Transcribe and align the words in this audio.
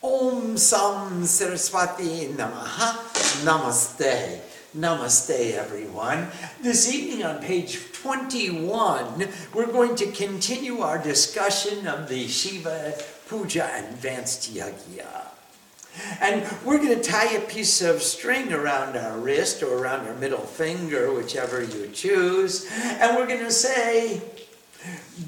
Om 0.00 0.56
Sam 0.56 1.24
Saraswati 1.24 2.28
Namaha. 2.28 2.94
Namaste. 3.44 4.38
Namaste, 4.76 5.54
everyone. 5.54 6.28
This 6.62 6.94
evening 6.94 7.24
on 7.26 7.40
page 7.42 7.80
21, 7.94 9.26
we're 9.52 9.66
going 9.66 9.96
to 9.96 10.06
continue 10.12 10.82
our 10.82 10.98
discussion 10.98 11.88
of 11.88 12.08
the 12.08 12.28
Shiva 12.28 12.94
Puja 13.28 13.68
Advanced 13.74 14.54
Yagya. 14.54 15.26
And 16.20 16.46
we're 16.64 16.78
going 16.78 16.94
to 16.96 17.02
tie 17.02 17.32
a 17.32 17.40
piece 17.40 17.82
of 17.82 18.00
string 18.00 18.52
around 18.52 18.96
our 18.96 19.18
wrist 19.18 19.64
or 19.64 19.78
around 19.78 20.06
our 20.06 20.14
middle 20.14 20.46
finger, 20.46 21.12
whichever 21.12 21.60
you 21.60 21.88
choose, 21.88 22.70
and 22.70 23.16
we're 23.16 23.26
going 23.26 23.44
to 23.44 23.50
say, 23.50 24.22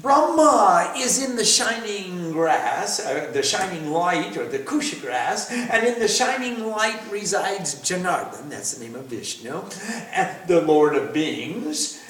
Brahma 0.01 0.93
is 0.95 1.21
in 1.23 1.35
the 1.35 1.43
shining 1.45 2.31
grass, 2.31 2.99
uh, 3.05 3.29
the 3.33 3.43
shining 3.43 3.91
light, 3.91 4.37
or 4.37 4.47
the 4.47 4.59
kusha 4.59 5.01
grass, 5.01 5.51
and 5.51 5.85
in 5.85 5.99
the 5.99 6.07
shining 6.07 6.65
light 6.65 7.01
resides 7.11 7.75
Janardhan, 7.75 8.49
that's 8.49 8.73
the 8.73 8.85
name 8.85 8.95
of 8.95 9.05
Vishnu, 9.05 9.63
the 10.47 10.61
Lord 10.65 10.95
of 10.95 11.13
beings. 11.13 12.01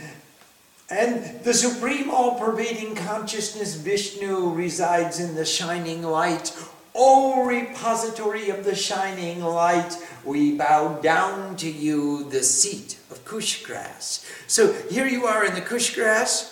And 0.92 1.42
the 1.44 1.54
supreme 1.54 2.12
all 2.12 2.38
pervading 2.38 2.96
consciousness, 2.96 3.76
Vishnu, 3.76 4.54
resides 4.54 5.20
in 5.20 5.36
the 5.36 5.46
shining 5.46 6.04
light. 6.04 6.54
O 6.94 7.46
repository 7.46 8.50
of 8.50 8.66
the 8.66 8.76
shining 8.76 9.42
light, 9.42 9.98
we 10.26 10.58
bow 10.58 11.00
down 11.02 11.56
to 11.56 11.72
you, 11.72 12.30
the 12.30 12.44
seat 12.44 12.98
of 13.10 13.24
kush 13.24 13.64
grass. 13.64 14.26
So 14.48 14.74
here 14.90 15.08
you 15.08 15.26
are 15.26 15.46
in 15.46 15.56
the 15.56 15.62
kush 15.62 15.96
grass. 15.96 16.51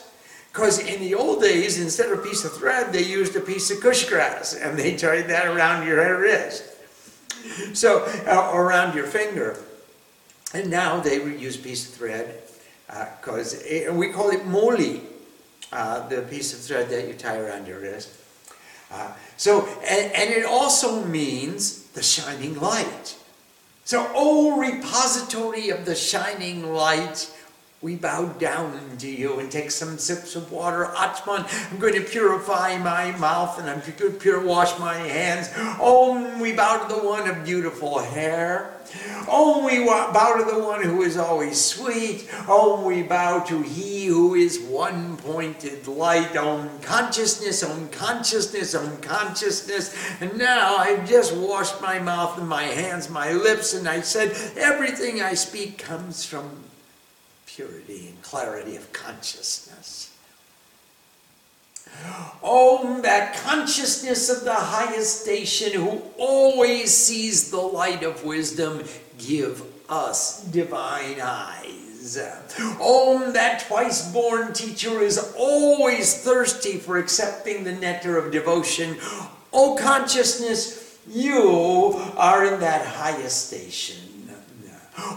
Because 0.59 0.79
in 0.79 0.99
the 0.99 1.15
old 1.15 1.41
days, 1.41 1.79
instead 1.79 2.11
of 2.11 2.19
a 2.19 2.21
piece 2.21 2.43
of 2.43 2.51
thread, 2.51 2.91
they 2.91 3.01
used 3.01 3.33
a 3.37 3.39
piece 3.39 3.71
of 3.71 3.79
kush 3.79 4.09
grass 4.09 4.53
and 4.53 4.77
they 4.77 4.97
tied 4.97 5.29
that 5.29 5.47
around 5.47 5.87
your 5.87 6.19
wrist. 6.19 6.65
So, 7.71 8.03
uh, 8.27 8.51
around 8.53 8.93
your 8.93 9.05
finger. 9.05 9.57
And 10.53 10.69
now 10.69 10.99
they 10.99 11.23
use 11.23 11.55
a 11.55 11.59
piece 11.59 11.87
of 11.87 11.93
thread 11.93 12.41
because 13.21 13.63
uh, 13.63 13.93
we 13.93 14.09
call 14.09 14.31
it 14.31 14.41
moli, 14.41 14.99
uh, 15.71 16.05
the 16.09 16.23
piece 16.23 16.53
of 16.53 16.59
thread 16.59 16.89
that 16.89 17.07
you 17.07 17.13
tie 17.13 17.37
around 17.37 17.65
your 17.65 17.79
wrist. 17.79 18.09
Uh, 18.91 19.13
so, 19.37 19.65
and, 19.87 20.11
and 20.11 20.29
it 20.29 20.43
also 20.43 21.05
means 21.05 21.83
the 21.91 22.03
shining 22.03 22.59
light. 22.59 23.15
So, 23.85 24.11
oh, 24.13 24.59
repository 24.59 25.69
of 25.69 25.85
the 25.85 25.95
shining 25.95 26.73
light, 26.73 27.33
we 27.81 27.95
bow 27.95 28.25
down 28.39 28.77
to 28.97 29.09
you 29.09 29.39
and 29.39 29.49
take 29.49 29.71
some 29.71 29.97
sips 29.97 30.35
of 30.35 30.51
water. 30.51 30.91
Atman, 30.97 31.45
I'm 31.71 31.79
going 31.79 31.93
to 31.93 32.01
purify 32.01 32.77
my 32.77 33.11
mouth 33.17 33.57
and 33.57 33.69
I'm 33.69 33.79
going 33.79 34.11
to 34.11 34.19
pure 34.19 34.45
wash 34.45 34.77
my 34.79 34.95
hands. 34.95 35.49
Om, 35.79 36.41
we 36.41 36.51
bow 36.51 36.85
to 36.85 36.93
the 36.93 37.01
one 37.01 37.29
of 37.29 37.45
beautiful 37.45 37.99
hair. 37.99 38.73
Om, 39.29 39.63
we 39.63 39.85
bow 39.85 40.35
to 40.37 40.53
the 40.53 40.61
one 40.61 40.83
who 40.83 41.03
is 41.03 41.15
always 41.15 41.63
sweet. 41.63 42.29
Om, 42.49 42.83
we 42.83 43.01
bow 43.01 43.39
to 43.45 43.61
he 43.61 44.07
who 44.07 44.35
is 44.35 44.59
one 44.59 45.15
pointed 45.15 45.87
light. 45.87 46.35
Om, 46.35 46.69
consciousness, 46.81 47.63
om, 47.63 47.87
consciousness, 47.89 48.75
om, 48.75 48.97
consciousness. 48.97 49.95
And 50.19 50.37
now 50.37 50.75
I've 50.75 51.07
just 51.07 51.33
washed 51.33 51.81
my 51.81 51.97
mouth 51.97 52.37
and 52.37 52.49
my 52.49 52.63
hands, 52.63 53.09
my 53.09 53.31
lips, 53.31 53.73
and 53.73 53.87
I 53.87 54.01
said, 54.01 54.31
everything 54.57 55.21
I 55.21 55.33
speak 55.33 55.77
comes 55.77 56.25
from 56.25 56.65
purity 57.59 58.07
and 58.07 58.21
clarity 58.21 58.77
of 58.77 58.93
consciousness. 58.93 60.15
Oh, 62.41 63.01
that 63.01 63.35
consciousness 63.35 64.29
of 64.29 64.45
the 64.45 64.53
highest 64.53 65.23
station 65.23 65.73
who 65.73 66.01
always 66.17 66.95
sees 66.95 67.51
the 67.51 67.57
light 67.57 68.01
of 68.03 68.23
wisdom, 68.23 68.85
give 69.17 69.61
us 69.89 70.41
divine 70.45 71.19
eyes. 71.21 72.17
Oh, 72.79 73.29
that 73.33 73.65
twice 73.67 74.09
born 74.13 74.53
teacher 74.53 75.01
is 75.01 75.33
always 75.37 76.23
thirsty 76.23 76.77
for 76.77 76.97
accepting 76.97 77.65
the 77.65 77.73
nectar 77.73 78.17
of 78.17 78.31
devotion. 78.31 78.95
Oh, 79.51 79.77
consciousness, 79.77 80.97
you 81.09 81.99
are 82.15 82.45
in 82.45 82.61
that 82.61 82.85
highest 82.85 83.47
station. 83.47 84.08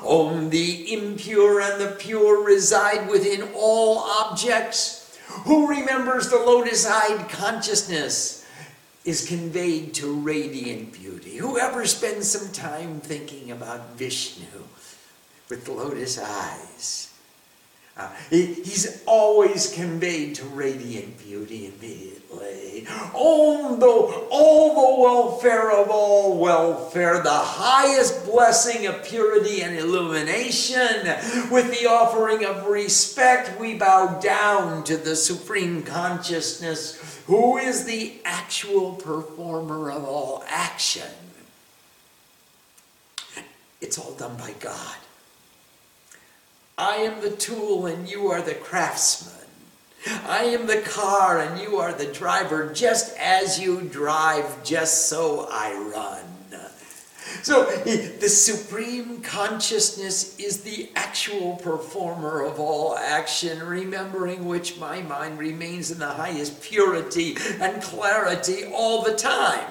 Om 0.05 0.51
the 0.51 0.93
impure 0.93 1.61
and 1.61 1.81
the 1.81 1.97
pure 1.99 2.43
reside 2.45 3.09
within 3.09 3.49
all 3.55 3.99
objects. 3.99 5.19
Who 5.45 5.69
remembers 5.69 6.29
the 6.29 6.37
lotus 6.37 6.87
eyed 6.87 7.29
consciousness 7.29 8.47
is 9.05 9.27
conveyed 9.27 9.95
to 9.95 10.13
radiant 10.13 10.93
beauty. 10.93 11.37
Whoever 11.37 11.87
spends 11.87 12.29
some 12.31 12.53
time 12.53 13.01
thinking 13.01 13.51
about 13.51 13.97
Vishnu 13.97 14.65
with 15.49 15.69
lotus 15.69 16.19
eyes, 16.19 17.12
uh, 17.97 18.11
he, 18.31 18.47
he's 18.55 19.03
always 19.07 19.73
conveyed 19.75 20.35
to 20.37 20.45
radiant 20.47 21.19
beauty 21.19 21.67
immediately. 21.67 22.87
On 23.13 23.79
the, 23.79 23.87
all 23.87 24.97
the 24.97 25.03
welfare 25.03 25.71
of 25.71 25.91
all 25.91 26.39
welfare, 26.39 27.23
the 27.23 27.31
highest 27.31 28.25
blessing 28.25 28.87
of 28.87 29.05
purity 29.05 29.61
and 29.61 29.77
illumination. 29.77 31.05
With 31.51 31.79
the 31.79 31.87
offering 31.87 32.47
of 32.47 32.67
respect, 32.67 33.61
we 33.61 33.75
bow 33.75 34.19
down 34.21 34.85
to 34.85 34.97
the 34.97 35.15
Supreme 35.15 35.83
Consciousness, 35.83 37.23
who 37.27 37.59
is 37.59 37.85
the 37.85 38.15
actual 38.25 38.95
performer 38.95 39.91
of 39.91 40.05
all 40.05 40.45
action. 40.49 41.09
It's 43.83 43.99
all 43.99 44.13
done 44.15 44.37
by 44.37 44.55
God. 44.61 44.97
I 46.83 46.97
am 46.97 47.21
the 47.21 47.31
tool 47.31 47.87
and 47.87 48.09
you 48.09 48.27
are 48.33 48.43
the 48.43 48.55
craftsman. 48.55 49.47
I 50.27 50.47
am 50.47 50.67
the 50.67 50.81
car 50.81 51.39
and 51.39 51.61
you 51.61 51.77
are 51.77 51.93
the 51.93 52.13
driver. 52.13 52.73
Just 52.75 53.17
as 53.19 53.61
you 53.61 53.83
drive, 53.83 54.65
just 54.65 55.09
so 55.09 55.47
I 55.49 55.75
run. 55.75 56.25
So 57.45 57.65
the 57.65 58.29
supreme 58.29 59.21
consciousness 59.23 60.37
is 60.41 60.63
the 60.63 60.91
actual 60.97 61.55
performer 61.57 62.45
of 62.45 62.59
all 62.59 62.97
action, 62.97 63.65
remembering 63.65 64.45
which 64.47 64.79
my 64.79 65.03
mind 65.03 65.39
remains 65.39 65.93
in 65.93 66.01
the 66.01 66.09
highest 66.09 66.61
purity 66.63 67.37
and 67.61 67.81
clarity 67.81 68.65
all 68.67 69.03
the 69.03 69.15
time. 69.15 69.69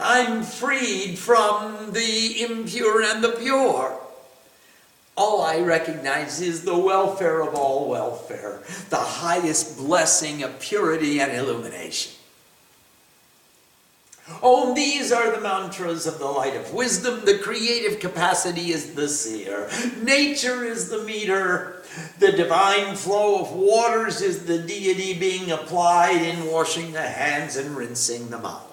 I'm 0.00 0.42
freed 0.42 1.18
from 1.18 1.92
the 1.92 2.42
impure 2.42 3.02
and 3.02 3.22
the 3.22 3.32
pure. 3.32 4.00
All 5.18 5.42
I 5.42 5.58
recognize 5.58 6.40
is 6.40 6.62
the 6.62 6.78
welfare 6.78 7.40
of 7.40 7.52
all 7.56 7.88
welfare, 7.88 8.60
the 8.88 8.98
highest 8.98 9.76
blessing 9.76 10.44
of 10.44 10.60
purity 10.60 11.20
and 11.20 11.32
illumination. 11.32 12.12
Oh, 14.40 14.76
these 14.76 15.10
are 15.10 15.34
the 15.34 15.40
mantras 15.40 16.06
of 16.06 16.20
the 16.20 16.26
light 16.26 16.54
of 16.54 16.72
wisdom. 16.72 17.24
The 17.24 17.38
creative 17.38 17.98
capacity 17.98 18.70
is 18.70 18.94
the 18.94 19.08
seer. 19.08 19.68
Nature 20.00 20.64
is 20.64 20.88
the 20.88 21.02
meter. 21.02 21.82
The 22.20 22.30
divine 22.30 22.94
flow 22.94 23.40
of 23.40 23.50
waters 23.50 24.20
is 24.20 24.44
the 24.44 24.58
deity 24.58 25.18
being 25.18 25.50
applied 25.50 26.22
in 26.22 26.46
washing 26.46 26.92
the 26.92 27.02
hands 27.02 27.56
and 27.56 27.76
rinsing 27.76 28.28
the 28.28 28.38
mouth. 28.38 28.67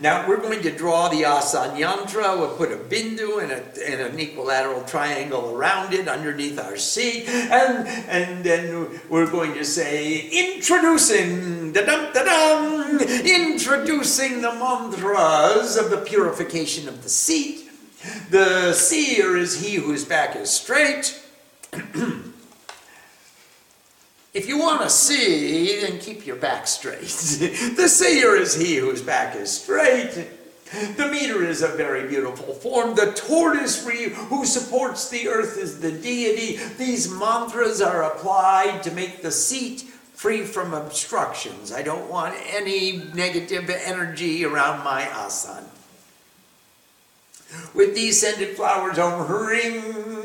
Now 0.00 0.28
we're 0.28 0.40
going 0.40 0.62
to 0.62 0.70
draw 0.70 1.08
the 1.08 1.24
Asan 1.24 1.76
Yantra. 1.76 2.38
We'll 2.38 2.56
put 2.56 2.72
a 2.72 2.76
bindu 2.76 3.42
and, 3.42 3.52
a, 3.52 3.90
and 3.90 4.00
an 4.00 4.18
equilateral 4.18 4.82
triangle 4.84 5.54
around 5.54 5.92
it 5.92 6.08
underneath 6.08 6.58
our 6.58 6.76
seat. 6.76 7.28
And, 7.28 7.86
and 8.08 8.44
then 8.44 9.00
we're 9.08 9.30
going 9.30 9.54
to 9.54 9.64
say, 9.64 10.20
introducing, 10.20 11.72
da-dum, 11.72 12.12
da-dum, 12.12 12.98
introducing 13.00 14.42
the 14.42 14.52
mantras 14.52 15.76
of 15.76 15.90
the 15.90 16.02
purification 16.04 16.88
of 16.88 17.02
the 17.02 17.08
seat. 17.08 17.70
The 18.30 18.72
seer 18.72 19.36
is 19.36 19.60
he 19.60 19.74
whose 19.74 20.04
back 20.04 20.36
is 20.36 20.50
straight. 20.50 21.22
If 24.32 24.48
you 24.48 24.58
want 24.58 24.82
to 24.82 24.90
see, 24.90 25.80
then 25.80 25.98
keep 25.98 26.24
your 26.24 26.36
back 26.36 26.68
straight. 26.68 27.00
the 27.76 27.88
seer 27.88 28.36
is 28.36 28.54
he 28.54 28.76
whose 28.76 29.02
back 29.02 29.34
is 29.34 29.50
straight. 29.50 30.28
The 30.96 31.08
meter 31.08 31.42
is 31.44 31.62
a 31.62 31.68
very 31.68 32.06
beautiful 32.06 32.54
form. 32.54 32.94
The 32.94 33.12
tortoise 33.12 33.84
who 33.84 34.44
supports 34.44 35.10
the 35.10 35.26
earth 35.26 35.58
is 35.58 35.80
the 35.80 35.90
deity. 35.90 36.60
These 36.78 37.10
mantras 37.10 37.80
are 37.80 38.04
applied 38.04 38.84
to 38.84 38.92
make 38.92 39.20
the 39.20 39.32
seat 39.32 39.82
free 40.14 40.44
from 40.44 40.74
obstructions. 40.74 41.72
I 41.72 41.82
don't 41.82 42.08
want 42.08 42.36
any 42.52 42.98
negative 43.14 43.68
energy 43.68 44.44
around 44.44 44.84
my 44.84 45.02
asan. 45.02 45.64
With 47.74 47.96
these 47.96 48.20
scented 48.20 48.56
flowers, 48.56 48.96
Om 48.96 49.26
Ring 49.28 50.19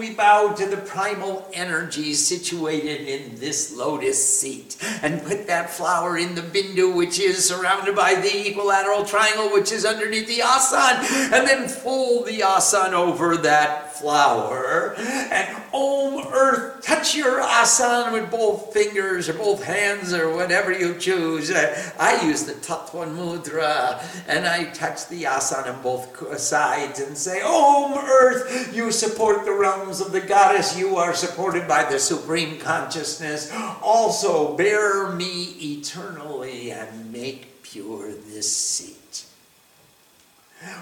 we 0.00 0.14
bow 0.14 0.54
to 0.54 0.64
the 0.64 0.78
primal 0.78 1.46
energy 1.52 2.14
situated 2.14 3.06
in 3.06 3.34
this 3.34 3.76
lotus 3.76 4.18
seat 4.40 4.74
and 5.02 5.22
put 5.22 5.46
that 5.46 5.68
flower 5.68 6.16
in 6.16 6.34
the 6.34 6.40
bindu, 6.40 6.96
which 6.96 7.20
is 7.20 7.46
surrounded 7.46 7.94
by 7.94 8.14
the 8.14 8.48
equilateral 8.48 9.04
triangle, 9.04 9.52
which 9.52 9.70
is 9.70 9.84
underneath 9.84 10.26
the 10.26 10.40
asan, 10.40 11.04
and 11.34 11.46
then 11.46 11.68
fold 11.68 12.26
the 12.26 12.42
asan 12.42 12.94
over 12.94 13.36
that 13.36 13.89
flower. 14.00 14.94
And 14.96 15.62
Om 15.72 16.26
Earth, 16.32 16.82
touch 16.82 17.14
your 17.14 17.40
asan 17.40 18.12
with 18.12 18.30
both 18.30 18.72
fingers 18.72 19.28
or 19.28 19.34
both 19.34 19.62
hands 19.62 20.12
or 20.12 20.34
whatever 20.34 20.72
you 20.72 20.94
choose. 20.98 21.50
Uh, 21.50 21.92
I 21.98 22.24
use 22.24 22.44
the 22.44 22.54
Tattva 22.54 23.06
Mudra 23.14 24.02
and 24.26 24.46
I 24.46 24.64
touch 24.72 25.08
the 25.08 25.26
asan 25.26 25.68
on 25.68 25.82
both 25.82 26.40
sides 26.40 27.00
and 27.00 27.16
say, 27.16 27.42
Om 27.42 27.98
Earth, 27.98 28.74
you 28.74 28.90
support 28.90 29.44
the 29.44 29.52
realms 29.52 30.00
of 30.00 30.12
the 30.12 30.20
goddess. 30.20 30.78
You 30.78 30.96
are 30.96 31.14
supported 31.14 31.68
by 31.68 31.84
the 31.84 31.98
Supreme 31.98 32.58
Consciousness. 32.58 33.52
Also, 33.82 34.56
bear 34.56 35.12
me 35.12 35.44
eternally 35.60 36.72
and 36.72 37.12
make 37.12 37.62
pure 37.62 38.12
this 38.12 38.50
seat. 38.50 38.99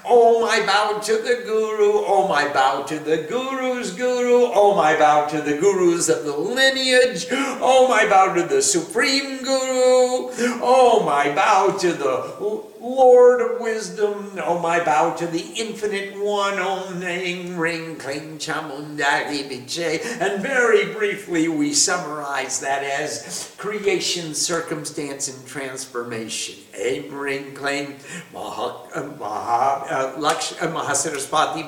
Oh, 0.05 0.41
my 0.45 0.65
bow 0.67 0.99
to 0.99 1.13
the 1.19 1.43
Guru. 1.45 2.05
Oh, 2.05 2.27
my 2.29 2.53
bow 2.53 2.83
to 2.83 2.99
the 2.99 3.19
Guru's 3.29 3.93
Guru. 3.93 4.51
Oh, 4.53 4.75
my 4.75 4.97
bow 4.99 5.27
to 5.29 5.41
the 5.41 5.57
Gurus 5.57 6.09
of 6.09 6.25
the 6.25 6.37
lineage. 6.37 7.27
Oh, 7.31 7.87
my 7.89 8.05
bow 8.09 8.35
to 8.35 8.43
the 8.43 8.61
Supreme 8.61 9.39
Guru. 9.39 10.31
Oh, 10.61 11.05
my 11.05 11.33
bow 11.33 11.77
to 11.79 11.93
the 11.93 12.63
Lord 12.81 13.41
of 13.41 13.61
wisdom, 13.61 14.39
oh 14.45 14.61
my 14.61 14.83
bow 14.85 15.15
to 15.15 15.27
the 15.27 15.45
infinite 15.57 16.17
one, 16.17 16.59
Om 16.59 17.01
Ning 17.01 17.57
Ring 17.57 17.97
Kling 17.97 18.39
Chamundari 18.39 19.49
Biche. 19.49 20.01
And 20.21 20.43
very 20.43 20.93
briefly, 20.93 21.49
we 21.49 21.73
summarize 21.73 22.61
that 22.61 22.85
as 22.85 23.55
creation, 23.59 24.35
circumstance, 24.35 25.29
and 25.29 25.47
transformation. 25.47 26.57
Aim 26.77 27.13
Ring 27.13 27.55
Kling 27.55 27.97
Maha, 28.33 28.89
uh, 28.95 29.01
uh, 29.21 29.85
uh, 29.85 30.17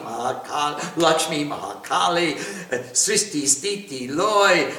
Mahakal, 0.00 0.96
Lakshmi, 0.96 1.44
Mahakali, 1.44 2.36
uh, 2.72 2.78
Sristi, 2.92 3.42
Stiti, 3.42 4.08
Loy, 4.14 4.70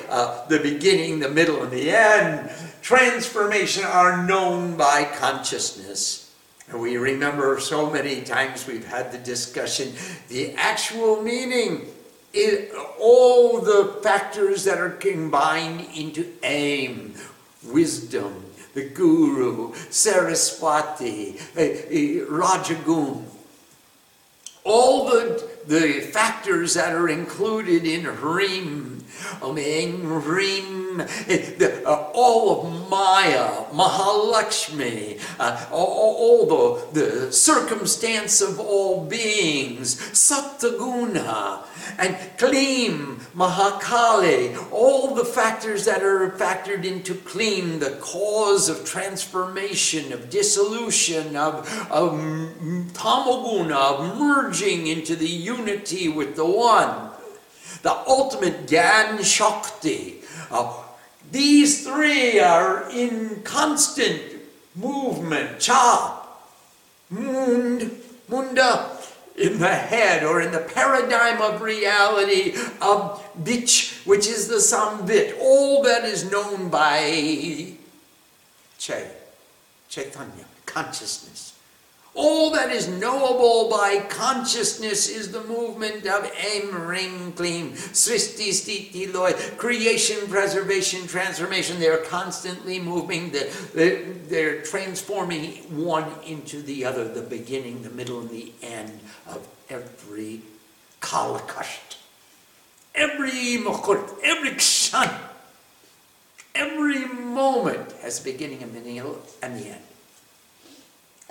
the 0.48 0.60
beginning, 0.60 1.20
the 1.20 1.30
middle, 1.30 1.64
and 1.64 1.72
the 1.72 1.90
end. 1.90 2.50
Transformation 2.92 3.86
are 3.86 4.22
known 4.22 4.76
by 4.76 5.06
consciousness. 5.06 6.30
We 6.74 6.98
remember 6.98 7.58
so 7.62 7.90
many 7.90 8.20
times 8.20 8.68
we've 8.68 8.86
had 8.86 9.14
the 9.14 9.18
discussion, 9.18 9.94
the 10.28 10.54
actual 10.56 11.22
meaning 11.22 11.88
all 13.00 13.62
the 13.62 13.98
factors 14.04 14.66
that 14.66 14.78
are 14.78 14.90
combined 14.90 15.88
into 15.96 16.34
aim, 16.44 17.14
wisdom, 17.64 18.44
the 18.74 18.90
guru, 18.90 19.74
Saraswati, 19.90 21.40
eh, 21.56 21.84
eh, 21.90 22.26
Rajagun. 22.28 23.24
All 24.66 25.06
the, 25.08 25.50
the 25.66 26.02
factors 26.12 26.74
that 26.74 26.94
are 26.94 27.08
included 27.08 27.86
in 27.86 28.04
Hrim, 28.04 28.91
Hrim 29.42 30.82
the, 30.98 31.84
uh, 31.86 32.12
all 32.14 32.66
of 32.66 32.90
Maya, 32.90 33.66
Mahalakshmi, 33.72 35.22
uh, 35.40 35.68
all, 35.72 36.82
the, 36.92 37.00
the 37.00 37.32
circumstance 37.32 38.42
of 38.42 38.60
all 38.60 39.06
beings, 39.06 39.96
Sattvaguna, 40.12 41.66
and 41.98 42.18
Klim, 42.38 43.18
Mahakali, 43.36 44.72
all 44.72 45.16
the 45.16 45.26
factors 45.26 45.86
that 45.86 46.04
are 46.04 46.30
factored 46.32 46.84
into 46.84 47.14
Klim, 47.14 47.80
the 47.80 47.98
cause 48.02 48.70
of 48.70 48.86
transformation, 48.86 50.12
of 50.12 50.30
dissolution, 50.30 51.36
of, 51.36 51.68
of 51.90 52.12
Tamaguna, 52.94 53.76
of 53.76 54.18
merging 54.18 54.88
into 54.88 55.16
the 55.16 55.28
unity 55.28 56.10
with 56.10 56.36
the 56.36 56.46
One. 56.46 57.11
The 57.82 57.92
ultimate 58.08 58.68
Gyan 58.68 59.24
Shakti, 59.24 60.22
uh, 60.52 60.74
these 61.32 61.88
three 61.88 62.40
are 62.40 62.90
in 62.92 63.42
constant 63.44 64.22
movement. 64.76 65.60
Cha, 65.60 66.28
mund, 67.10 67.92
munda, 68.28 68.98
in 69.38 69.60
the 69.60 69.74
head 69.74 70.24
or 70.24 70.42
in 70.42 70.52
the 70.52 70.60
paradigm 70.60 71.42
of 71.42 71.62
reality 71.62 72.54
of 72.82 73.24
bitch, 73.44 74.06
which 74.06 74.28
is 74.28 74.48
the 74.48 74.60
sambit. 74.60 75.38
All 75.40 75.82
that 75.84 76.04
is 76.04 76.30
known 76.30 76.70
by 76.70 77.74
Che, 78.78 79.08
Chaitanya, 79.90 80.46
consciousness. 80.66 81.31
All 82.14 82.52
that 82.52 82.72
is 82.72 82.90
knowable 82.90 83.70
by 83.70 84.00
consciousness 84.10 85.08
is 85.08 85.32
the 85.32 85.44
movement 85.46 86.06
of 86.06 86.30
Em 86.38 86.86
Ring 86.86 87.32
Klim, 87.32 87.72
Sristi 87.72 88.50
Stiti 88.50 89.14
Loy, 89.14 89.32
creation, 89.56 90.28
preservation, 90.28 91.08
transformation. 91.08 91.80
They're 91.80 92.04
constantly 92.04 92.80
moving, 92.80 93.32
they're, 93.74 94.04
they're 94.28 94.62
transforming 94.62 95.52
one 95.86 96.12
into 96.26 96.62
the 96.62 96.84
other, 96.84 97.08
the 97.08 97.22
beginning, 97.22 97.84
the 97.84 97.90
middle, 97.90 98.20
and 98.20 98.30
the 98.30 98.52
end 98.62 99.00
of 99.28 99.48
every 99.70 100.42
kalakasht. 101.00 101.96
Every 102.94 103.58
mukurt, 103.58 104.16
every 104.22 104.52
kshan, 104.52 105.18
every 106.54 107.06
moment 107.06 107.94
has 108.02 108.20
a 108.20 108.24
beginning, 108.26 108.64
a 108.64 108.68
middle, 108.68 109.18
and 109.42 109.58
the 109.58 109.70
end. 109.70 109.82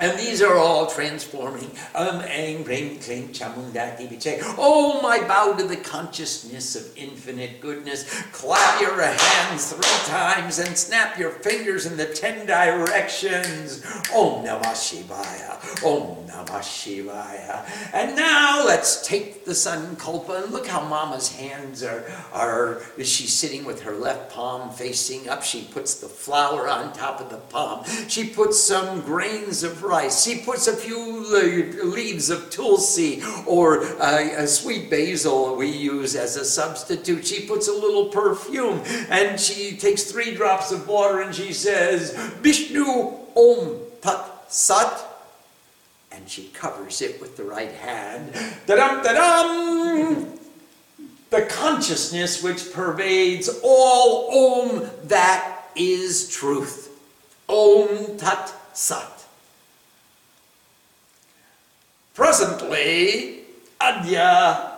And 0.00 0.18
these 0.18 0.40
are 0.40 0.56
all 0.56 0.86
transforming. 0.86 1.70
Um, 1.94 2.22
oh, 4.58 5.00
my 5.02 5.18
bow 5.28 5.54
to 5.58 5.64
the 5.64 5.76
consciousness 5.76 6.74
of 6.74 6.96
infinite 6.96 7.60
goodness. 7.60 8.22
Clap 8.32 8.80
your 8.80 9.00
hands 9.02 9.72
three 9.72 10.10
times 10.10 10.58
and 10.58 10.76
snap 10.76 11.18
your 11.18 11.30
fingers 11.30 11.84
in 11.84 11.96
the 11.98 12.06
ten 12.06 12.46
directions. 12.46 13.84
Om 14.14 14.44
Namah 14.44 14.74
Shivaya. 14.74 15.84
Om 15.84 16.26
Namah 16.26 16.60
Shivaya. 16.60 17.66
And 17.92 18.16
now 18.16 18.64
let's 18.66 19.06
take 19.06 19.44
the 19.44 19.52
sankalpa 19.52 20.44
and 20.44 20.52
look 20.52 20.66
how 20.66 20.80
Mama's 20.80 21.30
hands 21.36 21.82
are, 21.82 22.04
are. 22.32 22.82
She's 22.98 23.34
sitting 23.34 23.64
with 23.64 23.82
her 23.82 23.94
left 23.94 24.32
palm 24.32 24.70
facing 24.70 25.28
up. 25.28 25.42
She 25.42 25.64
puts 25.64 26.00
the 26.00 26.08
flower 26.08 26.68
on 26.68 26.92
top 26.92 27.20
of 27.20 27.28
the 27.28 27.36
palm. 27.36 27.84
She 28.08 28.28
puts 28.28 28.58
some 28.58 29.02
grains 29.02 29.62
of 29.62 29.82
rice. 29.90 30.24
She 30.24 30.38
puts 30.38 30.68
a 30.68 30.76
few 30.76 31.26
uh, 31.28 31.84
leaves 31.84 32.30
of 32.30 32.48
tulsi 32.50 33.22
or 33.44 33.82
uh, 34.00 34.20
a 34.36 34.46
sweet 34.46 34.88
basil 34.88 35.56
we 35.56 35.68
use 35.68 36.14
as 36.14 36.36
a 36.36 36.44
substitute. 36.44 37.26
She 37.26 37.46
puts 37.46 37.66
a 37.68 37.72
little 37.72 38.06
perfume 38.06 38.80
and 39.10 39.38
she 39.38 39.76
takes 39.76 40.04
three 40.04 40.32
drops 40.34 40.70
of 40.70 40.86
water 40.86 41.20
and 41.20 41.34
she 41.34 41.52
says, 41.52 42.16
Vishnu 42.40 42.84
Om 43.36 43.80
Tat 44.00 44.44
Sat 44.48 45.06
and 46.12 46.28
she 46.28 46.48
covers 46.48 47.02
it 47.02 47.20
with 47.20 47.36
the 47.36 47.44
right 47.44 47.72
hand. 47.72 48.32
Da-dum, 48.66 49.02
da-dum! 49.02 50.38
The 51.30 51.42
consciousness 51.42 52.42
which 52.42 52.72
pervades 52.72 53.48
all 53.62 54.62
Om 54.72 54.90
that 55.04 55.64
is 55.76 56.28
truth. 56.30 56.88
Om 57.48 58.16
Tat 58.16 58.52
Sat. 58.72 59.19
Presently, 62.20 63.44
Adya, 63.80 64.72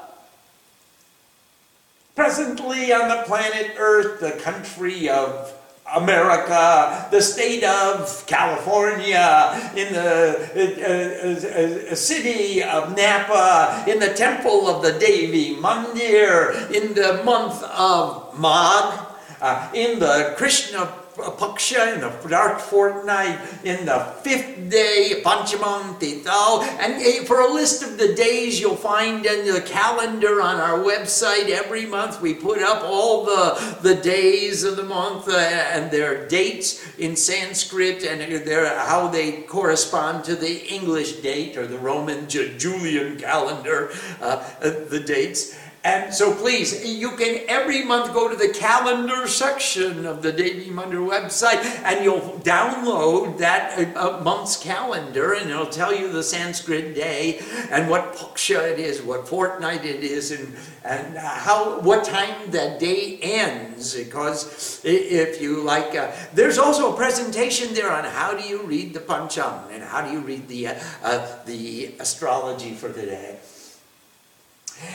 presently 2.14 2.92
on 2.92 3.08
the 3.08 3.24
planet 3.26 3.74
Earth, 3.76 4.20
the 4.20 4.40
country 4.40 5.08
of 5.08 5.52
America, 5.92 7.08
the 7.10 7.20
state 7.20 7.64
of 7.64 8.24
California, 8.28 9.72
in 9.74 9.92
the 9.92 10.38
uh, 10.54 11.90
uh, 11.90 11.92
uh, 11.92 11.94
city 11.96 12.62
of 12.62 12.96
Napa, 12.96 13.90
in 13.90 13.98
the 13.98 14.14
temple 14.14 14.68
of 14.68 14.80
the 14.84 14.92
Devi 15.00 15.56
Mandir, 15.56 16.70
in 16.70 16.94
the 16.94 17.24
month 17.24 17.60
of 17.64 18.38
Magh, 18.38 19.04
uh, 19.40 19.68
in 19.74 19.98
the 19.98 20.34
Krishna 20.36 21.01
Paksha 21.16 21.94
in 21.94 22.00
the 22.00 22.28
dark 22.28 22.58
fortnight, 22.58 23.38
in 23.64 23.84
the 23.84 23.98
fifth 24.22 24.70
day, 24.70 25.20
Panchamam 25.24 25.98
Tithal. 26.00 26.62
And 26.80 27.26
for 27.26 27.40
a 27.40 27.52
list 27.52 27.82
of 27.82 27.98
the 27.98 28.14
days 28.14 28.60
you'll 28.60 28.76
find 28.76 29.24
in 29.26 29.52
the 29.52 29.60
calendar 29.60 30.40
on 30.40 30.56
our 30.56 30.78
website 30.78 31.50
every 31.50 31.86
month, 31.86 32.20
we 32.20 32.34
put 32.34 32.62
up 32.62 32.82
all 32.84 33.24
the, 33.24 33.78
the 33.82 33.94
days 33.94 34.64
of 34.64 34.76
the 34.76 34.82
month 34.82 35.28
uh, 35.28 35.36
and 35.36 35.90
their 35.90 36.26
dates 36.28 36.82
in 36.98 37.16
Sanskrit 37.16 38.04
and 38.04 38.46
their, 38.46 38.78
how 38.78 39.08
they 39.08 39.42
correspond 39.42 40.24
to 40.24 40.34
the 40.34 40.66
English 40.66 41.16
date 41.16 41.56
or 41.56 41.66
the 41.66 41.78
Roman 41.78 42.28
Julian 42.28 43.18
calendar, 43.18 43.90
uh, 44.20 44.42
the 44.60 45.00
dates. 45.00 45.58
And 45.84 46.14
so 46.14 46.32
please, 46.32 46.86
you 46.86 47.16
can 47.16 47.40
every 47.48 47.84
month 47.84 48.12
go 48.14 48.28
to 48.28 48.36
the 48.36 48.54
calendar 48.54 49.26
section 49.26 50.06
of 50.06 50.22
the 50.22 50.30
Devi 50.30 50.70
Mandir 50.70 51.04
website 51.04 51.60
and 51.82 52.04
you'll 52.04 52.20
download 52.44 53.38
that 53.38 53.96
uh, 53.96 54.20
month's 54.22 54.56
calendar 54.56 55.32
and 55.32 55.50
it'll 55.50 55.66
tell 55.66 55.92
you 55.92 56.12
the 56.12 56.22
Sanskrit 56.22 56.94
day 56.94 57.40
and 57.70 57.90
what 57.90 58.14
paksha 58.14 58.72
it 58.72 58.78
is, 58.78 59.02
what 59.02 59.26
fortnight 59.26 59.84
it 59.84 60.04
is, 60.04 60.30
and, 60.30 60.54
and 60.84 61.16
how 61.16 61.80
what 61.80 62.04
time 62.04 62.52
that 62.52 62.78
day 62.78 63.18
ends. 63.20 63.96
Because 63.96 64.80
if 64.84 65.42
you 65.42 65.64
like, 65.64 65.96
uh, 65.96 66.12
there's 66.32 66.58
also 66.58 66.92
a 66.92 66.96
presentation 66.96 67.74
there 67.74 67.90
on 67.90 68.04
how 68.04 68.34
do 68.34 68.46
you 68.46 68.62
read 68.62 68.94
the 68.94 69.00
Panchang 69.00 69.72
and 69.72 69.82
how 69.82 70.00
do 70.00 70.12
you 70.12 70.20
read 70.20 70.46
the, 70.46 70.68
uh, 70.68 70.74
uh 71.02 71.44
the 71.44 71.92
astrology 71.98 72.72
for 72.72 72.88
the 72.88 73.02
day. 73.02 73.40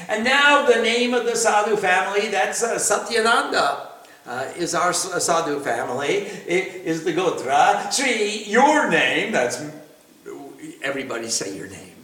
And 0.09 0.23
now 0.23 0.65
the 0.65 0.81
name 0.81 1.13
of 1.13 1.25
the 1.25 1.35
Sadhu 1.35 1.75
family, 1.77 2.29
that's 2.29 2.63
uh, 2.63 2.75
Satyananda. 2.75 3.87
Uh, 4.25 4.51
is 4.57 4.75
our 4.75 4.91
sadhu 4.91 5.57
family, 5.61 6.27
it 6.45 6.83
is 6.83 7.05
the 7.05 7.13
Gotra. 7.13 7.89
Sri, 7.93 8.43
your 8.43 8.89
name, 8.89 9.31
that's 9.31 9.65
everybody 10.83 11.29
say 11.29 11.55
your 11.55 11.67
name. 11.67 11.95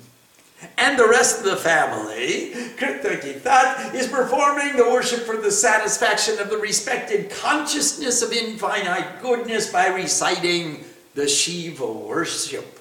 And 0.78 0.98
the 0.98 1.08
rest 1.08 1.40
of 1.40 1.46
the 1.46 1.58
family, 1.58 2.52
Kritakithat, 2.78 3.94
is 3.94 4.08
performing 4.08 4.78
the 4.78 4.84
worship 4.84 5.22
for 5.22 5.36
the 5.36 5.52
satisfaction 5.52 6.40
of 6.40 6.50
the 6.50 6.58
respected 6.58 7.30
consciousness 7.30 8.22
of 8.22 8.32
infinite 8.32 9.22
goodness 9.22 9.72
by 9.72 9.88
reciting 9.88 10.86
the 11.16 11.28
Shiva 11.28 11.92
worship. 11.92 12.80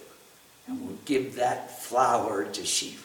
And 0.69 0.87
we'll 0.87 0.99
give 1.05 1.35
that 1.37 1.81
flower 1.83 2.45
to 2.45 2.65
Shiva. 2.65 3.02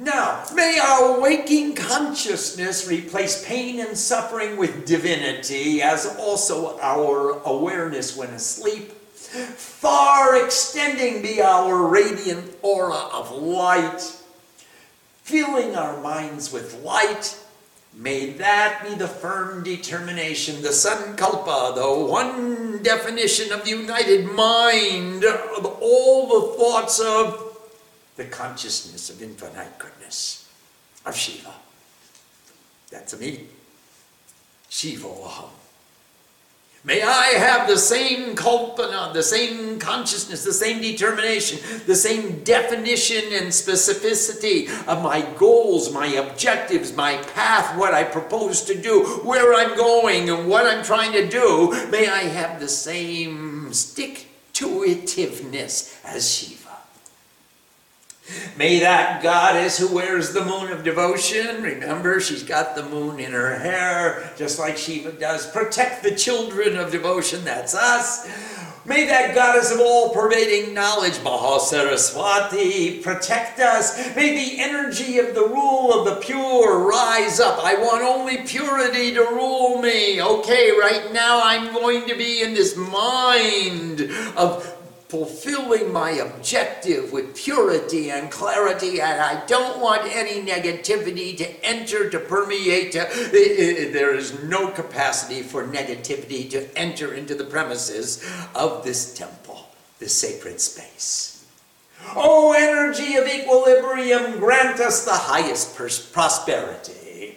Now, 0.00 0.46
may 0.54 0.78
our 0.82 1.20
waking 1.20 1.74
consciousness 1.74 2.88
replace 2.88 3.44
pain 3.44 3.80
and 3.80 3.98
suffering 3.98 4.56
with 4.56 4.86
divinity 4.86 5.82
as 5.82 6.16
also 6.18 6.78
our 6.80 7.38
awareness 7.44 8.16
when 8.16 8.30
asleep, 8.30 8.92
far 8.92 10.42
extending 10.42 11.20
be 11.20 11.42
our 11.42 11.86
radiant 11.86 12.56
aura 12.62 13.10
of 13.12 13.30
light, 13.30 14.00
filling 15.22 15.76
our 15.76 16.00
minds 16.00 16.50
with 16.50 16.82
light. 16.82 17.38
May 17.92 18.30
that 18.34 18.82
be 18.82 18.94
the 18.94 19.06
firm 19.06 19.62
determination, 19.62 20.62
the 20.62 20.70
sankalpa, 20.70 21.74
the 21.74 22.10
one 22.10 22.82
definition 22.82 23.52
of 23.52 23.64
the 23.64 23.70
united 23.70 24.24
mind 24.24 25.24
of 25.24 25.66
all 25.82 26.26
the 26.26 26.56
thoughts 26.56 26.98
of 27.00 27.49
the 28.20 28.26
consciousness 28.26 29.08
of 29.08 29.22
infinite 29.22 29.78
goodness 29.78 30.46
of 31.06 31.16
Shiva. 31.16 31.54
That's 32.90 33.18
me. 33.18 33.46
Shiva 34.68 35.08
Aham. 35.08 35.48
May 36.84 37.00
I 37.00 37.28
have 37.38 37.66
the 37.66 37.78
same 37.78 38.36
kalpana, 38.36 39.14
the 39.14 39.22
same 39.22 39.78
consciousness, 39.78 40.44
the 40.44 40.52
same 40.52 40.82
determination, 40.82 41.60
the 41.86 41.94
same 41.94 42.44
definition 42.44 43.24
and 43.32 43.46
specificity 43.46 44.68
of 44.86 45.02
my 45.02 45.22
goals, 45.38 45.90
my 45.90 46.06
objectives, 46.06 46.94
my 46.94 47.16
path, 47.34 47.74
what 47.78 47.94
I 47.94 48.04
propose 48.04 48.60
to 48.64 48.74
do, 48.78 49.02
where 49.24 49.54
I'm 49.54 49.74
going, 49.78 50.28
and 50.28 50.46
what 50.46 50.66
I'm 50.66 50.84
trying 50.84 51.12
to 51.12 51.26
do. 51.26 51.88
May 51.88 52.06
I 52.06 52.24
have 52.24 52.60
the 52.60 52.68
same 52.68 53.72
stick 53.72 54.26
to 54.54 54.66
itiveness 54.66 55.98
as 56.04 56.30
Shiva. 56.30 56.59
May 58.56 58.80
that 58.80 59.22
goddess 59.22 59.78
who 59.78 59.94
wears 59.94 60.32
the 60.32 60.44
moon 60.44 60.70
of 60.70 60.84
devotion, 60.84 61.62
remember 61.62 62.20
she's 62.20 62.42
got 62.42 62.74
the 62.74 62.84
moon 62.84 63.18
in 63.20 63.32
her 63.32 63.58
hair, 63.58 64.32
just 64.36 64.58
like 64.58 64.76
Shiva 64.76 65.12
does, 65.12 65.50
protect 65.50 66.02
the 66.02 66.14
children 66.14 66.76
of 66.76 66.90
devotion, 66.90 67.44
that's 67.44 67.74
us. 67.74 68.28
May 68.86 69.06
that 69.06 69.34
goddess 69.34 69.70
of 69.70 69.78
all 69.78 70.08
pervading 70.14 70.72
knowledge, 70.72 71.12
Mahasaraswati, 71.18 73.02
protect 73.02 73.60
us. 73.60 73.96
May 74.16 74.34
the 74.34 74.60
energy 74.60 75.18
of 75.18 75.34
the 75.34 75.46
rule 75.46 75.92
of 75.92 76.06
the 76.06 76.16
pure 76.16 76.88
rise 76.88 77.40
up. 77.40 77.62
I 77.62 77.74
want 77.74 78.02
only 78.02 78.38
purity 78.38 79.12
to 79.14 79.20
rule 79.20 79.82
me. 79.82 80.22
Okay, 80.22 80.70
right 80.72 81.12
now 81.12 81.42
I'm 81.44 81.74
going 81.74 82.08
to 82.08 82.16
be 82.16 82.42
in 82.42 82.54
this 82.54 82.74
mind 82.74 84.10
of 84.34 84.79
fulfilling 85.10 85.92
my 85.92 86.12
objective 86.12 87.12
with 87.12 87.34
purity 87.34 88.12
and 88.12 88.30
clarity, 88.30 89.00
and 89.00 89.20
I 89.20 89.44
don't 89.46 89.80
want 89.80 90.02
any 90.04 90.40
negativity 90.40 91.36
to 91.36 91.64
enter, 91.66 92.08
to 92.08 92.20
permeate. 92.20 92.92
There 92.92 94.14
is 94.14 94.40
no 94.44 94.68
capacity 94.68 95.42
for 95.42 95.64
negativity 95.64 96.48
to 96.50 96.78
enter 96.78 97.12
into 97.12 97.34
the 97.34 97.44
premises 97.44 98.24
of 98.54 98.84
this 98.84 99.12
temple, 99.12 99.68
this 99.98 100.14
sacred 100.14 100.60
space. 100.60 101.44
Oh, 102.14 102.52
energy 102.56 103.16
of 103.16 103.26
equilibrium, 103.26 104.38
grant 104.38 104.78
us 104.78 105.04
the 105.04 105.10
highest 105.12 105.74
prosperity. 106.12 107.36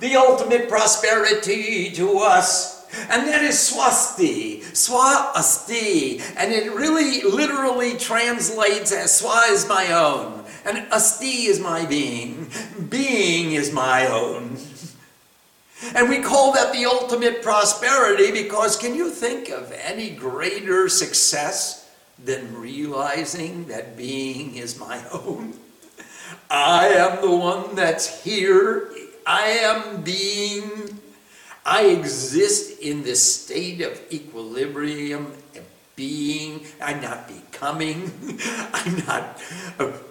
The 0.00 0.16
ultimate 0.16 0.68
prosperity 0.68 1.92
to 1.92 2.18
us 2.18 2.81
and 3.08 3.26
that 3.28 3.42
is 3.42 3.56
swasti, 3.56 4.60
swa-asti. 4.60 6.20
And 6.36 6.52
it 6.52 6.72
really 6.72 7.22
literally 7.22 7.96
translates 7.96 8.92
as 8.92 9.20
swa 9.20 9.50
is 9.50 9.66
my 9.68 9.92
own, 9.92 10.44
and 10.64 10.78
asti 10.92 11.46
is 11.46 11.60
my 11.60 11.86
being. 11.86 12.50
Being 12.88 13.52
is 13.52 13.72
my 13.72 14.06
own. 14.06 14.56
And 15.94 16.08
we 16.08 16.20
call 16.20 16.52
that 16.52 16.72
the 16.72 16.86
ultimate 16.86 17.42
prosperity 17.42 18.30
because 18.30 18.76
can 18.76 18.94
you 18.94 19.10
think 19.10 19.48
of 19.48 19.72
any 19.72 20.10
greater 20.10 20.88
success 20.88 21.90
than 22.24 22.54
realizing 22.56 23.66
that 23.66 23.96
being 23.96 24.54
is 24.54 24.78
my 24.78 25.02
own? 25.12 25.54
I 26.48 26.88
am 26.88 27.20
the 27.20 27.34
one 27.34 27.74
that's 27.74 28.22
here. 28.22 28.90
I 29.26 29.46
am 29.46 30.02
being 30.02 31.00
I 31.64 31.84
exist 31.84 32.80
in 32.80 33.02
this 33.02 33.42
state 33.42 33.80
of 33.82 34.00
equilibrium, 34.12 35.32
and 35.54 35.64
being. 35.94 36.66
I'm 36.80 37.00
not 37.00 37.28
becoming. 37.28 38.10
I'm 38.72 39.06
not 39.06 39.40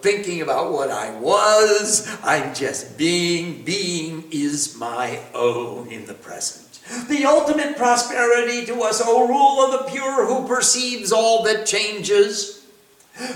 thinking 0.00 0.40
about 0.40 0.72
what 0.72 0.90
I 0.90 1.18
was. 1.18 2.08
I'm 2.22 2.54
just 2.54 2.96
being. 2.96 3.62
Being 3.64 4.24
is 4.30 4.76
my 4.76 5.20
own 5.34 5.88
in 5.88 6.06
the 6.06 6.14
present. 6.14 6.80
The 7.08 7.24
ultimate 7.26 7.76
prosperity 7.76 8.66
to 8.66 8.82
us, 8.82 9.02
O 9.04 9.28
rule 9.28 9.64
of 9.64 9.72
the 9.72 9.90
pure 9.90 10.26
who 10.26 10.46
perceives 10.46 11.12
all 11.12 11.42
that 11.44 11.66
changes 11.66 12.61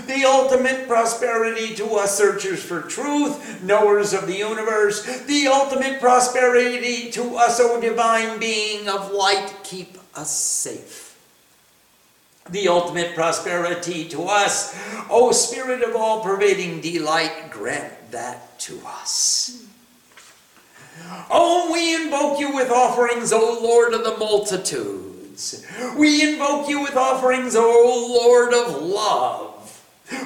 the 0.07 0.25
ultimate 0.25 0.87
prosperity 0.87 1.75
to 1.75 1.85
us 1.95 2.17
searchers 2.17 2.63
for 2.63 2.81
truth, 2.81 3.63
knowers 3.63 4.13
of 4.13 4.25
the 4.25 4.35
universe. 4.35 5.03
The 5.25 5.47
ultimate 5.47 5.99
prosperity 5.99 7.11
to 7.11 7.35
us, 7.35 7.59
O 7.59 7.79
divine 7.79 8.39
being 8.39 8.89
of 8.89 9.11
light, 9.11 9.53
keep 9.63 9.97
us 10.15 10.35
safe. 10.35 11.07
The 12.49 12.69
ultimate 12.69 13.13
prosperity 13.13 14.07
to 14.09 14.23
us, 14.23 14.75
O 15.09 15.31
spirit 15.31 15.83
of 15.83 15.95
all 15.95 16.23
pervading 16.23 16.81
delight, 16.81 17.51
grant 17.51 18.11
that 18.11 18.57
to 18.61 18.81
us. 18.85 19.65
Oh, 21.29 21.71
we 21.71 21.93
invoke 21.95 22.39
you 22.39 22.55
with 22.55 22.71
offerings, 22.71 23.31
O 23.31 23.59
Lord 23.61 23.93
of 23.93 24.03
the 24.03 24.17
multitudes. 24.17 25.65
We 25.95 26.33
invoke 26.33 26.67
you 26.67 26.81
with 26.81 26.95
offerings, 26.95 27.55
O 27.55 28.19
Lord 28.23 28.53
of 28.53 28.81
love. 28.81 29.46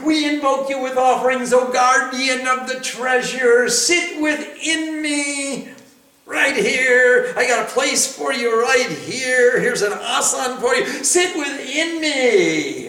We 0.03 0.27
invoke 0.27 0.69
you 0.69 0.81
with 0.81 0.97
offerings, 0.97 1.53
O 1.53 1.71
guardian 1.71 2.47
of 2.47 2.67
the 2.67 2.79
treasure. 2.81 3.67
Sit 3.69 4.21
within 4.21 5.01
me 5.01 5.69
right 6.25 6.55
here. 6.55 7.33
I 7.35 7.47
got 7.47 7.67
a 7.67 7.71
place 7.71 8.15
for 8.15 8.31
you 8.33 8.61
right 8.61 8.89
here. 8.89 9.59
Here's 9.59 9.81
an 9.81 9.93
asan 9.93 10.59
for 10.59 10.75
you. 10.75 10.85
Sit 11.03 11.35
within 11.37 11.99
me. 12.01 12.80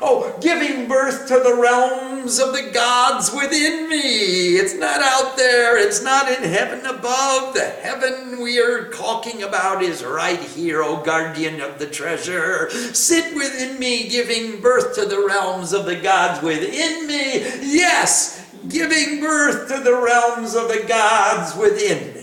Oh, 0.00 0.36
giving 0.40 0.86
birth 0.86 1.26
to 1.28 1.40
the 1.40 1.56
realms 1.60 2.38
of 2.38 2.52
the 2.52 2.70
gods 2.72 3.32
within 3.32 3.88
me. 3.88 4.56
It's 4.56 4.74
not 4.74 5.02
out 5.02 5.36
there, 5.36 5.76
it's 5.76 6.02
not 6.02 6.30
in 6.30 6.44
heaven 6.44 6.86
above. 6.86 7.54
The 7.54 7.68
heaven 7.82 8.40
we 8.40 8.60
are 8.60 8.90
talking 8.92 9.42
about 9.42 9.82
is 9.82 10.04
right 10.04 10.38
here, 10.38 10.82
O 10.82 11.02
guardian 11.02 11.60
of 11.60 11.78
the 11.78 11.86
treasure. 11.86 12.70
Sit 12.70 13.34
within 13.34 13.78
me, 13.78 14.08
giving 14.08 14.60
birth 14.60 14.94
to 14.94 15.06
the 15.06 15.24
realms 15.26 15.72
of 15.72 15.84
the 15.84 15.96
gods 15.96 16.42
within 16.42 17.06
me. 17.06 17.40
Yes, 17.62 18.46
giving 18.68 19.20
birth 19.20 19.68
to 19.68 19.82
the 19.82 19.96
realms 19.96 20.54
of 20.54 20.68
the 20.68 20.84
gods 20.86 21.56
within 21.56 22.14
me. 22.14 22.17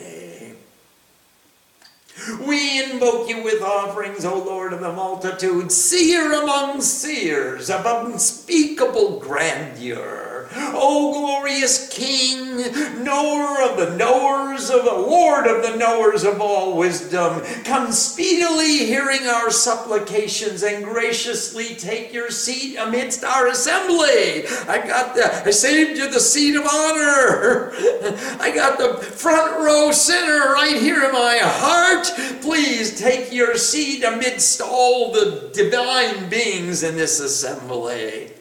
We 2.45 2.83
invoke 2.83 3.29
you 3.29 3.43
with 3.43 3.61
offerings, 3.61 4.25
O 4.25 4.37
Lord 4.37 4.73
of 4.73 4.79
the 4.79 4.91
multitude, 4.91 5.71
seer 5.71 6.33
among 6.33 6.81
seers, 6.81 7.69
of 7.69 7.85
unspeakable 7.85 9.19
grandeur. 9.19 10.34
O 10.53 11.11
glorious 11.13 11.89
King, 11.89 12.57
knower 13.03 13.61
of 13.69 13.77
the 13.77 13.95
knowers 13.97 14.69
of 14.69 14.83
the 14.83 14.91
Lord 14.91 15.47
of 15.47 15.63
the 15.63 15.75
knowers 15.77 16.23
of 16.23 16.41
all 16.41 16.77
wisdom, 16.77 17.41
come 17.63 17.91
speedily 17.91 18.85
hearing 18.85 19.27
our 19.27 19.49
supplications 19.49 20.63
and 20.63 20.83
graciously 20.83 21.75
take 21.75 22.13
your 22.13 22.29
seat 22.29 22.77
amidst 22.77 23.23
our 23.23 23.47
assembly. 23.47 24.47
I 24.67 24.83
got 24.85 25.15
the, 25.15 25.45
I 25.45 25.51
saved 25.51 25.97
you 25.97 26.09
the 26.09 26.19
seat 26.19 26.55
of 26.55 26.65
honor. 26.65 27.71
I 28.39 28.51
got 28.53 28.77
the 28.77 29.01
front 29.03 29.59
row 29.59 29.91
center 29.91 30.53
right 30.53 30.79
here 30.79 31.03
in 31.03 31.11
my 31.11 31.39
heart. 31.41 32.11
Please 32.41 32.99
take 32.99 33.31
your 33.31 33.55
seat 33.55 34.03
amidst 34.03 34.61
all 34.61 35.11
the 35.11 35.49
divine 35.53 36.29
beings 36.29 36.83
in 36.83 36.95
this 36.95 37.19
assembly. 37.19 38.34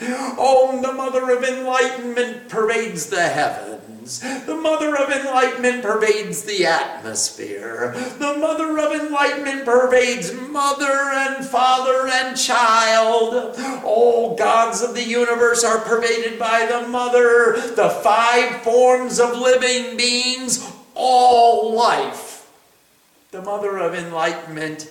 Oh, 0.00 0.80
the 0.80 0.92
mother 0.92 1.30
of 1.30 1.42
enlightenment 1.42 2.48
pervades 2.48 3.06
the 3.06 3.22
heavens. 3.28 4.20
The 4.20 4.56
mother 4.56 4.96
of 4.96 5.10
enlightenment 5.10 5.82
pervades 5.82 6.42
the 6.42 6.64
atmosphere. 6.64 7.92
The 8.18 8.38
mother 8.38 8.78
of 8.78 8.92
enlightenment 8.92 9.64
pervades 9.64 10.32
mother 10.32 10.86
and 10.86 11.44
father 11.44 12.08
and 12.08 12.36
child. 12.36 13.56
All 13.84 14.34
gods 14.34 14.82
of 14.82 14.94
the 14.94 15.04
universe 15.04 15.62
are 15.64 15.80
pervaded 15.80 16.38
by 16.38 16.64
the 16.66 16.88
mother. 16.88 17.60
The 17.74 17.90
five 18.02 18.62
forms 18.62 19.20
of 19.20 19.36
living 19.36 19.96
beings, 19.96 20.66
all 20.94 21.72
life. 21.74 22.50
The 23.30 23.42
mother 23.42 23.76
of 23.76 23.94
enlightenment, 23.94 24.90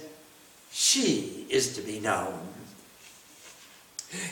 she 0.71 1.47
is 1.49 1.75
to 1.75 1.81
be 1.81 1.99
known. 1.99 2.47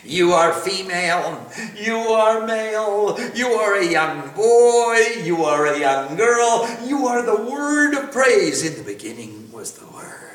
You 0.05 0.32
are 0.32 0.53
female, 0.53 1.51
you 1.75 1.98
are 1.98 2.46
male, 2.46 3.20
you 3.36 3.48
are 3.48 3.75
a 3.75 3.86
young 3.86 4.29
boy, 4.34 5.00
you 5.24 5.44
are 5.44 5.65
a 5.65 5.77
young 5.77 6.15
girl, 6.15 6.70
you 6.86 7.08
are 7.08 7.22
the 7.22 7.50
word 7.50 7.94
of 7.94 8.12
praise. 8.12 8.63
In 8.63 8.77
the 8.77 8.89
beginning 8.89 9.51
was 9.51 9.74
the 9.74 9.86
word. 9.88 10.25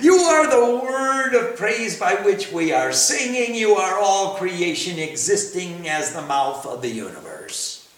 You 0.00 0.14
are 0.14 0.48
the 0.48 0.80
word 0.80 1.34
of 1.34 1.56
praise 1.56 1.98
by 1.98 2.14
which 2.14 2.52
we 2.52 2.72
are 2.72 2.92
singing. 2.92 3.54
You 3.54 3.74
are 3.74 3.98
all 3.98 4.34
creation 4.34 4.98
existing 4.98 5.88
as 5.88 6.12
the 6.12 6.22
mouth 6.22 6.64
of 6.64 6.80
the 6.80 6.88
universe. 6.88 7.88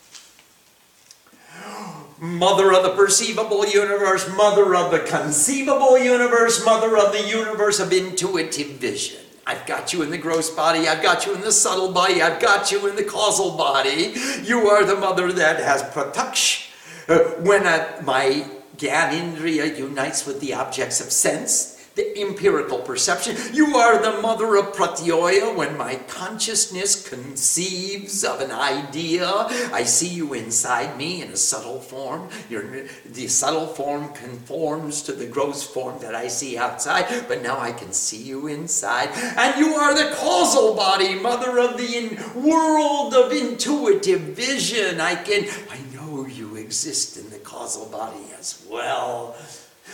Mother 2.19 2.73
of 2.73 2.83
the 2.83 2.95
perceivable 2.95 3.67
universe, 3.67 4.29
mother 4.35 4.75
of 4.75 4.91
the 4.91 5.01
conceivable 5.01 5.99
universe, 5.99 6.65
mother 6.65 6.97
of 6.99 7.13
the 7.13 7.27
universe 7.27 7.81
of 7.81 7.93
intuitive 7.93 8.73
vision. 8.73 9.25
I've 9.51 9.67
got 9.67 9.93
you 9.93 10.03
in 10.03 10.11
the 10.11 10.19
gross 10.19 10.49
body. 10.49 10.87
I've 10.87 11.03
got 11.03 11.27
you 11.27 11.35
in 11.35 11.41
the 11.41 11.51
subtle 11.51 11.91
body. 11.91 12.23
I've 12.23 12.41
got 12.41 12.71
you 12.71 12.87
in 12.87 12.95
the 12.95 13.03
causal 13.03 13.57
body. 13.57 14.15
You 14.45 14.69
are 14.71 14.85
the 14.85 14.95
mother 14.95 15.33
that 15.33 15.59
has 15.59 15.83
prataksh. 15.83 16.71
Uh, 17.09 17.19
when 17.43 17.65
my 18.05 18.47
Gyanindriya 18.77 19.77
unites 19.77 20.25
with 20.25 20.39
the 20.41 20.55
objects 20.55 21.01
of 21.01 21.11
sense, 21.11 21.80
the 22.01 22.21
empirical 22.21 22.79
perception. 22.79 23.37
You 23.53 23.77
are 23.77 24.01
the 24.01 24.21
mother 24.23 24.57
of 24.57 24.73
pratyoya 24.73 25.55
when 25.55 25.77
my 25.77 25.97
consciousness 26.09 27.09
conceives 27.09 28.25
of 28.25 28.41
an 28.41 28.51
idea. 28.51 29.29
I 29.73 29.85
see 29.85 30.09
you 30.09 30.33
inside 30.35 30.97
me 30.97 31.23
in 31.23 31.29
a 31.31 31.37
subtle 31.37 31.81
form. 31.81 32.29
Your, 32.49 32.87
the 33.05 33.29
subtle 33.29 33.67
form 33.67 34.13
conforms 34.15 35.03
to 35.03 35.13
the 35.13 35.27
gross 35.27 35.63
form 35.63 36.01
that 36.01 36.15
I 36.15 36.29
see 36.29 36.57
outside, 36.57 37.07
but 37.29 37.43
now 37.43 37.59
I 37.59 37.73
can 37.73 37.93
see 37.93 38.23
you 38.23 38.47
inside. 38.47 39.11
And 39.37 39.59
you 39.59 39.75
are 39.75 39.95
the 39.95 40.15
causal 40.17 40.75
body, 40.75 41.15
mother 41.17 41.59
of 41.59 41.77
the 41.77 41.97
in, 41.97 42.43
world 42.43 43.15
of 43.15 43.33
intuitive 43.33 44.21
vision. 44.21 45.01
I 45.01 45.17
can, 45.17 45.49
I 45.71 45.79
know 45.95 46.27
you 46.27 46.57
exist 46.57 47.19
in 47.19 47.29
the 47.31 47.39
causal 47.39 47.87
body 47.87 48.25
as 48.39 48.65
well. 48.71 49.37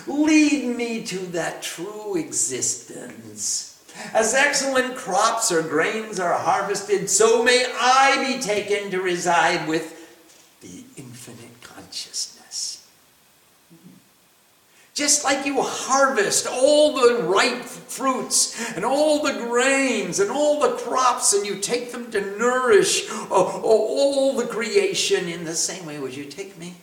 Lead 0.07 0.77
me 0.77 1.03
to 1.05 1.19
that 1.19 1.63
true 1.63 2.17
existence. 2.17 3.73
As 4.13 4.35
excellent 4.35 4.95
crops 4.97 5.51
or 5.51 5.63
grains 5.63 6.21
are 6.21 6.35
harvested, 6.35 7.09
so 7.11 7.43
may 7.43 7.65
I 7.79 8.25
be 8.27 8.41
taken 8.41 8.91
to 8.91 9.01
reside 9.01 9.67
with 9.67 9.93
the 10.61 10.85
infinite 10.97 11.61
consciousness. 11.63 12.87
Just 14.95 15.25
like 15.25 15.45
you 15.45 15.61
harvest 15.61 16.47
all 16.47 16.95
the 16.95 17.23
ripe 17.25 17.65
fruits 17.65 18.75
and 18.75 18.85
all 18.85 19.23
the 19.23 19.35
grains 19.35 20.21
and 20.21 20.31
all 20.31 20.61
the 20.61 20.77
crops, 20.77 21.33
and 21.33 21.47
you 21.47 21.57
take 21.57 21.93
them 21.93 22.11
to 22.13 22.39
nourish 22.39 23.11
uh, 23.11 23.35
all 23.35 24.35
the 24.35 24.47
creation 24.47 25.29
in 25.29 25.45
the 25.45 25.55
same 25.55 25.85
way, 25.85 25.99
would 25.99 26.17
you 26.17 26.25
take 26.25 26.57
me? 26.59 26.75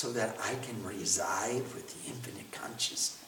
So 0.00 0.10
that 0.10 0.34
I 0.42 0.54
can 0.64 0.82
reside 0.82 1.60
with 1.74 1.86
the 1.92 2.10
infinite 2.10 2.50
consciousness. 2.52 3.19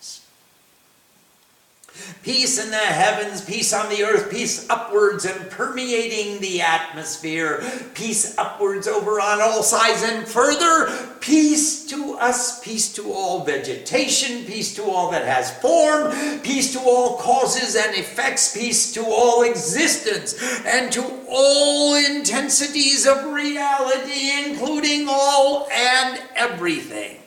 Peace 2.23 2.63
in 2.63 2.71
the 2.71 2.77
heavens, 2.77 3.45
peace 3.45 3.73
on 3.73 3.89
the 3.91 4.05
earth, 4.05 4.31
peace 4.31 4.69
upwards 4.71 5.25
and 5.25 5.51
permeating 5.51 6.41
the 6.41 6.61
atmosphere, 6.61 7.63
peace 7.95 8.39
upwards 8.39 8.87
over 8.89 9.21
on 9.21 9.43
all 9.43 9.63
sides 9.63 10.03
and 10.03 10.27
further, 10.27 10.91
peace 11.21 11.85
to 11.87 12.15
us, 12.15 12.61
peace 12.65 12.93
to 12.95 13.13
all 13.13 13.45
vegetation, 13.45 14.45
peace 14.45 14.75
to 14.75 14.85
all 14.85 15.11
that 15.11 15.27
has 15.27 15.57
form, 15.59 16.13
peace 16.43 16.73
to 16.73 16.81
all 16.81 17.19
causes 17.19 17.77
and 17.77 17.95
effects, 17.97 18.57
peace 18.57 18.93
to 18.95 19.05
all 19.05 19.43
existence, 19.43 20.41
and 20.65 20.93
to 20.93 21.03
all 21.29 21.95
intensities 21.97 23.07
of 23.07 23.25
reality, 23.33 24.31
including 24.47 25.07
all 25.09 25.69
and 25.71 26.23
everything. 26.37 27.19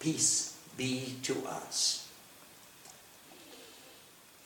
Peace 0.00 0.56
be 0.76 1.14
to 1.22 1.36
us. 1.46 2.05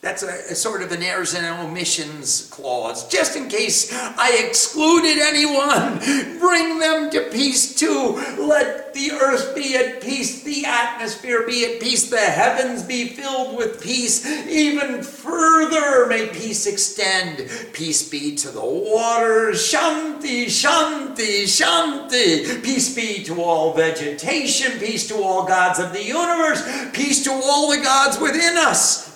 That's 0.03 0.23
a, 0.23 0.29
a, 0.29 0.55
sort 0.55 0.81
of 0.81 0.93
an 0.93 1.03
errors 1.03 1.35
and 1.35 1.45
omissions 1.45 2.49
clause. 2.51 3.07
Just 3.09 3.37
in 3.37 3.49
case 3.51 3.93
I 3.93 4.47
excluded 4.47 5.19
anyone, 5.19 5.99
bring 6.39 6.79
them 6.79 7.11
to 7.11 7.29
peace 7.31 7.75
too. 7.75 8.17
Let 8.39 8.95
the 8.95 9.11
earth 9.13 9.55
be 9.55 9.77
at 9.77 10.01
peace, 10.01 10.43
the 10.43 10.65
atmosphere 10.65 11.47
be 11.47 11.67
at 11.67 11.83
peace, 11.83 12.09
the 12.09 12.17
heavens 12.17 12.83
be 12.83 13.09
filled 13.09 13.59
with 13.59 13.83
peace. 13.83 14.25
Even 14.49 15.03
further, 15.03 16.07
may 16.07 16.29
peace 16.29 16.67
extend. 16.67 17.51
Peace 17.75 18.09
be 18.09 18.35
to 18.37 18.51
the 18.51 18.65
waters. 18.65 19.71
Shanti, 19.71 20.47
Shanti, 20.47 21.45
Shanti. 21.45 22.63
Peace 22.65 22.95
be 22.95 23.23
to 23.25 23.43
all 23.43 23.75
vegetation. 23.75 24.79
Peace 24.79 25.07
to 25.09 25.17
all 25.17 25.45
gods 25.45 25.79
of 25.79 25.93
the 25.93 26.03
universe. 26.03 26.63
Peace 26.95 27.23
to 27.25 27.31
all 27.31 27.71
the 27.71 27.83
gods 27.83 28.19
within 28.19 28.57
us 28.57 29.10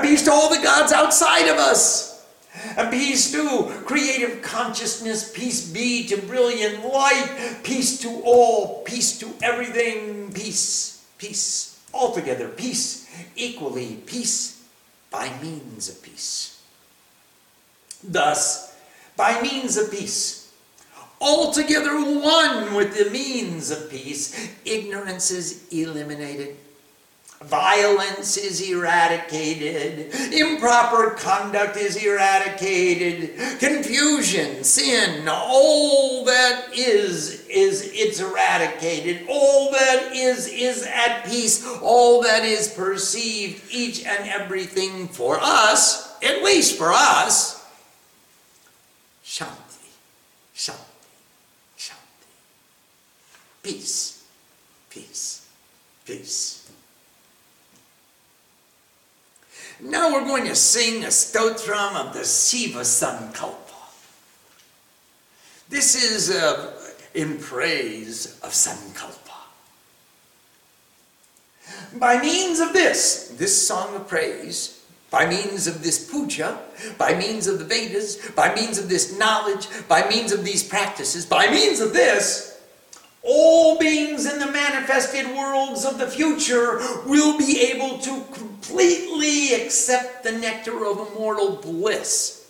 peace 0.00 0.22
to 0.24 0.32
all 0.32 0.48
the 0.48 0.62
gods 0.62 0.92
outside 0.92 1.48
of 1.48 1.58
us. 1.58 2.12
And 2.76 2.90
peace 2.90 3.32
to 3.32 3.64
creative 3.84 4.42
consciousness, 4.42 5.32
peace 5.32 5.68
be 5.68 6.06
to 6.08 6.16
brilliant 6.16 6.84
light, 6.86 7.58
peace 7.62 8.00
to 8.00 8.08
all, 8.24 8.82
peace 8.84 9.18
to 9.18 9.32
everything, 9.42 10.32
peace, 10.32 11.04
peace, 11.18 11.80
altogether, 11.92 12.48
peace, 12.48 13.10
equally, 13.36 13.96
peace 14.06 14.62
by 15.10 15.30
means 15.42 15.88
of 15.88 16.02
peace. 16.02 16.62
Thus, 18.04 18.74
by 19.16 19.40
means 19.42 19.76
of 19.76 19.90
peace, 19.90 20.52
altogether 21.20 21.94
one 22.00 22.74
with 22.74 22.96
the 22.96 23.10
means 23.10 23.70
of 23.70 23.90
peace, 23.90 24.50
ignorance 24.64 25.30
is 25.30 25.66
eliminated 25.70 26.56
Violence 27.44 28.36
is 28.36 28.60
eradicated. 28.60 30.14
Improper 30.32 31.10
conduct 31.10 31.76
is 31.76 31.96
eradicated. 31.96 33.36
Confusion, 33.58 34.62
sin, 34.62 35.28
all 35.28 36.24
that 36.24 36.68
is, 36.72 37.46
is 37.48 37.90
it's 37.94 38.20
eradicated. 38.20 39.26
All 39.28 39.72
that 39.72 40.12
is, 40.14 40.46
is 40.46 40.86
at 40.86 41.24
peace. 41.26 41.66
All 41.82 42.22
that 42.22 42.44
is 42.44 42.68
perceived, 42.68 43.62
each 43.70 44.04
and 44.04 44.28
everything 44.28 45.08
for 45.08 45.38
us, 45.40 46.16
at 46.22 46.44
least 46.44 46.78
for 46.78 46.92
us, 46.92 47.62
Shanti, 49.24 49.88
Shanti, 50.54 50.76
Shanti. 51.76 52.28
Peace, 53.62 54.24
peace, 54.90 55.48
peace. 56.04 56.51
Now 59.82 60.12
we're 60.12 60.24
going 60.24 60.44
to 60.44 60.54
sing 60.54 61.02
a 61.02 61.08
stotram 61.08 61.96
of 61.96 62.14
the 62.14 62.24
Shiva 62.24 62.82
Sankalpa. 62.82 63.56
This 65.68 65.96
is 65.96 66.30
uh, 66.30 66.72
in 67.14 67.38
praise 67.38 68.38
of 68.44 68.50
Sankalpa. 68.50 69.18
By 71.98 72.20
means 72.20 72.60
of 72.60 72.72
this, 72.72 73.34
this 73.36 73.66
song 73.66 73.96
of 73.96 74.06
praise, 74.06 74.84
by 75.10 75.26
means 75.26 75.66
of 75.66 75.82
this 75.82 76.08
puja, 76.08 76.60
by 76.96 77.14
means 77.14 77.48
of 77.48 77.58
the 77.58 77.64
Vedas, 77.64 78.30
by 78.30 78.54
means 78.54 78.78
of 78.78 78.88
this 78.88 79.18
knowledge, 79.18 79.66
by 79.88 80.08
means 80.08 80.30
of 80.30 80.44
these 80.44 80.62
practices, 80.62 81.26
by 81.26 81.48
means 81.48 81.80
of 81.80 81.92
this, 81.92 82.51
all 83.24 83.78
beings 83.78 84.30
in 84.30 84.38
the 84.38 84.50
manifested 84.50 85.26
worlds 85.36 85.84
of 85.84 85.98
the 85.98 86.08
future 86.08 86.78
will 87.06 87.38
be 87.38 87.60
able 87.60 87.98
to 87.98 88.24
completely 88.32 89.54
accept 89.54 90.24
the 90.24 90.32
nectar 90.32 90.84
of 90.86 91.08
immortal 91.08 91.56
bliss 91.56 92.42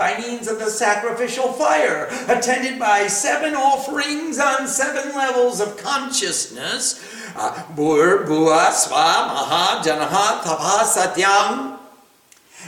by 0.00 0.16
means 0.18 0.48
of 0.48 0.58
the 0.58 0.70
sacrificial 0.70 1.52
fire, 1.52 2.08
attended 2.26 2.78
by 2.78 3.06
seven 3.06 3.54
offerings 3.54 4.38
on 4.38 4.66
seven 4.66 5.14
levels 5.14 5.60
of 5.60 5.76
consciousness. 5.76 7.04
Uh, 7.36 7.62
Bur, 7.76 8.24
Bua, 8.24 8.70
Swa, 8.72 9.28
Maha, 9.28 9.82
Janaha, 9.86 10.42
Tapa, 10.42 10.84
Satyam. 10.88 11.79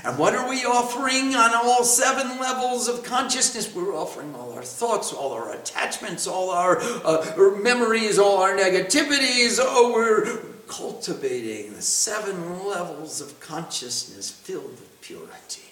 And 0.05 0.19
what 0.19 0.35
are 0.35 0.49
we 0.49 0.65
offering 0.65 1.35
on 1.35 1.55
all 1.55 1.85
seven 1.85 2.41
levels 2.41 2.89
of 2.89 3.05
consciousness? 3.05 3.75
We're 3.75 3.95
offering 3.95 4.35
all 4.35 4.53
our 4.53 4.63
thoughts, 4.63 5.13
all 5.13 5.33
our 5.33 5.53
attachments, 5.53 6.27
all 6.27 6.51
our, 6.51 6.81
uh, 6.81 7.57
memories, 7.63 8.19
all 8.19 8.39
our 8.39 8.57
negativities. 8.57 9.59
Oh, 9.61 9.93
we're 9.93 10.39
cultivating 10.67 11.75
the 11.75 11.83
seven 11.83 12.67
levels 12.67 13.21
of 13.21 13.39
consciousness 13.41 14.31
filled 14.31 14.71
with 14.71 15.01
purity. 15.03 15.63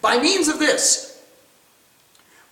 By 0.00 0.18
means 0.18 0.48
of 0.48 0.58
this, 0.58 1.22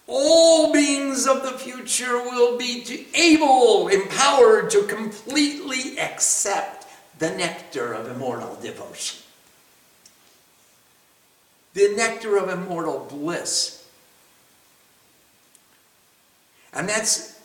all 0.07 0.73
beings 0.73 1.27
of 1.27 1.43
the 1.43 1.53
future 1.53 2.19
will 2.19 2.59
be 2.59 3.07
able, 3.15 3.89
empowered 3.89 4.71
to 4.71 4.83
completely 4.83 5.99
accept 5.99 6.87
the 7.19 7.31
nectar 7.31 7.93
of 7.93 8.09
immortal 8.09 8.57
devotion. 8.61 9.23
The 11.75 11.95
nectar 11.97 12.37
of 12.37 12.49
immortal 12.49 13.07
bliss. 13.11 13.89
And 16.73 16.89
that's, 16.89 17.41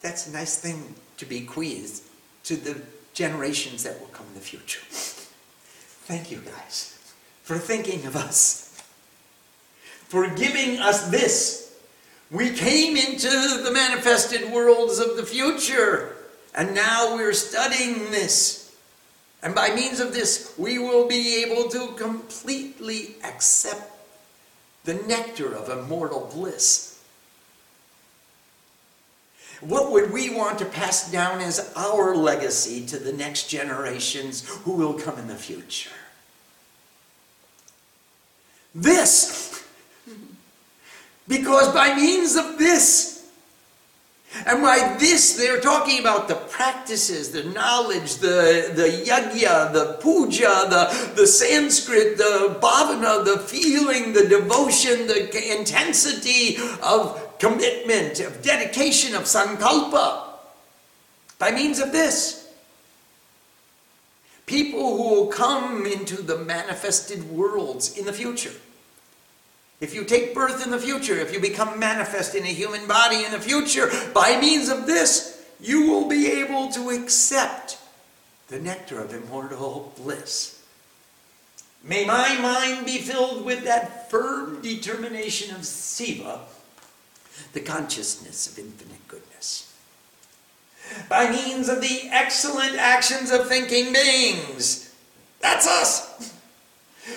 that's 0.00 0.26
a 0.26 0.32
nice 0.32 0.58
thing 0.58 0.94
to 1.18 1.26
bequeath 1.26 2.10
to 2.44 2.56
the 2.56 2.80
generations 3.14 3.82
that 3.84 4.00
will 4.00 4.08
come 4.08 4.26
in 4.28 4.34
the 4.34 4.40
future. 4.40 4.80
Thank 4.88 6.30
you 6.30 6.38
guys 6.38 6.98
for 7.42 7.58
thinking 7.58 8.06
of 8.06 8.16
us 8.16 8.70
for 10.10 10.28
giving 10.28 10.80
us 10.80 11.08
this. 11.08 11.72
We 12.32 12.50
came 12.50 12.96
into 12.96 13.30
the 13.62 13.70
manifested 13.72 14.50
worlds 14.50 14.98
of 14.98 15.16
the 15.16 15.22
future, 15.22 16.16
and 16.52 16.74
now 16.74 17.14
we're 17.14 17.32
studying 17.32 18.10
this. 18.10 18.59
And 19.42 19.54
by 19.54 19.74
means 19.74 20.00
of 20.00 20.12
this, 20.12 20.54
we 20.58 20.78
will 20.78 21.08
be 21.08 21.42
able 21.44 21.68
to 21.70 21.94
completely 21.94 23.14
accept 23.24 23.90
the 24.84 24.94
nectar 24.94 25.54
of 25.54 25.70
immortal 25.70 26.30
bliss. 26.32 26.90
What 29.60 29.92
would 29.92 30.10
we 30.10 30.34
want 30.34 30.58
to 30.60 30.64
pass 30.64 31.10
down 31.10 31.40
as 31.40 31.72
our 31.76 32.14
legacy 32.14 32.84
to 32.86 32.98
the 32.98 33.12
next 33.12 33.48
generations 33.48 34.48
who 34.48 34.72
will 34.72 34.94
come 34.94 35.18
in 35.18 35.28
the 35.28 35.36
future? 35.36 35.90
This 38.74 39.62
because 41.28 41.72
by 41.74 41.94
means 41.94 42.36
of 42.36 42.58
this, 42.58 43.09
and 44.46 44.62
by 44.62 44.96
this, 44.98 45.34
they're 45.36 45.60
talking 45.60 45.98
about 45.98 46.28
the 46.28 46.36
practices, 46.36 47.32
the 47.32 47.44
knowledge, 47.44 48.16
the, 48.16 48.72
the 48.74 49.04
yajna, 49.04 49.72
the 49.72 49.98
puja, 50.00 50.66
the, 50.70 51.12
the 51.16 51.26
Sanskrit, 51.26 52.16
the 52.16 52.56
bhavana, 52.62 53.24
the 53.24 53.40
feeling, 53.40 54.12
the 54.12 54.26
devotion, 54.26 55.08
the 55.08 55.58
intensity 55.58 56.58
of 56.80 57.38
commitment, 57.40 58.20
of 58.20 58.40
dedication, 58.40 59.16
of 59.16 59.24
sankalpa. 59.24 60.28
By 61.40 61.50
means 61.50 61.80
of 61.80 61.90
this, 61.90 62.52
people 64.46 64.96
who 64.96 65.14
will 65.14 65.26
come 65.26 65.86
into 65.86 66.22
the 66.22 66.38
manifested 66.38 67.28
worlds 67.30 67.98
in 67.98 68.04
the 68.04 68.12
future 68.12 68.52
if 69.80 69.94
you 69.94 70.04
take 70.04 70.34
birth 70.34 70.62
in 70.64 70.70
the 70.70 70.78
future, 70.78 71.18
if 71.18 71.32
you 71.32 71.40
become 71.40 71.78
manifest 71.78 72.34
in 72.34 72.44
a 72.44 72.48
human 72.48 72.86
body 72.86 73.24
in 73.24 73.32
the 73.32 73.40
future, 73.40 73.90
by 74.12 74.38
means 74.38 74.68
of 74.68 74.86
this, 74.86 75.42
you 75.58 75.90
will 75.90 76.06
be 76.06 76.30
able 76.30 76.68
to 76.72 76.90
accept 76.90 77.78
the 78.48 78.58
nectar 78.58 79.00
of 79.00 79.14
immortal 79.14 79.92
bliss. 79.96 80.62
May 81.82 82.04
my 82.04 82.38
mind 82.38 82.84
be 82.84 82.98
filled 82.98 83.44
with 83.44 83.64
that 83.64 84.10
firm 84.10 84.60
determination 84.60 85.54
of 85.54 85.64
Siva, 85.64 86.40
the 87.54 87.60
consciousness 87.60 88.52
of 88.52 88.58
infinite 88.58 89.08
goodness. 89.08 89.72
By 91.08 91.30
means 91.30 91.68
of 91.68 91.80
the 91.80 92.08
excellent 92.10 92.76
actions 92.76 93.30
of 93.30 93.48
thinking 93.48 93.92
beings, 93.94 94.94
that's 95.40 95.66
us 95.66 96.36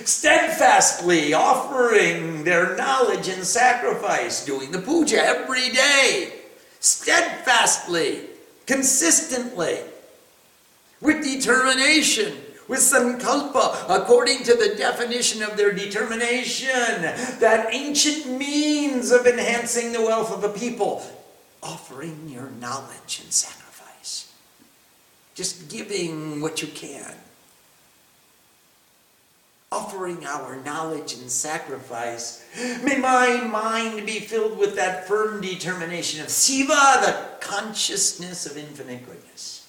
steadfastly 0.06 1.34
offering 1.34 2.44
their 2.44 2.76
knowledge 2.76 3.28
and 3.28 3.44
sacrifice, 3.44 4.46
doing 4.46 4.72
the 4.72 4.80
puja 4.80 5.18
every 5.18 5.70
day, 5.70 6.34
steadfastly, 6.80 8.22
consistently, 8.66 9.80
with 11.02 11.24
determination, 11.24 12.34
with 12.68 12.80
sankalpa, 12.80 13.86
according 13.90 14.44
to 14.44 14.56
the 14.56 14.76
definition 14.78 15.44
of 15.44 15.58
their 15.58 15.74
determination, 15.74 17.02
that 17.40 17.68
ancient 17.72 18.38
means 18.38 19.12
of 19.12 19.28
enhancing 19.28 19.92
the 19.92 20.02
wealth 20.02 20.32
of 20.32 20.44
a 20.44 20.58
people, 20.58 21.04
offering 21.62 22.30
your 22.30 22.50
knowledge 22.62 23.20
and 23.22 23.32
sacrifice, 23.34 24.32
just 25.36 25.70
giving 25.70 26.40
what 26.42 26.62
you 26.62 26.68
can 26.70 27.14
offering 29.74 30.24
our 30.26 30.58
knowledge 30.58 31.14
and 31.16 31.30
sacrifice. 31.30 32.46
May 32.84 32.98
my 32.98 33.42
mind 33.42 34.06
be 34.06 34.20
filled 34.20 34.60
with 34.60 34.76
that 34.76 35.08
firm 35.08 35.42
determination 35.42 36.22
of 36.22 36.30
Siva, 36.30 36.74
the 37.02 37.26
consciousness 37.40 38.46
of 38.46 38.56
infinite 38.56 39.04
goodness. 39.06 39.68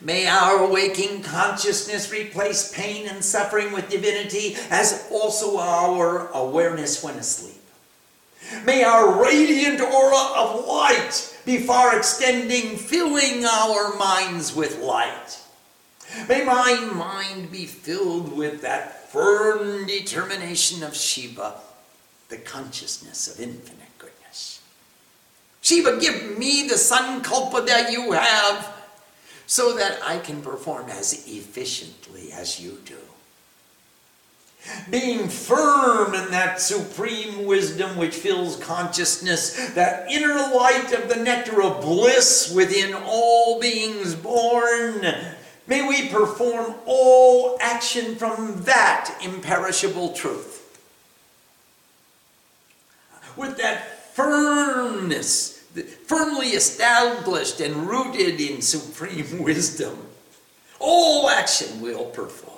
May 0.00 0.26
our 0.26 0.70
waking 0.70 1.22
consciousness 1.22 2.12
replace 2.12 2.74
pain 2.74 3.06
and 3.08 3.24
suffering 3.24 3.72
with 3.72 3.88
divinity 3.88 4.56
as 4.68 5.08
also 5.12 5.58
our 5.58 6.28
awareness 6.32 7.02
when 7.04 7.14
asleep. 7.14 7.62
May 8.66 8.82
our 8.82 9.22
radiant 9.22 9.80
aura 9.80 10.32
of 10.36 10.66
light 10.66 11.38
be 11.46 11.58
far 11.58 11.96
extending, 11.96 12.76
filling 12.76 13.44
our 13.44 13.96
minds 13.96 14.54
with 14.54 14.80
light. 14.80 15.38
May 16.28 16.44
my 16.44 16.80
mind 16.92 17.50
be 17.50 17.66
filled 17.66 18.36
with 18.36 18.62
that 18.62 19.10
firm 19.10 19.86
determination 19.86 20.82
of 20.82 20.96
Shiva, 20.96 21.54
the 22.28 22.36
consciousness 22.38 23.28
of 23.28 23.40
infinite 23.40 23.98
goodness. 23.98 24.60
Shiva, 25.60 25.98
give 26.00 26.38
me 26.38 26.68
the 26.68 26.74
sankalpa 26.74 27.66
that 27.66 27.92
you 27.92 28.12
have 28.12 28.72
so 29.46 29.76
that 29.76 29.98
I 30.02 30.18
can 30.18 30.40
perform 30.42 30.88
as 30.88 31.26
efficiently 31.28 32.32
as 32.32 32.60
you 32.60 32.78
do. 32.84 32.96
Being 34.90 35.28
firm 35.28 36.14
in 36.14 36.30
that 36.30 36.60
supreme 36.60 37.44
wisdom 37.44 37.96
which 37.96 38.14
fills 38.14 38.56
consciousness, 38.56 39.74
that 39.74 40.10
inner 40.10 40.34
light 40.34 40.92
of 40.92 41.08
the 41.08 41.16
nectar 41.16 41.62
of 41.62 41.82
bliss 41.82 42.50
within 42.54 42.94
all 42.94 43.60
beings 43.60 44.14
born, 44.14 45.04
May 45.66 45.86
we 45.86 46.08
perform 46.08 46.74
all 46.84 47.56
action 47.60 48.16
from 48.16 48.62
that 48.64 49.16
imperishable 49.22 50.12
truth. 50.12 50.60
With 53.36 53.56
that 53.56 54.14
firmness, 54.14 55.64
firmly 56.06 56.48
established 56.48 57.60
and 57.60 57.88
rooted 57.88 58.40
in 58.40 58.60
supreme 58.60 59.42
wisdom, 59.42 59.98
all 60.78 61.30
action 61.30 61.80
we'll 61.80 62.06
perform. 62.06 62.52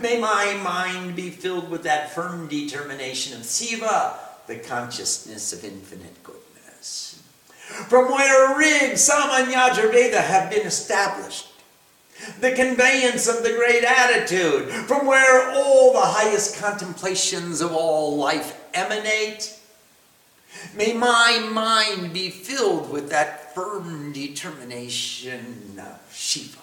May 0.00 0.18
my 0.18 0.54
mind 0.62 1.16
be 1.16 1.30
filled 1.30 1.70
with 1.70 1.84
that 1.84 2.14
firm 2.14 2.48
determination 2.48 3.36
of 3.36 3.44
Siva, 3.44 4.18
the 4.46 4.56
consciousness 4.56 5.52
of 5.52 5.64
infinite 5.64 6.22
goodness. 6.22 7.22
From 7.88 8.10
where 8.10 8.58
Rig, 8.58 8.96
Sama, 8.98 9.44
and 9.44 9.52
have 9.52 10.50
been 10.50 10.66
established, 10.66 11.48
the 12.40 12.52
conveyance 12.52 13.28
of 13.28 13.42
the 13.42 13.52
great 13.52 13.84
attitude, 13.84 14.68
from 14.86 15.06
where 15.06 15.50
all 15.52 15.92
the 15.92 16.00
highest 16.00 16.58
contemplations 16.58 17.60
of 17.60 17.72
all 17.72 18.16
life 18.16 18.60
emanate. 18.74 19.58
May 20.76 20.92
my 20.92 21.46
mind 21.52 22.12
be 22.12 22.30
filled 22.30 22.90
with 22.90 23.10
that 23.10 23.54
firm 23.54 24.12
determination 24.12 25.78
of 25.78 26.00
Shiva, 26.12 26.60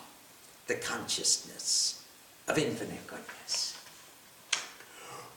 the 0.67 0.75
consciousness 0.75 2.03
of 2.47 2.57
infinite 2.57 3.05
goodness. 3.07 3.40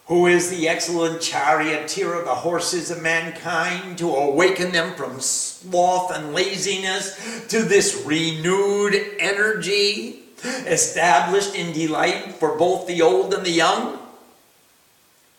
Who 0.07 0.27
is 0.27 0.51
the 0.51 0.69
excellent 0.69 1.23
charioteer 1.23 2.13
of 2.13 2.27
the 2.27 2.35
horses 2.35 2.91
of 2.91 3.03
mankind 3.03 3.97
to 3.99 4.15
awaken 4.15 4.73
them 4.73 4.95
from 4.97 5.19
sloth 5.21 6.15
and 6.15 6.35
laziness 6.35 7.47
to 7.49 7.63
this 7.63 8.03
renewed 8.05 8.95
energy 9.19 10.21
established 10.45 11.55
in 11.55 11.73
delight 11.73 12.35
for 12.35 12.59
both 12.59 12.87
the 12.87 13.01
old 13.01 13.33
and 13.33 13.47
the 13.47 13.51
young? 13.51 13.99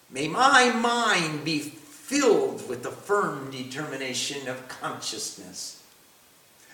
May 0.09 0.27
my 0.27 0.71
mind 0.71 1.45
be 1.45 1.59
filled 1.59 2.67
with 2.67 2.81
the 2.81 2.91
firm 2.91 3.51
determination 3.51 4.47
of 4.47 4.67
consciousness, 4.67 5.83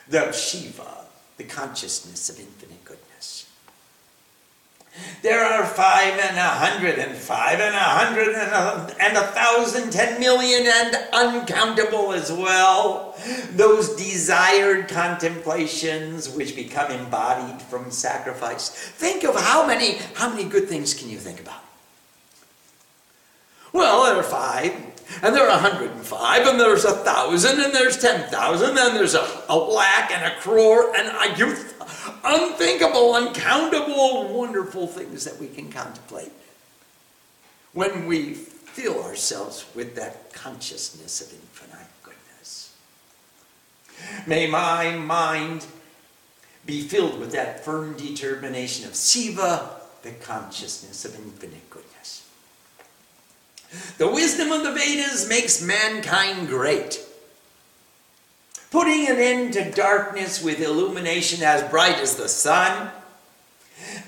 the 0.08 0.32
Shiva, 0.32 1.06
the 1.36 1.44
consciousness 1.44 2.30
of 2.30 2.40
infinite 2.40 2.86
goodness. 2.86 3.11
There 5.22 5.44
are 5.44 5.66
five 5.66 6.20
and 6.20 6.38
a 6.38 6.42
hundred 6.42 7.00
and 7.00 7.16
five 7.16 7.60
and 7.60 7.74
a 7.74 7.80
hundred 7.80 8.30
and 8.30 8.52
a, 8.52 8.96
and 9.00 9.16
a 9.16 9.28
thousand, 9.28 9.92
ten 9.92 10.20
million 10.20 10.68
and 10.68 10.96
uncountable 11.14 12.12
as 12.12 12.32
well. 12.32 13.16
Those 13.52 13.96
desired 13.96 14.90
contemplations 14.90 16.28
which 16.30 16.56
become 16.56 16.92
embodied 16.92 17.62
from 17.62 17.90
sacrifice. 17.92 18.70
Think 18.70 19.24
of 19.24 19.36
how 19.36 19.66
many, 19.66 20.00
how 20.16 20.30
many 20.30 20.44
good 20.44 20.68
things 20.68 20.94
can 20.94 21.10
you 21.10 21.18
think 21.18 21.40
about? 21.40 21.64
Well, 23.74 24.04
there 24.04 24.18
are 24.18 24.24
five, 24.24 24.74
and 25.24 25.34
there 25.34 25.44
are 25.44 25.58
a 25.58 25.62
105, 25.62 26.48
and 26.48 26.60
there's 26.60 26.84
a 26.84 26.92
thousand, 26.92 27.62
and 27.62 27.74
there's 27.74 27.98
10,000, 27.98 28.70
and 28.78 28.96
there's 28.96 29.16
a, 29.16 29.44
a 29.48 29.56
lakh, 29.56 30.12
and 30.12 30.26
a 30.26 30.36
crore, 30.42 30.94
and 30.96 31.08
a 31.08 31.38
youth. 31.38 31.81
Unthinkable, 32.24 33.16
uncountable, 33.16 34.28
wonderful 34.28 34.88
things 34.88 35.26
that 35.26 35.40
we 35.40 35.48
can 35.48 35.72
contemplate 35.72 36.32
when 37.74 38.06
we 38.06 38.34
fill 38.34 39.04
ourselves 39.04 39.66
with 39.76 39.96
that 39.96 40.34
consciousness 40.34 41.22
of 41.22 41.34
infinite 41.34 41.88
goodness. 42.04 42.76
May 44.28 44.48
my 44.48 44.96
mind 44.96 45.66
be 46.66 46.82
filled 46.82 47.20
with 47.20 47.32
that 47.32 47.66
firm 47.66 47.98
determination 47.98 48.88
of 48.88 48.96
Shiva, 48.96 49.82
the 50.04 50.12
consciousness 50.12 51.06
of 51.06 51.16
infinite 51.16 51.70
goodness. 51.70 52.28
The 53.98 54.12
wisdom 54.12 54.52
of 54.52 54.64
the 54.64 54.74
Vedas 54.74 55.30
makes 55.30 55.62
mankind 55.62 56.48
great, 56.48 57.00
putting 58.72 59.08
an 59.08 59.20
end 59.20 59.54
to 59.54 59.70
darkness 59.70 60.42
with 60.42 60.60
illumination 60.60 61.44
as 61.44 61.70
bright 61.70 62.00
as 62.00 62.16
the 62.16 62.28
sun. 62.28 62.90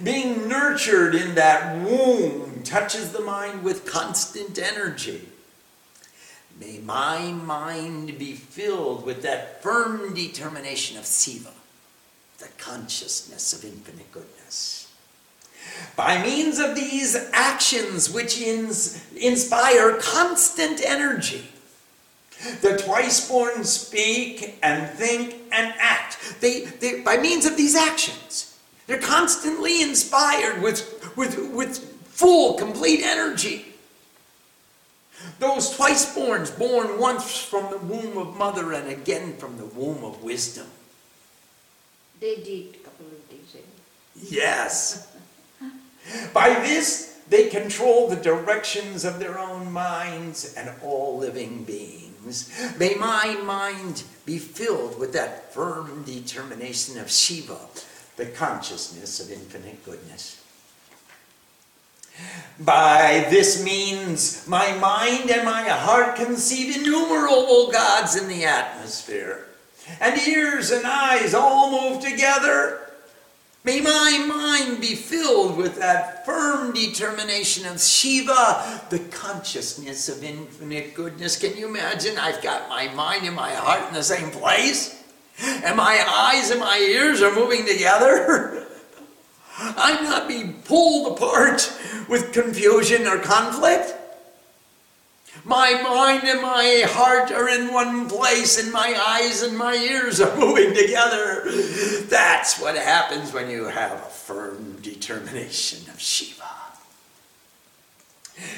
Being 0.02 0.48
nurtured 0.48 1.14
in 1.14 1.36
that 1.36 1.84
womb 1.84 2.64
touches 2.64 3.12
the 3.12 3.22
mind 3.22 3.64
with 3.64 3.86
constant 3.86 4.58
energy. 4.58 5.28
May 6.60 6.80
my 6.80 7.32
mind 7.32 8.18
be 8.18 8.34
filled 8.34 9.06
with 9.06 9.22
that 9.24 9.62
firm 9.62 10.14
determination 10.14 10.98
of 10.98 11.06
Siva, 11.06 11.52
the 12.38 12.48
consciousness 12.58 13.54
of 13.54 13.66
infinite 13.66 14.12
goodness. 14.12 14.94
By 15.96 16.22
means 16.22 16.60
of 16.60 16.76
these 16.76 17.16
actions 17.34 18.10
which 18.10 18.40
ins- 18.40 19.04
inspire 19.16 19.98
constant 19.98 20.82
energy, 20.86 21.50
the 22.62 22.78
twice 22.78 23.28
born 23.28 23.64
speak 23.64 24.58
and 24.62 24.90
think 24.98 25.36
and 25.52 25.74
act. 25.80 26.42
They, 26.42 26.66
they, 26.66 27.02
by 27.02 27.18
means 27.18 27.46
of 27.46 27.58
these 27.58 27.76
actions, 27.76 28.58
they're 28.88 29.00
constantly 29.00 29.82
inspired 29.82 30.62
with, 30.62 31.16
with, 31.16 31.38
with 31.54 31.78
full, 32.06 32.56
complete 32.56 33.02
energy. 33.02 33.66
Those 35.40 35.76
twice 35.76 36.16
borns, 36.16 36.58
born 36.58 37.00
once 37.00 37.38
from 37.38 37.70
the 37.72 37.78
womb 37.78 38.18
of 38.18 38.38
mother 38.38 38.74
and 38.74 38.90
again 38.90 39.38
from 39.38 39.58
the 39.58 39.66
womb 39.66 40.04
of 40.04 40.22
wisdom. 40.22 40.68
They 42.20 42.36
did 42.36 42.76
a 42.76 42.78
couple 42.80 43.06
of 43.06 43.30
days 43.30 43.54
ago. 43.54 43.64
Yes. 44.16 45.14
By 46.34 46.50
this, 46.62 47.20
they 47.30 47.50
control 47.50 48.10
the 48.10 48.16
directions 48.18 49.06
of 49.06 49.20
their 49.20 49.40
own 49.40 49.72
minds 49.72 50.54
and 50.56 50.72
all 50.84 51.18
living 51.18 51.64
beings. 51.64 52.13
May 52.78 52.96
my 52.96 53.38
mind 53.44 54.04
be 54.26 54.38
filled 54.38 55.00
with 55.00 55.14
that 55.14 55.54
firm 55.54 56.04
determination 56.06 56.98
of 56.98 57.12
Shiva, 57.12 57.58
the 58.16 58.28
consciousness 58.28 59.20
of 59.20 59.32
infinite 59.32 59.84
goodness. 59.84 60.40
By 62.60 63.28
this 63.30 63.64
means, 63.64 64.48
my 64.48 64.74
mind 64.78 65.32
and 65.32 65.44
my 65.44 65.64
heart 65.64 66.16
conceive 66.16 66.78
innumerable 66.78 67.72
gods 67.72 68.16
in 68.16 68.28
the 68.28 68.46
atmosphere, 68.46 69.48
and 70.00 70.20
ears 70.28 70.72
and 70.72 70.86
eyes 70.86 71.34
all 71.34 71.72
move 71.72 72.04
together 72.04 72.83
May 73.66 73.80
my 73.80 74.26
mind 74.28 74.82
be 74.82 74.94
filled 74.94 75.56
with 75.56 75.78
that 75.78 76.26
firm 76.26 76.74
determination 76.74 77.66
of 77.66 77.80
Shiva, 77.80 78.82
the 78.90 79.00
consciousness 79.00 80.10
of 80.10 80.22
infinite 80.22 80.94
goodness. 80.94 81.38
Can 81.38 81.56
you 81.56 81.70
imagine? 81.70 82.18
I've 82.18 82.42
got 82.42 82.68
my 82.68 82.90
mind 82.90 83.26
and 83.26 83.36
my 83.38 83.52
heart 83.52 83.88
in 83.88 83.94
the 83.94 84.04
same 84.04 84.32
place, 84.32 85.02
and 85.42 85.78
my 85.78 86.04
eyes 86.06 86.50
and 86.50 86.60
my 86.60 86.78
ears 86.78 87.22
are 87.22 87.34
moving 87.34 87.66
together. 87.66 88.68
I'm 89.58 90.04
not 90.04 90.28
being 90.28 90.62
pulled 90.64 91.16
apart 91.16 91.72
with 92.10 92.34
confusion 92.34 93.08
or 93.08 93.18
conflict. 93.18 93.94
My 95.46 95.74
mind 95.82 96.24
and 96.24 96.42
my 96.42 96.84
heart 96.88 97.32
are 97.32 97.50
in 97.50 97.74
one 97.74 98.08
place, 98.08 98.62
and 98.62 98.72
my 98.72 98.98
eyes 99.08 99.42
and 99.42 99.58
my 99.58 99.76
ears 99.76 100.22
are 100.22 100.36
moving 100.40 100.74
together. 100.74 101.44
That's 102.04 102.60
what 102.60 102.76
happens 102.76 103.34
when 103.34 103.50
you 103.50 103.66
have 103.66 103.94
a 103.94 104.10
firm 104.10 104.78
determination 104.82 105.90
of 105.90 106.00
Shiva. 106.00 106.44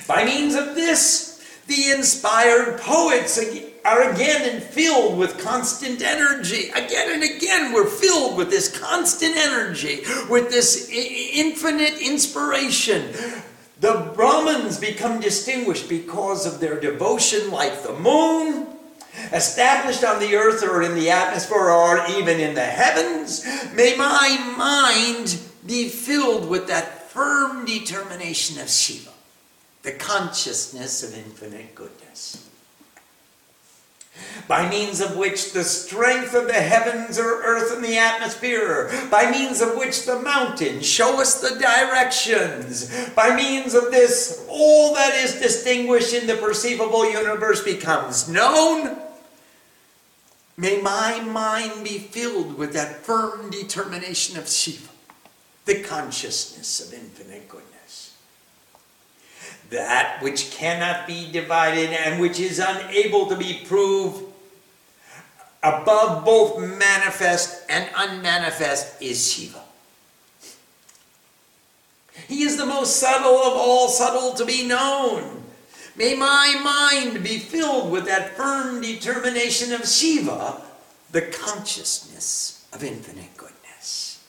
By 0.08 0.26
means 0.26 0.54
of 0.56 0.76
this, 0.76 1.36
the 1.68 1.90
inspired 1.90 2.80
poets 2.80 3.40
are 3.84 4.12
again 4.12 4.62
filled 4.62 5.18
with 5.18 5.40
constant 5.40 6.04
energy. 6.04 6.70
Again 6.70 7.14
and 7.14 7.24
again, 7.24 7.74
we're 7.74 7.88
filled 7.88 8.38
with 8.38 8.52
this 8.52 8.78
constant 8.78 9.36
energy, 9.36 10.02
with 10.30 10.50
this 10.50 10.88
infinite 10.92 12.00
inspiration. 12.00 13.12
The 13.80 14.12
Brahmins 14.16 14.80
become 14.80 15.20
distinguished 15.20 15.90
because 15.90 16.46
of 16.46 16.60
their 16.60 16.80
devotion, 16.80 17.52
like 17.52 17.84
the 17.84 17.94
moon, 17.94 18.68
established 19.34 20.04
on 20.04 20.20
the 20.20 20.36
earth 20.36 20.64
or 20.64 20.82
in 20.82 20.96
the 20.96 21.10
atmosphere 21.10 21.70
or 21.70 22.06
even 22.08 22.40
in 22.40 22.56
the 22.56 22.66
heavens. 22.66 23.46
May 23.74 23.96
my 23.98 24.54
mind 24.58 25.38
be 25.66 25.90
filled 25.90 26.50
with 26.50 26.68
that 26.68 27.10
firm 27.12 27.66
determination 27.66 28.60
of 28.62 28.70
Shiva, 28.70 29.12
the 29.84 29.92
consciousness 29.92 31.04
of 31.04 31.18
infinite 31.18 31.76
goodness 31.76 32.45
by 34.48 34.70
means 34.70 35.02
of 35.02 35.18
which 35.18 35.54
the 35.54 35.64
strength 35.64 36.34
of 36.34 36.48
the 36.48 36.54
heavens 36.54 37.18
or 37.18 37.42
earth 37.44 37.74
and 37.74 37.84
the 37.84 37.98
atmosphere, 37.98 38.92
by 39.10 39.30
means 39.32 39.62
of 39.62 39.76
which 39.76 40.06
the 40.06 40.20
mountains 40.20 40.86
show 40.86 41.20
us 41.20 41.42
the 41.42 41.60
directions, 41.60 43.10
by 43.16 43.36
means 43.36 43.74
of 43.74 43.92
this, 43.92 44.46
all 44.50 44.94
that 44.94 45.16
is 45.16 45.42
distinguished 45.42 46.14
in 46.14 46.28
the 46.28 46.36
perceivable 46.36 47.10
universe 47.10 47.64
becomes 47.64 48.30
known. 48.30 48.98
May 50.58 50.82
my 50.82 51.20
mind 51.22 51.84
be 51.84 51.98
filled 51.98 52.58
with 52.58 52.74
that 52.74 53.04
firm 53.04 53.50
determination 53.50 54.38
of 54.38 54.48
Shiva, 54.48 54.90
the 55.66 55.82
consciousness 55.82 56.88
of 56.88 56.94
infinite 56.94 57.50
goodness 57.50 57.65
that 59.70 60.22
which 60.22 60.52
cannot 60.52 61.08
be 61.08 61.32
divided 61.32 61.92
and 61.92 62.20
which 62.22 62.40
is 62.40 62.60
unable 62.60 63.28
to 63.28 63.36
be 63.36 63.62
proved 63.66 64.24
above 65.64 66.24
both 66.24 66.60
manifest 66.60 67.66
and 67.70 67.90
unmanifest 67.96 69.02
is 69.02 69.32
Shiva. 69.32 69.62
He 72.28 72.44
is 72.44 72.58
the 72.58 72.66
most 72.66 72.98
subtle 72.98 73.38
of 73.40 73.54
all 73.54 73.88
subtle 73.88 74.34
to 74.34 74.46
be 74.46 74.68
known. 74.68 75.44
May 75.96 76.16
my 76.16 76.60
mind 76.64 77.24
be 77.24 77.40
filled 77.40 77.92
with 77.92 78.06
that 78.06 78.36
firm 78.36 78.82
determination 78.82 79.74
of 79.74 79.88
Shiva, 79.88 80.62
the 81.12 81.22
consciousness 81.22 82.68
of 82.74 82.84
infinite 82.84 83.36
goodness. 83.38 84.24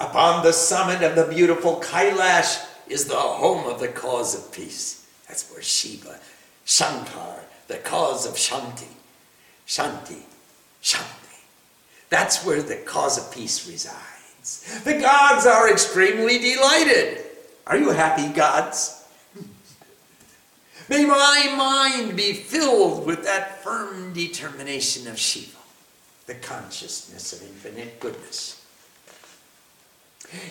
Upon 0.00 0.42
the 0.42 0.52
summit 0.52 1.02
of 1.02 1.14
the 1.14 1.32
beautiful 1.32 1.80
Kailash 1.80 2.64
is 2.88 3.06
the 3.06 3.14
home 3.14 3.66
of 3.66 3.80
the 3.80 3.88
cause 3.88 4.34
of 4.34 4.52
peace. 4.52 5.06
That's 5.28 5.50
where 5.50 5.62
Shiva, 5.62 6.18
Shankar, 6.64 7.40
the 7.68 7.78
cause 7.78 8.26
of 8.26 8.34
Shanti, 8.34 8.88
Shanti, 9.66 10.22
Shanti. 10.82 11.42
That's 12.08 12.44
where 12.44 12.62
the 12.62 12.76
cause 12.76 13.18
of 13.18 13.34
peace 13.34 13.68
resides. 13.68 14.82
The 14.84 14.98
gods 14.98 15.46
are 15.46 15.70
extremely 15.70 16.38
delighted. 16.38 17.24
Are 17.66 17.76
you 17.76 17.90
happy, 17.90 18.32
gods? 18.32 19.04
May 20.88 21.04
my 21.04 21.52
mind 21.56 22.16
be 22.16 22.32
filled 22.32 23.06
with 23.06 23.24
that 23.24 23.62
firm 23.64 24.12
determination 24.12 25.08
of 25.08 25.18
Shiva, 25.18 25.58
the 26.26 26.34
consciousness 26.34 27.32
of 27.32 27.42
infinite 27.42 27.98
goodness. 27.98 28.55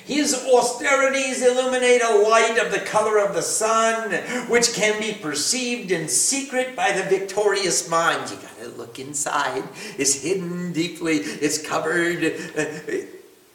His 0.05 0.33
austerities 0.33 1.45
illuminate 1.45 2.01
a 2.01 2.17
light 2.17 2.57
of 2.63 2.71
the 2.71 2.79
color 2.79 3.19
of 3.19 3.33
the 3.33 3.41
sun, 3.41 4.11
which 4.49 4.73
can 4.73 4.99
be 4.99 5.13
perceived 5.13 5.91
in 5.91 6.07
secret 6.07 6.75
by 6.75 6.91
the 6.91 7.03
victorious 7.03 7.89
mind. 7.89 8.29
You 8.29 8.37
gotta 8.37 8.69
look 8.77 8.99
inside. 8.99 9.63
It's 9.97 10.21
hidden 10.21 10.71
deeply, 10.71 11.17
it's 11.17 11.61
covered, 11.61 12.23
uh, 12.23 12.65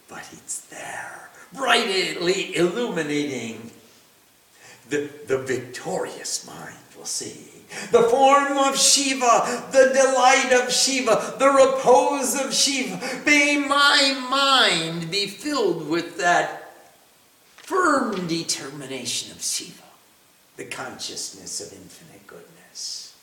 but 0.09 0.29
it's 0.33 0.61
there, 0.71 1.31
brightly 1.53 2.55
illuminating 2.57 3.71
the, 4.89 5.09
the 5.27 5.39
victorious 5.39 6.47
mind 6.47 6.77
We'll 7.01 7.07
see. 7.07 7.60
The 7.91 8.03
form 8.03 8.57
of 8.59 8.77
Shiva, 8.77 9.69
the 9.73 9.93
delight 9.95 10.53
of 10.53 10.73
Shiva, 10.73 11.37
the 11.39 11.49
repose 11.49 12.39
of 12.39 12.53
Shiva. 12.53 13.01
May 13.25 13.59
my 13.59 14.27
mind 14.29 15.11
be 15.11 15.27
filled 15.27 15.89
with 15.89 16.19
that 16.19 16.73
firm 17.57 18.27
determination 18.27 19.31
of 19.31 19.43
Shiva, 19.43 19.83
the 20.57 20.65
consciousness 20.65 21.61
of 21.61 21.73
infinite 21.73 22.27
goodness. 22.27 23.15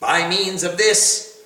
By 0.00 0.28
means 0.28 0.62
of 0.62 0.76
this, 0.76 1.42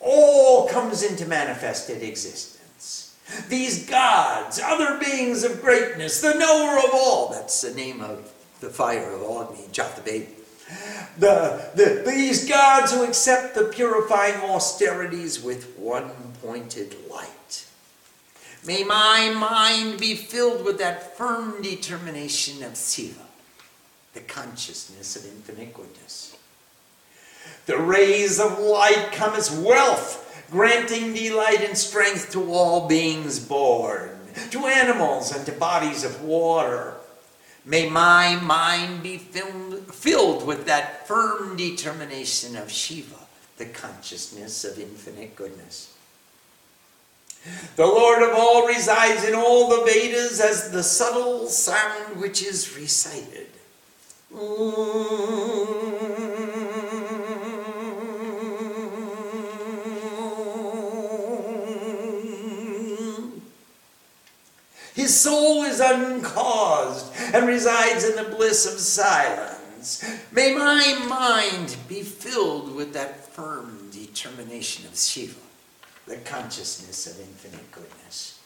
all 0.00 0.68
comes 0.68 1.02
into 1.02 1.26
manifested 1.26 2.02
existence. 2.02 3.16
These 3.48 3.88
gods, 3.88 4.60
other 4.62 4.98
beings 4.98 5.44
of 5.44 5.62
greatness, 5.62 6.20
the 6.20 6.34
knower 6.34 6.78
of 6.78 6.90
all, 6.92 7.30
that's 7.30 7.62
the 7.62 7.74
name 7.74 8.00
of 8.00 8.30
the 8.60 8.68
fire 8.68 9.12
of 9.12 9.22
Agni, 9.22 9.66
Jathabed 9.72 10.26
the, 11.18 11.70
the, 11.74 12.02
these 12.06 12.48
gods 12.48 12.92
who 12.92 13.04
accept 13.04 13.54
the 13.54 13.64
purifying 13.64 14.40
austerities 14.40 15.42
with 15.42 15.76
one 15.78 16.10
pointed 16.42 16.96
light. 17.10 17.66
May 18.66 18.82
my 18.82 19.32
mind 19.36 20.00
be 20.00 20.14
filled 20.14 20.64
with 20.64 20.78
that 20.78 21.16
firm 21.16 21.62
determination 21.62 22.62
of 22.62 22.76
Siva, 22.76 23.20
the 24.14 24.20
consciousness 24.20 25.16
of 25.16 25.26
infinite 25.26 25.74
goodness. 25.74 26.36
The 27.66 27.78
rays 27.78 28.40
of 28.40 28.58
light 28.58 29.10
come 29.12 29.34
as 29.34 29.50
wealth, 29.50 30.46
granting 30.50 31.12
delight 31.12 31.62
and 31.62 31.76
strength 31.76 32.32
to 32.32 32.52
all 32.52 32.88
beings 32.88 33.38
born, 33.38 34.10
to 34.50 34.66
animals 34.66 35.34
and 35.34 35.44
to 35.46 35.52
bodies 35.52 36.04
of 36.04 36.22
water 36.22 36.94
May 37.66 37.88
my 37.88 38.36
mind 38.36 39.02
be 39.02 39.16
filled 39.16 39.73
with 40.44 40.66
that 40.66 41.06
firm 41.06 41.56
determination 41.56 42.56
of 42.56 42.70
Shiva, 42.70 43.16
the 43.56 43.66
consciousness 43.66 44.64
of 44.64 44.78
infinite 44.78 45.36
goodness. 45.36 45.94
The 47.76 47.86
Lord 47.86 48.22
of 48.22 48.30
all 48.34 48.66
resides 48.66 49.24
in 49.24 49.34
all 49.34 49.68
the 49.68 49.84
Vedas 49.84 50.40
as 50.40 50.70
the 50.70 50.82
subtle 50.82 51.46
sound 51.46 52.20
which 52.20 52.42
is 52.42 52.76
recited. 52.76 53.48
His 64.94 65.20
soul 65.20 65.64
is 65.64 65.80
uncaused 65.80 67.12
and 67.34 67.46
resides 67.46 68.04
in 68.04 68.16
the 68.16 68.34
bliss 68.34 68.64
of 68.64 68.78
silence. 68.78 69.53
May 70.32 70.54
my 70.54 71.04
mind 71.06 71.76
be 71.88 72.02
filled 72.02 72.74
with 72.74 72.94
that 72.94 73.28
firm 73.34 73.90
determination 73.90 74.86
of 74.86 74.96
Shiva, 74.96 75.40
the 76.06 76.16
consciousness 76.16 77.06
of 77.06 77.20
infinite 77.20 77.70
goodness. 77.70 78.40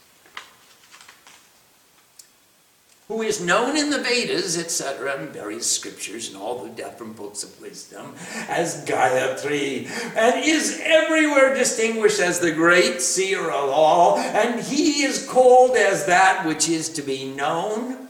Who 3.06 3.22
is 3.22 3.40
known 3.40 3.76
in 3.76 3.88
the 3.88 4.02
Vedas, 4.02 4.58
etc., 4.58 5.14
and 5.16 5.30
various 5.30 5.70
scriptures 5.70 6.28
and 6.28 6.36
all 6.36 6.64
the 6.64 6.70
different 6.70 7.16
books 7.16 7.42
of 7.42 7.58
wisdom 7.60 8.14
as 8.48 8.84
Gayatri, 8.84 9.86
and 10.16 10.44
is 10.44 10.78
everywhere 10.82 11.54
distinguished 11.54 12.20
as 12.20 12.40
the 12.40 12.52
great 12.52 13.00
seer 13.00 13.48
of 13.48 13.70
all, 13.70 14.18
and 14.18 14.60
he 14.60 15.04
is 15.04 15.26
called 15.26 15.76
as 15.76 16.04
that 16.06 16.44
which 16.46 16.68
is 16.68 16.88
to 16.90 17.02
be 17.02 17.32
known 17.32 18.07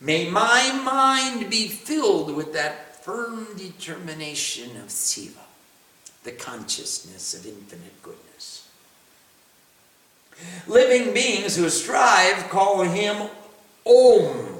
May 0.00 0.30
my 0.30 0.72
mind 0.82 1.50
be 1.50 1.68
filled 1.68 2.34
with 2.34 2.54
that 2.54 3.04
firm 3.04 3.48
determination 3.56 4.80
of 4.82 4.90
Siva, 4.90 5.40
the 6.24 6.32
consciousness 6.32 7.34
of 7.34 7.44
infinite 7.44 8.02
goodness. 8.02 8.68
Living 10.66 11.12
beings 11.12 11.54
who 11.56 11.68
strive 11.68 12.48
call 12.48 12.82
him 12.82 13.28
Om, 13.84 14.58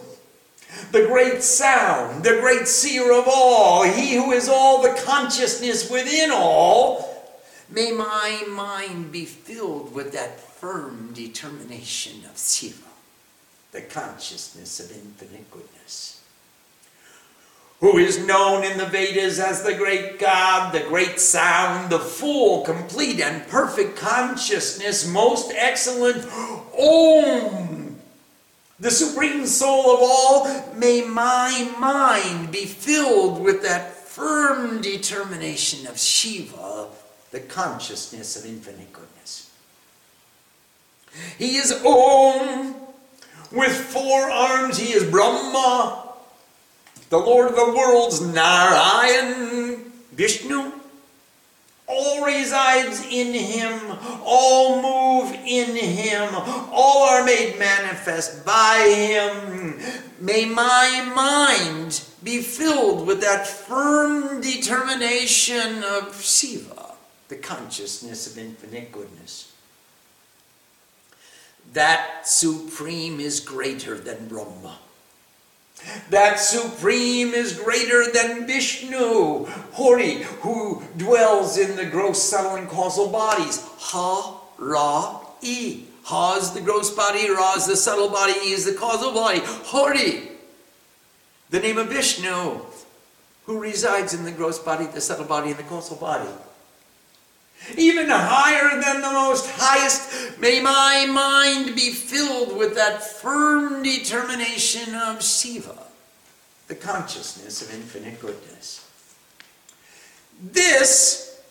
the 0.93 1.07
great 1.07 1.43
sound, 1.43 2.23
the 2.23 2.39
great 2.41 2.69
seer 2.69 3.11
of 3.11 3.25
all, 3.27 3.85
he 3.85 4.17
who 4.17 4.33
is 4.33 4.47
all 4.47 4.83
the 4.83 5.01
consciousness 5.07 5.91
within 5.91 6.31
all. 6.31 7.07
May 7.71 7.93
my 7.93 8.45
mind 8.47 9.11
be 9.11 9.25
filled 9.25 9.95
with 9.95 10.13
that 10.13 10.39
firm 10.39 11.15
determination 11.15 12.25
of 12.31 12.37
Siva 12.37 12.90
the 13.73 13.81
consciousness 13.83 14.81
of 14.81 14.91
infinite 14.93 15.51
goodness. 15.51 16.23
Who 17.81 17.97
is 17.97 18.25
known 18.27 18.63
in 18.63 18.77
the 18.77 18.87
Vedas 18.87 19.39
as 19.39 19.63
the 19.63 19.75
great 19.75 20.19
God, 20.19 20.73
the 20.75 20.81
great 20.81 21.19
sound, 21.19 21.91
the 21.91 21.99
full, 21.99 22.63
complete, 22.63 23.21
and 23.21 23.47
perfect 23.49 23.97
consciousness, 23.97 25.09
most 25.09 25.53
excellent 25.57 26.27
Om, 26.79 27.97
the 28.79 28.91
supreme 28.91 29.47
soul 29.47 29.95
of 29.95 30.01
all, 30.03 30.75
may 30.75 31.03
my 31.03 31.73
mind 31.79 32.53
be 32.53 32.67
filled 32.67 33.41
with 33.43 33.63
that 33.63 33.95
firm 33.95 34.83
determination 34.83 35.87
of 35.87 35.99
Shiva, 35.99 36.89
the 37.31 37.41
consciousness 37.41 38.37
of 38.37 38.45
infinite 38.45 38.93
goodness. 38.93 39.51
He 41.39 41.57
is 41.57 41.73
Om, 41.85 42.75
with 43.53 43.73
four 43.73 44.31
arms, 44.31 44.79
he 44.79 44.93
is 44.93 45.05
Brahma, 45.05 46.09
the 47.09 47.19
Lord 47.19 47.51
of 47.51 47.57
the 47.57 47.73
worlds, 47.77 48.21
Narayan, 48.21 49.93
Vishnu. 50.13 50.73
All 51.89 52.25
resides 52.25 53.05
in 53.11 53.35
him, 53.35 53.99
all 54.25 54.81
move 54.81 55.37
in 55.45 55.75
him, 55.75 56.33
all 56.73 57.09
are 57.09 57.25
made 57.25 57.59
manifest 57.59 58.45
by 58.45 58.79
him. 58.97 59.81
May 60.21 60.45
my 60.45 61.13
mind 61.17 62.05
be 62.23 62.43
filled 62.43 63.09
with 63.09 63.21
that 63.23 63.45
firm 63.45 64.41
determination 64.41 65.83
of 65.83 66.23
Shiva, 66.23 66.95
the 67.27 67.37
consciousness 67.37 68.31
of 68.31 68.39
infinite 68.39 68.93
goodness 68.93 69.50
that 71.73 72.27
supreme 72.27 73.21
is 73.21 73.41
greater 73.41 73.97
than 73.97 74.29
Brahma. 74.29 74.79
That 76.11 76.39
supreme 76.39 77.33
is 77.33 77.59
greater 77.59 78.11
than 78.13 78.47
Vishnu, 78.47 79.47
Hori, 79.73 80.23
who 80.43 80.83
dwells 80.97 81.57
in 81.57 81.77
the 81.77 81.87
gross, 81.87 82.23
subtle, 82.23 82.57
and 82.57 82.69
causal 82.69 83.09
bodies. 83.09 83.65
Ha, 83.79 84.41
Ra, 84.59 85.21
E. 85.41 85.85
Ha 86.05 86.37
is 86.37 86.51
the 86.51 86.61
gross 86.61 86.91
body, 86.91 87.31
Ra 87.31 87.55
is 87.55 87.67
the 87.67 87.77
subtle 87.77 88.11
body, 88.11 88.33
E 88.33 88.53
is 88.53 88.67
the 88.67 88.75
causal 88.75 89.13
body. 89.13 89.41
Hori, 89.43 90.29
the 91.49 91.61
name 91.61 91.79
of 91.79 91.89
Vishnu, 91.89 92.61
who 93.47 93.59
resides 93.59 94.13
in 94.13 94.25
the 94.25 94.33
gross 94.33 94.59
body, 94.59 94.87
the 94.87 95.01
subtle 95.01 95.25
body, 95.25 95.51
and 95.51 95.59
the 95.59 95.65
causal 95.65 95.97
body 95.97 96.29
even 97.77 98.09
higher 98.09 98.81
than 98.81 99.01
the 99.01 99.11
most 99.11 99.49
highest. 99.51 100.39
May 100.41 100.61
my 100.61 101.07
mind 101.07 101.77
be 101.77 101.91
filled 101.93 102.57
with 102.57 102.75
that 102.75 103.03
firm 103.03 103.83
determination 103.83 104.95
of 104.95 105.23
Shiva, 105.23 105.79
the 106.69 106.75
consciousness 106.75 107.63
of 107.63 107.75
infinite 107.75 108.21
goodness. 108.21 108.87
This 110.43 111.43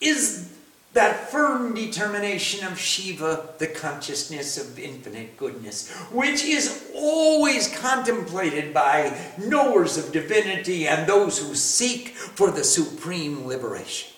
is 0.00 0.50
that 0.94 1.28
firm 1.28 1.74
determination 1.74 2.64
of 2.66 2.78
Shiva, 2.78 3.48
the 3.58 3.66
consciousness 3.66 4.56
of 4.56 4.78
infinite 4.78 5.36
goodness, 5.36 5.90
which 6.12 6.44
is 6.44 6.88
always 6.94 7.76
contemplated 7.78 8.72
by 8.72 9.16
knowers 9.36 9.98
of 9.98 10.12
divinity 10.12 10.86
and 10.86 11.06
those 11.06 11.38
who 11.38 11.54
seek 11.54 12.10
for 12.10 12.50
the 12.52 12.64
supreme 12.64 13.46
liberation. 13.46 14.13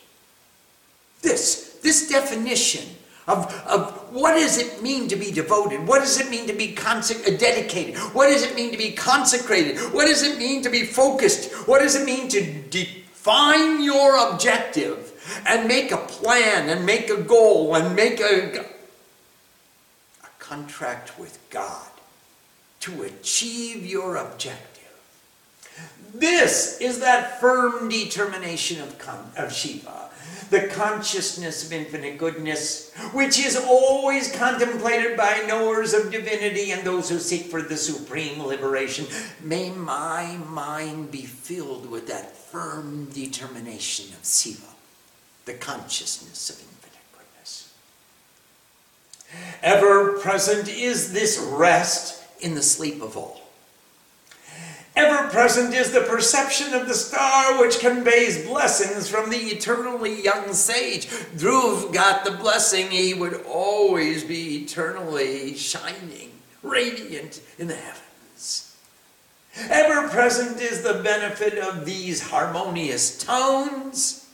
This, 1.26 1.80
this 1.82 2.08
definition 2.08 2.88
of, 3.26 3.52
of 3.66 4.12
what 4.12 4.34
does 4.34 4.58
it 4.58 4.80
mean 4.80 5.08
to 5.08 5.16
be 5.16 5.32
devoted? 5.32 5.84
What 5.84 6.02
does 6.02 6.20
it 6.20 6.30
mean 6.30 6.46
to 6.46 6.52
be 6.52 6.72
consec- 6.72 7.26
uh, 7.26 7.36
dedicated? 7.36 7.96
What 8.14 8.28
does 8.28 8.44
it 8.44 8.54
mean 8.54 8.70
to 8.70 8.78
be 8.78 8.92
consecrated? 8.92 9.76
What 9.92 10.06
does 10.06 10.22
it 10.22 10.38
mean 10.38 10.62
to 10.62 10.70
be 10.70 10.84
focused? 10.84 11.52
What 11.66 11.80
does 11.80 11.96
it 11.96 12.04
mean 12.04 12.28
to 12.28 12.40
define 12.70 13.82
your 13.82 14.30
objective 14.30 15.12
and 15.48 15.66
make 15.66 15.90
a 15.90 15.96
plan 15.96 16.68
and 16.68 16.86
make 16.86 17.10
a 17.10 17.20
goal 17.20 17.74
and 17.74 17.96
make 17.96 18.20
a, 18.20 18.60
a 20.22 20.28
contract 20.38 21.18
with 21.18 21.40
God 21.50 21.90
to 22.80 23.02
achieve 23.02 23.84
your 23.84 24.14
objective? 24.14 24.76
This 26.14 26.80
is 26.80 27.00
that 27.00 27.40
firm 27.40 27.88
determination 27.88 28.80
of, 28.80 29.34
of 29.36 29.52
Shiva, 29.52 30.05
the 30.51 30.68
consciousness 30.68 31.64
of 31.66 31.72
infinite 31.72 32.18
goodness, 32.18 32.92
which 33.12 33.38
is 33.38 33.57
always 33.57 34.34
contemplated 34.36 35.16
by 35.16 35.44
knowers 35.47 35.92
of 35.92 36.11
divinity 36.12 36.70
and 36.70 36.82
those 36.82 37.09
who 37.09 37.18
seek 37.18 37.47
for 37.47 37.62
the 37.62 37.76
supreme 37.76 38.42
liberation. 38.42 39.07
May 39.42 39.70
my 39.70 40.36
mind 40.49 41.11
be 41.11 41.22
filled 41.22 41.90
with 41.90 42.07
that 42.09 42.36
firm 42.36 43.07
determination 43.07 44.14
of 44.14 44.24
Siva, 44.24 44.66
the 45.44 45.55
consciousness 45.55 46.51
of 46.51 46.61
infinite 46.61 47.05
goodness. 47.12 47.72
Ever 49.62 50.18
present 50.18 50.68
is 50.68 51.12
this 51.12 51.38
rest 51.38 52.22
in 52.40 52.55
the 52.55 52.62
sleep 52.62 53.03
of 53.03 53.16
all. 53.16 53.45
Ever 54.97 55.28
present 55.28 55.74
is 55.74 55.92
the 55.92 56.01
perception 56.01 56.72
of 56.72 56.88
the 56.88 56.94
star 56.94 57.61
which 57.61 57.80
conveys 57.80 58.47
blessings 58.47 59.11
from 59.11 59.28
the 59.28 59.36
eternally 59.36 60.22
young 60.22 60.55
sage. 60.55 61.07
Dhruv 61.07 61.92
got 61.92 62.24
the 62.24 62.30
blessing 62.30 62.90
he 62.90 63.12
would 63.12 63.44
always 63.47 64.24
be 64.24 64.62
eternally 64.62 65.55
shining, 65.55 66.30
radiant 66.62 67.42
in 67.59 67.66
the 67.66 67.74
heavens. 67.76 68.74
Ever 69.68 70.09
present 70.09 70.62
is 70.62 70.82
the 70.82 71.03
benefit 71.03 71.59
of 71.59 71.84
these 71.84 72.30
harmonious 72.30 73.22
tones. 73.22 74.26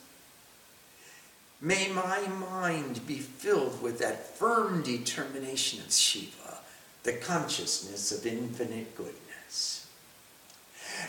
May 1.61 1.89
my 1.89 2.21
mind 2.29 3.05
be 3.07 3.19
filled 3.19 3.83
with 3.83 3.99
that 3.99 4.37
firm 4.37 4.83
determination 4.83 5.81
of 5.81 5.93
Shiva, 5.93 6.59
the 7.03 7.15
consciousness 7.15 8.13
of 8.13 8.25
infinite 8.25 8.97
goodness. 8.97 9.82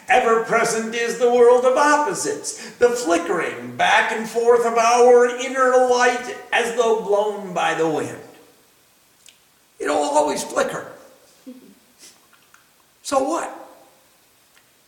Ever 0.09 0.43
present 0.43 0.93
is 0.93 1.17
the 1.17 1.31
world 1.31 1.65
of 1.65 1.77
opposites, 1.77 2.71
the 2.75 2.89
flickering 2.89 3.75
back 3.77 4.11
and 4.11 4.27
forth 4.27 4.65
of 4.65 4.77
our 4.77 5.27
inner 5.27 5.87
light 5.89 6.35
as 6.51 6.75
though 6.75 7.01
blown 7.01 7.53
by 7.53 7.73
the 7.73 7.87
wind. 7.87 8.19
It'll 9.79 9.95
always 9.95 10.43
flicker. 10.43 10.91
So 13.01 13.19
what? 13.19 13.53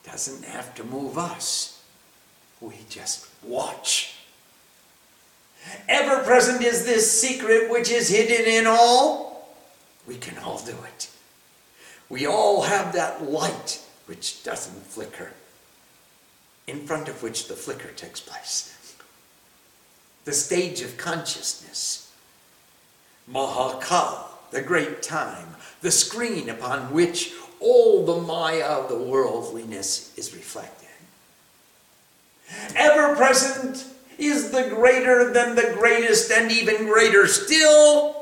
Doesn't 0.03 0.45
have 0.45 0.75
to 0.75 0.83
move 0.83 1.17
us. 1.17 1.83
We 2.61 2.75
just 2.89 3.27
watch. 3.43 4.15
Ever 5.89 6.23
present 6.23 6.63
is 6.63 6.85
this 6.85 7.19
secret 7.19 7.69
which 7.69 7.89
is 7.89 8.09
hidden 8.09 8.45
in 8.45 8.67
all. 8.67 9.55
We 10.07 10.17
can 10.17 10.37
all 10.37 10.59
do 10.59 10.75
it. 10.85 11.09
We 12.09 12.27
all 12.27 12.61
have 12.63 12.93
that 12.93 13.29
light 13.29 13.84
which 14.05 14.43
doesn't 14.43 14.85
flicker, 14.85 15.31
in 16.67 16.85
front 16.85 17.07
of 17.07 17.23
which 17.23 17.47
the 17.47 17.55
flicker 17.55 17.89
takes 17.89 18.19
place. 18.19 18.71
The 20.25 20.33
stage 20.33 20.81
of 20.81 20.97
consciousness, 20.97 22.11
Mahakal, 23.31 24.25
the 24.51 24.61
great 24.61 25.01
time, 25.01 25.55
the 25.81 25.91
screen 25.91 26.49
upon 26.49 26.93
which 26.93 27.33
all 27.59 28.05
the 28.05 28.21
Maya 28.21 28.63
of 28.63 28.89
the 28.89 28.97
worldliness 28.97 30.17
is 30.17 30.33
reflected. 30.33 30.89
Ever 32.75 33.15
present 33.15 33.85
is 34.17 34.51
the 34.51 34.69
greater 34.69 35.31
than 35.31 35.55
the 35.55 35.75
greatest 35.77 36.31
and 36.31 36.51
even 36.51 36.85
greater 36.85 37.27
still 37.27 38.14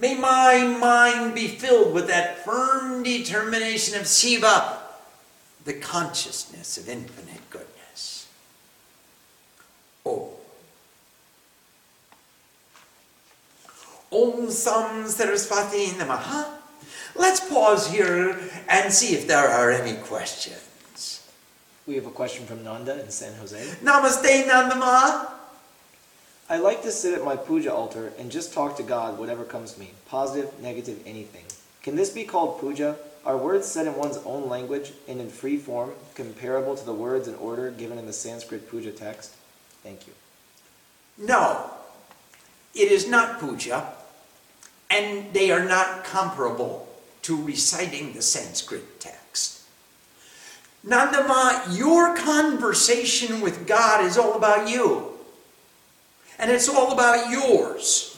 May 0.00 0.14
my 0.14 0.62
mind 0.80 1.34
be 1.34 1.48
filled 1.48 1.92
with 1.92 2.06
that 2.06 2.44
firm 2.44 3.02
determination 3.02 3.98
of 3.98 4.06
Shiva, 4.06 4.78
the 5.64 5.72
consciousness 5.72 6.78
of 6.78 6.88
infinite 6.88 7.50
goodness. 7.50 8.28
Oh. 10.06 10.30
Om 14.12 14.50
Sam 14.50 15.08
Saraswati 15.08 15.86
Namaha. 15.98 16.46
Let's 17.16 17.40
pause 17.48 17.90
here 17.90 18.38
and 18.68 18.92
see 18.92 19.14
if 19.14 19.26
there 19.26 19.48
are 19.48 19.72
any 19.72 19.96
questions. 20.02 21.28
We 21.88 21.96
have 21.96 22.06
a 22.06 22.10
question 22.10 22.46
from 22.46 22.62
Nanda 22.62 23.00
in 23.02 23.10
San 23.10 23.34
Jose. 23.34 23.58
Namaste 23.82 24.44
Nandama. 24.46 25.37
I 26.50 26.56
like 26.56 26.82
to 26.82 26.90
sit 26.90 27.12
at 27.12 27.24
my 27.24 27.36
puja 27.36 27.72
altar 27.72 28.12
and 28.18 28.30
just 28.30 28.54
talk 28.54 28.76
to 28.78 28.82
God, 28.82 29.18
whatever 29.18 29.44
comes 29.44 29.74
to 29.74 29.80
me, 29.80 29.90
positive, 30.08 30.58
negative, 30.60 31.00
anything. 31.04 31.44
Can 31.82 31.94
this 31.94 32.08
be 32.10 32.24
called 32.24 32.58
puja? 32.58 32.96
Are 33.26 33.36
words 33.36 33.66
said 33.66 33.86
in 33.86 33.94
one's 33.96 34.16
own 34.24 34.48
language 34.48 34.92
and 35.06 35.20
in 35.20 35.28
free 35.28 35.58
form 35.58 35.90
comparable 36.14 36.74
to 36.74 36.86
the 36.86 36.94
words 36.94 37.28
and 37.28 37.36
order 37.36 37.70
given 37.70 37.98
in 37.98 38.06
the 38.06 38.12
Sanskrit 38.14 38.70
puja 38.70 38.92
text? 38.92 39.34
Thank 39.82 40.06
you. 40.06 40.14
No, 41.18 41.70
it 42.74 42.90
is 42.90 43.08
not 43.08 43.40
puja, 43.40 43.92
and 44.90 45.32
they 45.34 45.50
are 45.50 45.64
not 45.64 46.04
comparable 46.04 46.88
to 47.22 47.42
reciting 47.42 48.14
the 48.14 48.22
Sanskrit 48.22 49.00
text. 49.00 49.64
Nandama, 50.86 51.76
your 51.76 52.16
conversation 52.16 53.42
with 53.42 53.66
God 53.66 54.04
is 54.04 54.16
all 54.16 54.34
about 54.34 54.70
you. 54.70 55.17
And 56.38 56.50
it's 56.50 56.68
all 56.68 56.92
about 56.92 57.30
yours. 57.30 58.14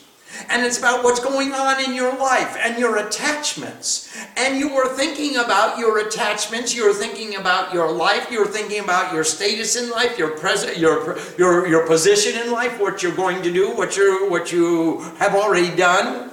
And 0.49 0.65
it's 0.65 0.79
about 0.79 1.03
what's 1.03 1.21
going 1.21 1.53
on 1.53 1.85
in 1.85 1.95
your 1.95 2.17
life 2.17 2.57
and 2.61 2.79
your 2.79 2.99
attachments. 2.99 4.17
And 4.37 4.59
you 4.59 4.71
are 4.75 4.89
thinking 4.89 5.37
about 5.37 5.79
your 5.79 5.99
attachments, 6.07 6.75
you're 6.75 6.95
thinking 6.95 7.37
about 7.37 7.75
your 7.75 7.91
life, 7.91 8.31
you're 8.31 8.47
thinking 8.47 8.83
about 8.83 9.13
your 9.13 9.25
status 9.25 9.77
in 9.77 9.91
life, 9.91 10.19
your 10.19 10.31
present 10.39 10.79
your 10.79 11.19
your 11.37 11.67
your 11.67 11.87
position 11.87 12.41
in 12.41 12.53
life, 12.53 12.81
what 12.81 13.03
you're 13.03 13.15
going 13.15 13.43
to 13.43 13.53
do, 13.53 13.75
what 13.77 13.97
you 13.97 14.31
what 14.31 14.53
you 14.53 15.01
have 15.19 15.35
already 15.35 15.75
done. 15.75 16.31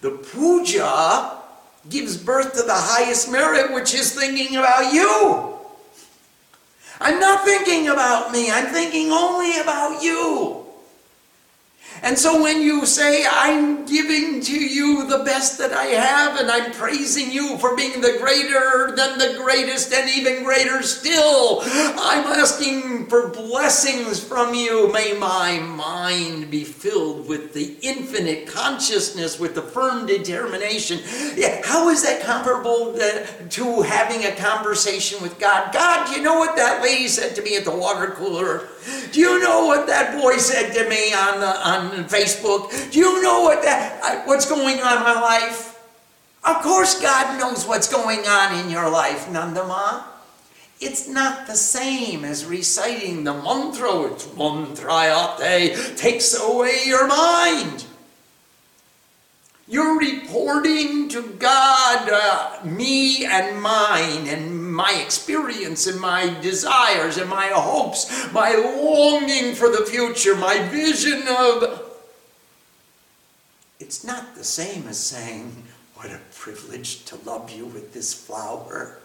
The 0.00 0.10
puja 0.10 1.38
gives 1.88 2.16
birth 2.16 2.54
to 2.54 2.62
the 2.62 2.74
highest 2.74 3.30
merit, 3.30 3.72
which 3.72 3.94
is 3.94 4.14
thinking 4.14 4.56
about 4.56 4.92
you. 4.92 5.53
I'm 7.00 7.18
not 7.20 7.44
thinking 7.44 7.88
about 7.88 8.32
me, 8.32 8.50
I'm 8.50 8.66
thinking 8.72 9.10
only 9.10 9.58
about 9.60 10.02
you. 10.02 10.63
And 12.04 12.18
so 12.18 12.42
when 12.42 12.60
you 12.60 12.84
say, 12.84 13.24
I'm 13.26 13.86
giving 13.86 14.42
to 14.42 14.52
you 14.52 15.08
the 15.08 15.24
best 15.24 15.56
that 15.56 15.72
I 15.72 15.84
have, 15.84 16.38
and 16.38 16.50
I'm 16.50 16.70
praising 16.72 17.32
you 17.32 17.56
for 17.56 17.74
being 17.74 18.02
the 18.02 18.18
greater 18.20 18.94
than 18.94 19.16
the 19.16 19.38
greatest 19.42 19.90
and 19.90 20.10
even 20.10 20.44
greater 20.44 20.82
still, 20.82 21.62
I'm 21.64 22.26
asking 22.26 23.06
for 23.06 23.30
blessings 23.30 24.22
from 24.22 24.52
you. 24.52 24.92
May 24.92 25.16
my 25.18 25.58
mind 25.60 26.50
be 26.50 26.62
filled 26.62 27.26
with 27.26 27.54
the 27.54 27.74
infinite 27.80 28.48
consciousness, 28.48 29.40
with 29.40 29.54
the 29.54 29.62
firm 29.62 30.04
determination. 30.04 31.00
Yeah, 31.36 31.62
how 31.64 31.88
is 31.88 32.02
that 32.02 32.20
comparable 32.20 32.94
uh, 33.00 33.24
to 33.48 33.80
having 33.80 34.26
a 34.26 34.36
conversation 34.36 35.22
with 35.22 35.38
God? 35.38 35.72
God, 35.72 36.14
you 36.14 36.22
know 36.22 36.38
what 36.38 36.54
that 36.56 36.82
lady 36.82 37.08
said 37.08 37.34
to 37.36 37.42
me 37.42 37.56
at 37.56 37.64
the 37.64 37.74
water 37.74 38.08
cooler? 38.08 38.68
Do 39.12 39.20
you 39.20 39.40
know 39.40 39.66
what 39.66 39.86
that 39.86 40.20
boy 40.20 40.36
said 40.36 40.72
to 40.74 40.88
me 40.88 41.12
on, 41.12 41.40
the, 41.40 41.68
on 41.68 42.04
Facebook? 42.04 42.90
Do 42.90 42.98
you 42.98 43.22
know 43.22 43.42
what 43.42 43.62
that, 43.62 44.26
what's 44.26 44.48
going 44.48 44.80
on 44.80 44.98
in 44.98 45.02
my 45.02 45.20
life? 45.20 45.80
Of 46.44 46.62
course 46.62 47.00
God 47.00 47.38
knows 47.38 47.66
what's 47.66 47.90
going 47.90 48.20
on 48.20 48.58
in 48.58 48.70
your 48.70 48.90
life, 48.90 49.26
Nandama. 49.28 50.04
It's 50.80 51.08
not 51.08 51.46
the 51.46 51.54
same 51.54 52.24
as 52.24 52.44
reciting 52.44 53.24
the 53.24 53.32
mantra. 53.32 54.12
It's 54.12 54.26
mantrayate, 54.26 55.96
takes 55.96 56.38
away 56.38 56.82
your 56.84 57.06
mind. 57.06 57.86
You're 59.66 59.98
reporting 59.98 61.08
to 61.08 61.22
God 61.38 62.10
uh, 62.12 62.66
me 62.66 63.24
and 63.24 63.62
mine 63.62 64.26
and 64.28 64.53
my 64.74 64.92
experience 65.04 65.86
and 65.86 66.00
my 66.00 66.28
desires 66.40 67.16
and 67.16 67.30
my 67.30 67.46
hopes, 67.48 68.32
my 68.32 68.54
longing 68.54 69.54
for 69.54 69.68
the 69.68 69.86
future, 69.86 70.34
my 70.34 70.58
vision 70.68 71.22
of. 71.28 71.82
It's 73.78 74.04
not 74.04 74.34
the 74.34 74.44
same 74.44 74.86
as 74.88 74.98
saying, 74.98 75.64
What 75.94 76.10
a 76.10 76.20
privilege 76.34 77.04
to 77.06 77.16
love 77.24 77.50
you 77.50 77.66
with 77.66 77.92
this 77.94 78.12
flower. 78.12 78.98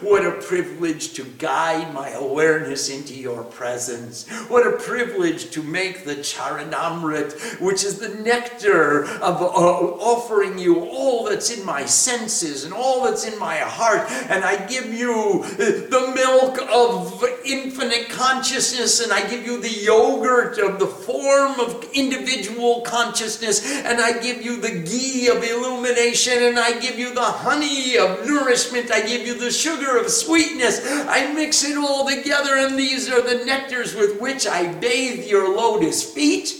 What 0.00 0.26
a 0.26 0.32
privilege 0.32 1.12
to 1.12 1.24
guide 1.24 1.94
my 1.94 2.08
awareness 2.10 2.90
into 2.90 3.14
your 3.14 3.44
presence. 3.44 4.28
What 4.48 4.66
a 4.66 4.72
privilege 4.72 5.50
to 5.50 5.62
make 5.62 6.04
the 6.04 6.16
Charanamrit, 6.16 7.60
which 7.60 7.84
is 7.84 8.00
the 8.00 8.08
nectar 8.08 9.04
of 9.04 9.40
uh, 9.40 9.46
offering 9.46 10.58
you 10.58 10.80
all 10.80 11.26
that's 11.26 11.56
in 11.56 11.64
my 11.64 11.84
senses 11.84 12.64
and 12.64 12.74
all 12.74 13.04
that's 13.04 13.24
in 13.24 13.38
my 13.38 13.58
heart. 13.58 14.10
And 14.28 14.44
I 14.44 14.66
give 14.66 14.92
you 14.92 15.44
uh, 15.44 15.56
the 15.56 16.12
milk 16.12 16.58
of 16.72 17.24
infinite 17.44 18.08
consciousness, 18.08 19.00
and 19.00 19.12
I 19.12 19.30
give 19.30 19.46
you 19.46 19.60
the 19.60 19.70
yogurt 19.70 20.58
of 20.58 20.80
the 20.80 20.88
form 20.88 21.60
of 21.60 21.88
individual 21.94 22.80
consciousness, 22.80 23.64
and 23.64 24.00
I 24.00 24.18
give 24.18 24.42
you 24.42 24.60
the 24.60 24.82
ghee 24.82 25.28
of 25.28 25.44
illumination, 25.44 26.42
and 26.42 26.58
I 26.58 26.80
give 26.80 26.98
you 26.98 27.14
the 27.14 27.20
honey 27.22 27.96
of 27.96 28.26
nourishment, 28.26 28.90
I 28.90 29.06
give 29.06 29.24
you 29.24 29.38
the 29.38 29.52
sugar 29.52 29.67
of 29.76 30.10
sweetness. 30.10 30.80
I 30.86 31.32
mix 31.32 31.64
it 31.64 31.76
all 31.76 32.08
together, 32.08 32.56
and 32.56 32.78
these 32.78 33.10
are 33.10 33.20
the 33.20 33.44
nectars 33.44 33.98
with 33.98 34.20
which 34.20 34.46
I 34.46 34.72
bathe 34.72 35.26
your 35.26 35.54
lotus 35.54 36.02
feet. 36.12 36.54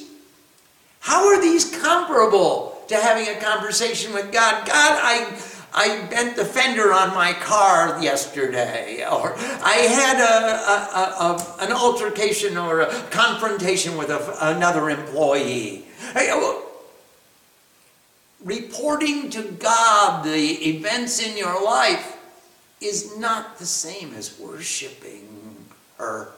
How 1.00 1.26
are 1.28 1.40
these 1.40 1.70
comparable 1.80 2.82
to 2.88 2.96
having 2.96 3.28
a 3.28 3.40
conversation 3.40 4.12
with 4.12 4.32
God? 4.32 4.66
God, 4.66 4.98
I. 5.02 5.40
I 5.70 6.06
bent 6.06 6.34
the 6.34 6.46
fender 6.46 6.94
on 6.94 7.14
my 7.14 7.34
car 7.34 8.02
yesterday, 8.02 9.04
or 9.06 9.34
I 9.36 9.74
had 9.74 10.18
a, 10.18 10.56
a, 10.64 11.60
a, 11.60 11.66
an 11.66 11.72
altercation 11.72 12.56
or 12.56 12.80
a 12.80 12.90
confrontation 13.10 13.98
with 13.98 14.10
another 14.40 14.88
employee. 14.88 15.84
Oh, 16.16 16.66
reporting 18.42 19.28
to 19.28 19.42
God 19.42 20.24
the 20.24 20.68
events 20.68 21.20
in 21.24 21.36
your 21.36 21.62
life 21.62 22.17
is 22.80 23.18
not 23.18 23.58
the 23.58 23.66
same 23.66 24.14
as 24.14 24.38
worshiping 24.38 25.28
her. 25.98 26.28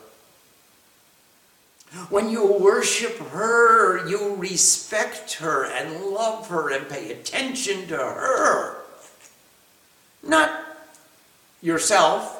When 2.08 2.30
you 2.30 2.46
worship 2.46 3.18
her, 3.18 4.08
you 4.08 4.36
respect 4.36 5.34
her 5.34 5.64
and 5.64 6.06
love 6.06 6.48
her 6.48 6.70
and 6.70 6.88
pay 6.88 7.10
attention 7.12 7.88
to 7.88 7.96
her, 7.96 8.76
not 10.22 10.64
yourself. 11.60 12.36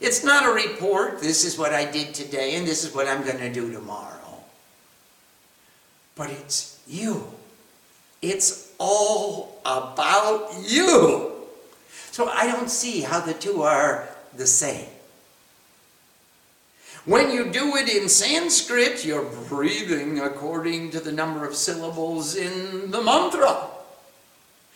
It's 0.00 0.22
not 0.22 0.44
a 0.44 0.52
report, 0.52 1.20
this 1.20 1.44
is 1.44 1.58
what 1.58 1.72
I 1.72 1.90
did 1.90 2.12
today 2.12 2.56
and 2.56 2.66
this 2.66 2.84
is 2.84 2.94
what 2.94 3.08
I'm 3.08 3.24
going 3.24 3.38
to 3.38 3.52
do 3.52 3.72
tomorrow. 3.72 4.44
But 6.14 6.30
it's 6.30 6.80
you. 6.86 7.26
It's 8.20 8.72
all 8.78 9.60
about 9.64 10.52
you. 10.66 11.33
So 12.14 12.28
I 12.28 12.46
don't 12.46 12.70
see 12.70 13.00
how 13.00 13.18
the 13.18 13.34
two 13.34 13.62
are 13.62 14.08
the 14.36 14.46
same. 14.46 14.86
When 17.04 17.32
you 17.32 17.50
do 17.50 17.74
it 17.74 17.88
in 17.88 18.08
Sanskrit, 18.08 19.04
you're 19.04 19.28
breathing 19.48 20.20
according 20.20 20.92
to 20.92 21.00
the 21.00 21.10
number 21.10 21.44
of 21.44 21.56
syllables 21.56 22.36
in 22.36 22.92
the 22.92 23.02
mantra. 23.02 23.66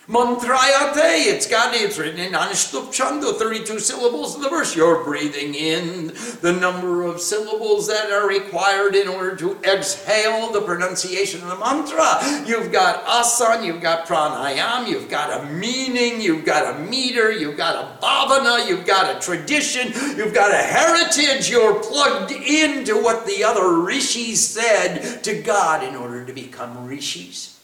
Mantrayate, 0.08 1.26
it's 1.26 1.46
it's 1.50 1.98
written 1.98 2.18
in 2.18 2.32
Anushtup 2.32 2.90
Chanda, 2.90 3.34
32 3.34 3.78
syllables 3.78 4.36
in 4.36 4.40
the 4.40 4.48
verse. 4.48 4.74
You're 4.74 5.04
breathing 5.04 5.54
in 5.54 6.14
the 6.40 6.56
number 6.58 7.02
of 7.02 7.20
syllables 7.20 7.88
that 7.88 8.10
are 8.10 8.26
required 8.26 8.94
in 8.94 9.06
order 9.06 9.36
to 9.36 9.58
exhale 9.64 10.50
the 10.50 10.62
pronunciation 10.62 11.42
of 11.42 11.48
the 11.48 11.56
mantra. 11.56 12.46
You've 12.48 12.72
got 12.72 13.04
asan, 13.06 13.64
you've 13.64 13.82
got 13.82 14.06
pranayam, 14.06 14.88
you've 14.88 15.10
got 15.10 15.42
a 15.42 15.44
meaning, 15.52 16.22
you've 16.22 16.46
got 16.46 16.74
a 16.74 16.78
meter, 16.78 17.30
you've 17.30 17.58
got 17.58 17.76
a 17.76 18.02
bhavana, 18.02 18.66
you've 18.66 18.86
got 18.86 19.14
a 19.14 19.20
tradition, 19.20 19.88
you've 20.16 20.32
got 20.32 20.52
a 20.52 20.56
heritage. 20.56 21.50
You're 21.50 21.82
plugged 21.82 22.32
into 22.32 22.94
what 22.94 23.26
the 23.26 23.44
other 23.44 23.74
rishis 23.80 24.48
said 24.48 25.22
to 25.24 25.42
God 25.42 25.84
in 25.84 25.94
order 25.94 26.24
to 26.24 26.32
become 26.32 26.86
rishis. 26.86 27.57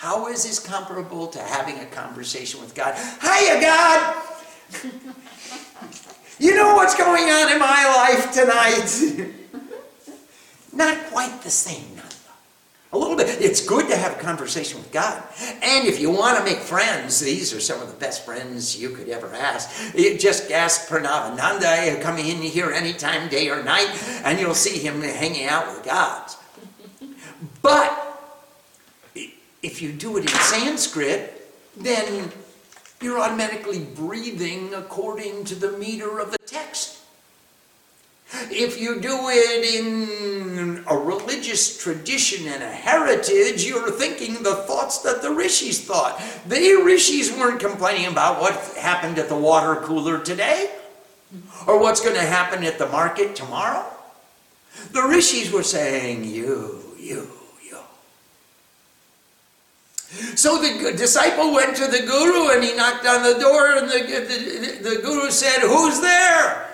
How 0.00 0.28
is 0.28 0.44
this 0.44 0.58
comparable 0.58 1.26
to 1.26 1.38
having 1.38 1.78
a 1.80 1.84
conversation 1.84 2.58
with 2.58 2.74
God? 2.74 2.94
Hiya, 3.20 3.60
God! 3.60 4.16
you 6.38 6.54
know 6.54 6.74
what's 6.74 6.94
going 6.94 7.24
on 7.24 7.52
in 7.52 7.58
my 7.58 8.08
life 8.08 8.32
tonight? 8.32 9.30
Not 10.72 10.96
quite 11.10 11.42
the 11.42 11.50
same, 11.50 12.00
a 12.94 12.96
little 12.96 13.14
bit. 13.14 13.42
It's 13.42 13.60
good 13.66 13.90
to 13.90 13.96
have 13.98 14.16
a 14.16 14.18
conversation 14.18 14.78
with 14.78 14.90
God. 14.90 15.22
And 15.62 15.86
if 15.86 16.00
you 16.00 16.10
want 16.10 16.38
to 16.38 16.44
make 16.44 16.60
friends, 16.60 17.20
these 17.20 17.52
are 17.52 17.60
some 17.60 17.82
of 17.82 17.88
the 17.88 17.98
best 17.98 18.24
friends 18.24 18.80
you 18.80 18.88
could 18.88 19.10
ever 19.10 19.30
ask. 19.34 19.94
You 19.94 20.16
just 20.16 20.50
ask 20.50 20.88
Pranavananda, 20.88 21.84
he'll 21.84 22.02
come 22.02 22.16
in 22.16 22.40
here 22.40 22.70
anytime, 22.70 23.28
day 23.28 23.50
or 23.50 23.62
night, 23.62 23.90
and 24.24 24.40
you'll 24.40 24.54
see 24.54 24.78
him 24.78 25.02
hanging 25.02 25.44
out 25.44 25.66
with 25.66 25.84
gods. 25.84 26.38
But 27.60 28.10
if 29.62 29.82
you 29.82 29.92
do 29.92 30.16
it 30.16 30.22
in 30.22 30.28
Sanskrit, 30.28 31.48
then 31.76 32.30
you're 33.00 33.18
automatically 33.18 33.80
breathing 33.80 34.74
according 34.74 35.44
to 35.44 35.54
the 35.54 35.72
meter 35.72 36.18
of 36.18 36.32
the 36.32 36.38
text. 36.46 36.98
If 38.32 38.80
you 38.80 39.00
do 39.00 39.28
it 39.28 39.74
in 39.74 40.84
a 40.88 40.96
religious 40.96 41.82
tradition 41.82 42.46
and 42.46 42.62
a 42.62 42.70
heritage, 42.70 43.64
you're 43.64 43.90
thinking 43.90 44.42
the 44.42 44.54
thoughts 44.54 44.98
that 44.98 45.20
the 45.20 45.30
rishis 45.30 45.80
thought. 45.84 46.22
The 46.46 46.80
rishis 46.84 47.32
weren't 47.32 47.60
complaining 47.60 48.06
about 48.06 48.40
what 48.40 48.54
happened 48.76 49.18
at 49.18 49.28
the 49.28 49.36
water 49.36 49.80
cooler 49.80 50.22
today 50.22 50.70
or 51.66 51.80
what's 51.80 52.00
going 52.00 52.14
to 52.14 52.22
happen 52.22 52.62
at 52.64 52.78
the 52.78 52.88
market 52.88 53.34
tomorrow. 53.34 53.84
The 54.92 55.02
rishis 55.02 55.50
were 55.50 55.64
saying, 55.64 56.24
You, 56.24 56.84
you, 56.98 57.28
so 60.34 60.60
the 60.60 60.92
disciple 60.96 61.52
went 61.52 61.76
to 61.76 61.86
the 61.86 62.00
guru 62.00 62.50
and 62.50 62.64
he 62.64 62.74
knocked 62.74 63.06
on 63.06 63.22
the 63.22 63.38
door, 63.38 63.76
and 63.76 63.88
the, 63.88 63.98
the, 63.98 64.90
the 64.90 65.02
guru 65.02 65.30
said, 65.30 65.60
Who's 65.60 66.00
there? 66.00 66.68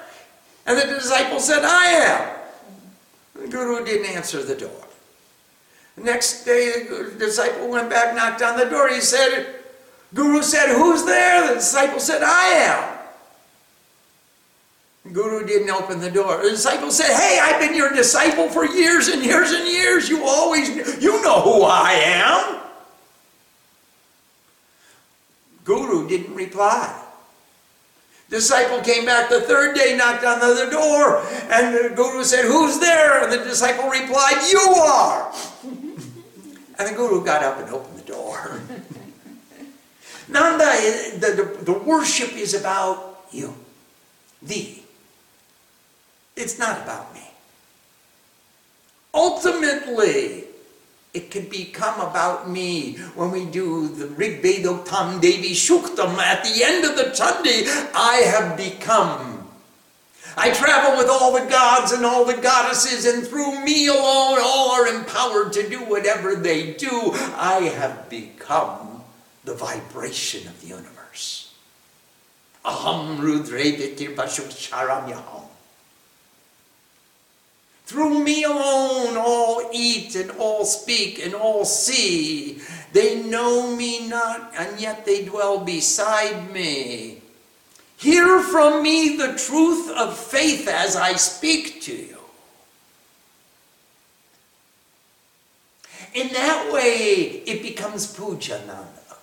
And 0.66 0.78
the 0.78 0.86
disciple 0.86 1.38
said, 1.38 1.62
I 1.62 1.84
am. 1.86 2.36
The 3.34 3.48
guru 3.48 3.84
didn't 3.84 4.06
answer 4.16 4.42
the 4.42 4.54
door. 4.54 4.84
The 5.96 6.04
next 6.04 6.44
day, 6.44 6.84
the 6.88 7.14
disciple 7.18 7.68
went 7.68 7.90
back, 7.90 8.14
knocked 8.14 8.42
on 8.42 8.58
the 8.58 8.66
door. 8.66 8.88
He 8.88 9.00
said, 9.00 9.54
Guru 10.14 10.42
said, 10.42 10.68
Who's 10.68 11.04
there? 11.04 11.48
The 11.48 11.54
disciple 11.54 12.00
said, 12.00 12.22
I 12.22 12.44
am. 12.48 12.98
The 15.04 15.10
guru 15.10 15.46
didn't 15.46 15.70
open 15.70 16.00
the 16.00 16.10
door. 16.10 16.42
The 16.42 16.50
disciple 16.50 16.90
said, 16.90 17.14
Hey, 17.14 17.38
I've 17.40 17.60
been 17.60 17.76
your 17.76 17.92
disciple 17.92 18.48
for 18.48 18.64
years 18.64 19.08
and 19.08 19.22
years 19.22 19.52
and 19.52 19.66
years. 19.66 20.08
You 20.08 20.24
always, 20.24 20.68
you 21.02 21.22
know 21.22 21.42
who 21.42 21.62
I 21.62 21.92
am. 21.92 22.65
Guru 25.66 26.08
didn't 26.08 26.34
reply. 26.34 27.02
Disciple 28.30 28.80
came 28.80 29.04
back 29.04 29.28
the 29.28 29.40
third 29.42 29.76
day, 29.76 29.96
knocked 29.96 30.24
on 30.24 30.38
the 30.38 30.46
other 30.46 30.70
door, 30.70 31.22
and 31.50 31.74
the 31.74 31.92
Guru 31.94 32.24
said, 32.24 32.44
Who's 32.44 32.78
there? 32.78 33.22
And 33.22 33.32
the 33.32 33.44
disciple 33.44 33.88
replied, 33.88 34.42
You 34.50 34.58
are. 34.58 35.34
and 35.64 36.88
the 36.88 36.94
Guru 36.96 37.24
got 37.24 37.42
up 37.42 37.58
and 37.58 37.68
opened 37.70 37.98
the 37.98 38.04
door. 38.04 38.60
Nanda, 40.28 40.64
the, 41.18 41.30
the, 41.42 41.64
the 41.72 41.78
worship 41.78 42.32
is 42.32 42.54
about 42.54 43.24
you, 43.30 43.54
thee. 44.42 44.82
It's 46.36 46.58
not 46.58 46.82
about 46.82 47.14
me. 47.14 47.22
Ultimately, 49.14 50.45
it 51.16 51.30
can 51.30 51.48
become 51.48 51.98
about 51.98 52.50
me 52.50 52.96
when 53.14 53.30
we 53.30 53.46
do 53.46 53.88
the 53.88 54.04
Rigvedoktam 54.04 55.18
Devi 55.18 55.52
Shuktam. 55.52 56.18
At 56.18 56.44
the 56.44 56.62
end 56.62 56.84
of 56.84 56.94
the 56.94 57.04
Chandi, 57.04 57.66
I 57.94 58.16
have 58.16 58.54
become. 58.58 59.48
I 60.36 60.50
travel 60.50 60.98
with 60.98 61.08
all 61.08 61.32
the 61.32 61.48
gods 61.48 61.92
and 61.92 62.04
all 62.04 62.26
the 62.26 62.36
goddesses, 62.36 63.06
and 63.06 63.26
through 63.26 63.64
me 63.64 63.86
alone, 63.86 64.38
all 64.42 64.72
are 64.72 64.86
empowered 64.88 65.54
to 65.54 65.66
do 65.66 65.78
whatever 65.78 66.34
they 66.34 66.74
do. 66.74 67.12
I 67.34 67.72
have 67.74 68.10
become 68.10 69.02
the 69.44 69.54
vibration 69.54 70.46
of 70.46 70.60
the 70.60 70.66
universe. 70.66 71.54
Aham 72.62 73.18
Rudre 73.18 73.78
Charam 73.96 75.08
Yaham. 75.08 75.35
Through 77.86 78.22
me 78.22 78.42
alone 78.44 79.16
all 79.16 79.70
eat 79.72 80.14
and 80.16 80.30
all 80.32 80.64
speak 80.64 81.24
and 81.24 81.34
all 81.34 81.64
see. 81.64 82.60
They 82.92 83.22
know 83.22 83.74
me 83.74 84.08
not, 84.08 84.52
and 84.58 84.80
yet 84.80 85.04
they 85.06 85.24
dwell 85.24 85.60
beside 85.60 86.52
me. 86.52 87.22
Hear 87.96 88.40
from 88.40 88.82
me 88.82 89.16
the 89.16 89.34
truth 89.38 89.90
of 89.90 90.18
faith 90.18 90.68
as 90.68 90.96
I 90.96 91.14
speak 91.14 91.80
to 91.82 91.94
you. 91.94 92.18
In 96.12 96.28
that 96.32 96.72
way, 96.72 97.42
it 97.46 97.62
becomes 97.62 98.12
puja 98.12 98.58
nanda. 98.66 99.16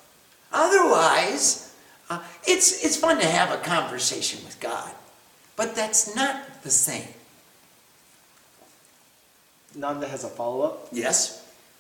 Otherwise, 0.52 1.70
Uh, 2.10 2.20
it's, 2.46 2.84
it's 2.84 2.98
fun 2.98 3.18
to 3.18 3.26
have 3.26 3.50
a 3.50 3.58
conversation 3.64 4.44
with 4.44 4.60
God, 4.60 4.92
but 5.56 5.74
that's 5.74 6.14
not 6.16 6.62
the 6.62 6.70
same. 6.70 7.08
Nanda 9.76 10.08
has 10.08 10.24
a 10.24 10.30
follow 10.30 10.62
up. 10.62 10.88
Yes? 10.92 11.40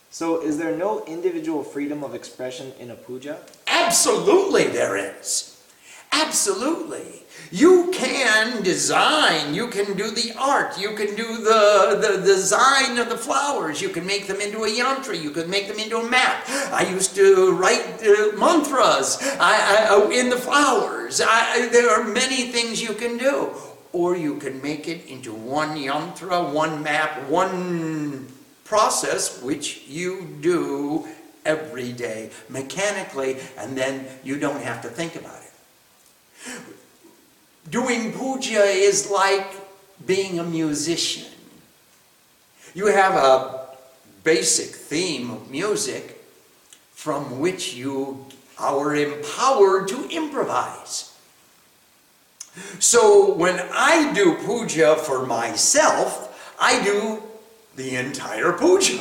So, 0.09 0.41
is 0.41 0.57
there 0.57 0.77
no 0.77 1.03
individual 1.05 1.63
freedom 1.63 2.03
of 2.03 2.13
expression 2.13 2.71
in 2.79 2.91
a 2.91 2.95
puja? 2.95 3.39
Absolutely, 3.67 4.65
there 4.65 4.95
is. 4.95 5.53
Absolutely. 6.11 7.23
You 7.51 7.89
can 7.91 8.61
design, 8.61 9.55
you 9.55 9.67
can 9.67 9.97
do 9.97 10.11
the 10.11 10.33
art, 10.37 10.79
you 10.79 10.91
can 10.95 11.15
do 11.15 11.37
the, 11.37 11.99
the 11.99 12.21
design 12.23 12.99
of 12.99 13.09
the 13.09 13.17
flowers, 13.17 13.81
you 13.81 13.89
can 13.89 14.05
make 14.05 14.27
them 14.27 14.39
into 14.39 14.63
a 14.63 14.67
yantra, 14.67 15.19
you 15.21 15.31
can 15.31 15.49
make 15.49 15.67
them 15.67 15.79
into 15.79 15.97
a 15.97 16.09
map. 16.09 16.43
I 16.71 16.87
used 16.89 17.15
to 17.15 17.51
write 17.53 18.01
uh, 18.03 18.37
mantras 18.37 19.17
I, 19.39 19.87
I, 19.89 20.11
in 20.11 20.29
the 20.29 20.37
flowers. 20.37 21.21
I, 21.25 21.69
there 21.69 21.89
are 21.89 22.03
many 22.03 22.51
things 22.51 22.81
you 22.81 22.93
can 22.93 23.17
do. 23.17 23.51
Or 23.93 24.17
you 24.17 24.37
can 24.37 24.61
make 24.61 24.87
it 24.87 25.05
into 25.05 25.33
one 25.33 25.77
yantra, 25.77 26.51
one 26.51 26.83
map, 26.83 27.29
one 27.29 28.27
process 28.65 29.41
which 29.41 29.83
you 29.87 30.37
do 30.41 31.07
every 31.45 31.93
day 31.93 32.31
mechanically, 32.49 33.37
and 33.57 33.77
then 33.77 34.05
you 34.23 34.39
don't 34.39 34.61
have 34.61 34.81
to 34.81 34.89
think 34.89 35.15
about 35.15 35.39
it. 35.41 35.51
Doing 37.69 38.11
puja 38.11 38.63
is 38.63 39.09
like 39.09 39.47
being 40.05 40.39
a 40.39 40.43
musician. 40.43 41.31
You 42.73 42.87
have 42.87 43.15
a 43.15 43.67
basic 44.23 44.75
theme 44.75 45.29
of 45.29 45.51
music 45.51 46.23
from 46.93 47.39
which 47.39 47.75
you 47.75 48.25
are 48.57 48.95
empowered 48.95 49.87
to 49.89 50.09
improvise. 50.09 51.12
So 52.79 53.33
when 53.33 53.59
I 53.73 54.13
do 54.13 54.35
puja 54.35 54.95
for 54.95 55.25
myself, 55.25 56.55
I 56.59 56.83
do 56.83 57.23
the 57.75 57.95
entire 57.95 58.53
puja. 58.53 58.99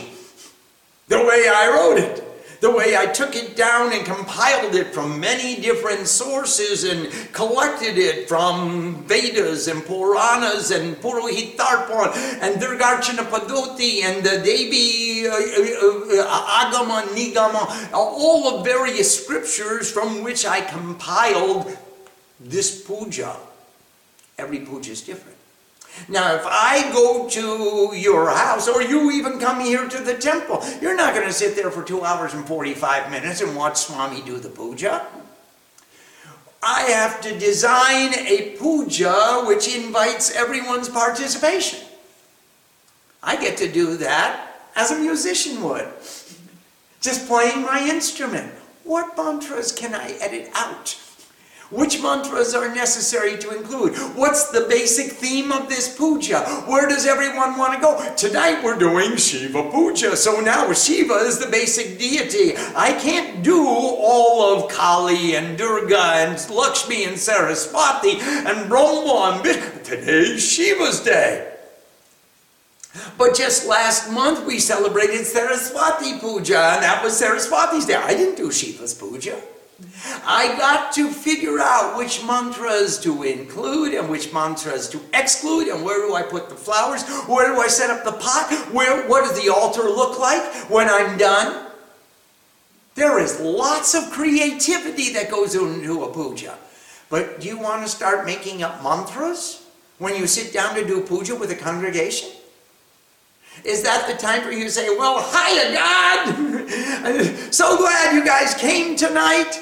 The 1.09 1.19
way 1.19 1.47
I 1.49 1.69
wrote 1.69 1.99
it. 1.99 2.29
The 2.63 2.71
way 2.71 2.97
I 2.97 3.07
took 3.07 3.35
it 3.35 3.57
down 3.57 3.93
and 3.93 4.07
compiled 4.07 4.77
it 4.77 4.95
from 4.95 5.19
many 5.19 5.61
different 5.61 6.07
sources 6.07 6.85
and 6.85 7.11
collected 7.33 7.99
it 7.99 8.29
from 8.29 9.03
Vedas 9.03 9.67
and 9.67 9.85
Puranas 9.85 10.71
and 10.71 10.95
Purohit 10.97 11.57
Darpan 11.57 12.15
and 12.41 12.63
Durgarchana 12.63 13.29
Paddhati 13.29 14.05
and 14.05 14.25
the 14.25 14.41
Devi 14.45 15.27
uh, 15.27 15.33
uh, 15.33 16.23
uh, 16.23 16.71
Agama 16.71 17.03
Nigama, 17.09 17.93
all 17.93 18.59
the 18.59 18.63
various 18.63 19.25
scriptures 19.25 19.91
from 19.91 20.23
which 20.23 20.47
I 20.47 20.61
compiled 20.61 21.77
this 22.45 22.83
puja. 22.83 23.37
Every 24.39 24.61
puja 24.61 24.93
is 24.93 25.03
different. 25.03 25.37
Now, 26.09 26.35
if 26.35 26.43
I 26.47 26.91
go 26.93 27.29
to 27.29 27.95
your 27.95 28.31
house, 28.31 28.67
or 28.67 28.83
you 28.83 29.11
even 29.13 29.39
come 29.39 29.61
here 29.61 29.87
to 29.89 29.99
the 29.99 30.15
temple, 30.15 30.65
you're 30.81 30.97
not 30.97 31.15
going 31.15 31.27
to 31.27 31.33
sit 31.33 31.55
there 31.55 31.71
for 31.71 31.83
two 31.83 32.03
hours 32.03 32.33
and 32.33 32.47
45 32.47 33.11
minutes 33.11 33.43
and 33.43 33.55
watch 33.55 33.77
Swami 33.77 34.23
do 34.23 34.39
the 34.39 34.49
puja. 34.49 35.07
I 36.63 36.83
have 36.83 37.21
to 37.23 37.39
design 37.39 38.15
a 38.15 38.57
puja 38.59 39.43
which 39.47 39.75
invites 39.75 40.35
everyone's 40.35 40.89
participation. 40.89 41.81
I 43.23 43.37
get 43.37 43.57
to 43.59 43.71
do 43.71 43.97
that 43.99 44.49
as 44.75 44.91
a 44.91 44.99
musician 44.99 45.63
would, 45.63 45.89
just 47.01 47.27
playing 47.29 47.63
my 47.63 47.87
instrument. 47.89 48.53
What 48.85 49.17
mantras 49.17 49.73
can 49.73 49.95
I 49.95 50.13
edit 50.21 50.51
out? 50.55 50.99
Which 51.73 52.03
mantras 52.03 52.55
are 52.55 52.73
necessary 52.75 53.39
to 53.39 53.57
include? 53.57 53.97
What's 54.15 54.51
the 54.51 54.67
basic 54.69 55.13
theme 55.13 55.51
of 55.51 55.71
this 55.71 55.97
puja? 55.97 56.41
Where 56.67 56.87
does 56.87 57.07
everyone 57.07 57.57
want 57.57 57.73
to 57.73 57.81
go? 57.81 58.15
Tonight 58.15 58.63
we're 58.63 58.79
doing 58.79 59.17
Shiva 59.17 59.71
puja, 59.71 60.15
so 60.15 60.41
now 60.41 60.71
Shiva 60.75 61.15
is 61.15 61.39
the 61.39 61.47
basic 61.51 61.99
deity. 61.99 62.59
I 62.77 62.93
can't 62.93 63.43
do 63.43 63.67
all 63.67 64.55
of 64.55 64.71
Kali 64.71 65.35
and 65.35 65.57
Durga 65.57 65.99
and 65.99 66.51
Lakshmi 66.51 67.05
and 67.05 67.19
Saraswati 67.19 68.21
and 68.21 68.69
Brahma 68.69 69.33
and 69.37 69.43
Vishnu. 69.43 69.83
Today's 69.83 70.47
Shiva's 70.47 71.01
day. 71.01 71.55
But 73.17 73.35
just 73.35 73.67
last 73.67 74.13
month 74.13 74.45
we 74.47 74.59
celebrated 74.59 75.25
Saraswati 75.25 76.19
Puja, 76.19 76.75
and 76.75 76.83
that 76.83 77.03
was 77.03 77.17
Saraswati's 77.17 77.87
day. 77.87 77.95
I 77.95 78.13
didn't 78.13 78.37
do 78.37 78.53
Shiva's 78.53 78.93
puja. 78.93 79.41
I 80.25 80.57
got 80.59 80.93
to 80.95 81.11
figure 81.11 81.59
out 81.61 81.97
which 81.97 82.25
mantras 82.25 82.99
to 83.01 83.23
include 83.23 83.95
and 83.95 84.09
which 84.09 84.33
mantras 84.33 84.89
to 84.91 85.01
exclude, 85.15 85.69
and 85.69 85.85
where 85.85 86.07
do 86.07 86.15
I 86.15 86.23
put 86.23 86.49
the 86.49 86.55
flowers? 86.55 87.03
Where 87.27 87.55
do 87.55 87.61
I 87.61 87.69
set 87.69 87.91
up 87.91 88.05
the 88.05 88.13
pot? 88.13 88.69
Where, 88.73 89.09
what 89.09 89.25
does 89.25 89.43
the 89.43 89.53
altar 89.53 89.83
look 89.83 90.19
like 90.19 90.71
when 90.71 90.89
I'm 90.89 91.19
done? 91.19 91.67
There 92.95 93.19
is 93.19 93.41
lots 93.41 93.95
of 93.95 94.11
creativity 94.11 95.13
that 95.15 95.31
goes 95.31 95.55
into 95.55 96.05
a 96.05 96.13
puja. 96.13 96.59
But 97.09 97.41
do 97.41 97.49
you 97.49 97.59
want 97.59 97.83
to 97.83 97.89
start 97.89 98.27
making 98.27 98.63
up 98.63 98.83
mantras 98.83 99.67
when 99.99 100.17
you 100.17 100.27
sit 100.27 100.53
down 100.53 100.75
to 100.75 100.87
do 100.87 101.01
puja 101.03 101.35
with 101.35 101.51
a 101.51 101.57
congregation? 101.57 102.31
Is 103.65 103.83
that 103.83 104.09
the 104.09 104.17
time 104.17 104.43
for 104.43 104.51
you 104.51 104.65
to 104.65 104.71
say, 104.71 104.89
Well, 104.97 105.21
hiya, 105.21 105.75
God! 105.75 107.53
so 107.53 107.77
glad 107.77 108.15
you 108.15 108.25
guys 108.25 108.55
came 108.55 108.97
tonight. 108.97 109.61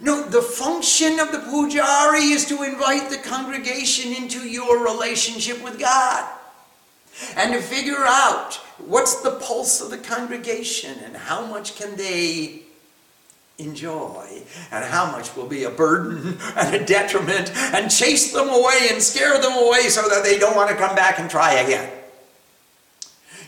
No, 0.00 0.24
the 0.24 0.40
function 0.40 1.20
of 1.20 1.30
the 1.30 1.38
pujari 1.38 2.30
is 2.30 2.46
to 2.46 2.62
invite 2.62 3.10
the 3.10 3.18
congregation 3.18 4.12
into 4.14 4.48
your 4.48 4.82
relationship 4.82 5.62
with 5.62 5.78
God 5.78 6.28
and 7.36 7.52
to 7.52 7.60
figure 7.60 8.04
out 8.06 8.54
what's 8.78 9.20
the 9.20 9.32
pulse 9.32 9.80
of 9.82 9.90
the 9.90 9.98
congregation 9.98 10.98
and 11.04 11.16
how 11.16 11.44
much 11.44 11.76
can 11.76 11.96
they 11.96 12.62
enjoy 13.58 14.42
and 14.72 14.84
how 14.86 15.10
much 15.12 15.36
will 15.36 15.46
be 15.46 15.64
a 15.64 15.70
burden 15.70 16.38
and 16.56 16.74
a 16.74 16.84
detriment 16.84 17.54
and 17.54 17.90
chase 17.90 18.32
them 18.32 18.48
away 18.48 18.88
and 18.90 19.02
scare 19.02 19.40
them 19.40 19.52
away 19.52 19.82
so 19.82 20.08
that 20.08 20.24
they 20.24 20.38
don't 20.38 20.56
want 20.56 20.70
to 20.70 20.76
come 20.76 20.96
back 20.96 21.18
and 21.18 21.30
try 21.30 21.54
again. 21.54 21.92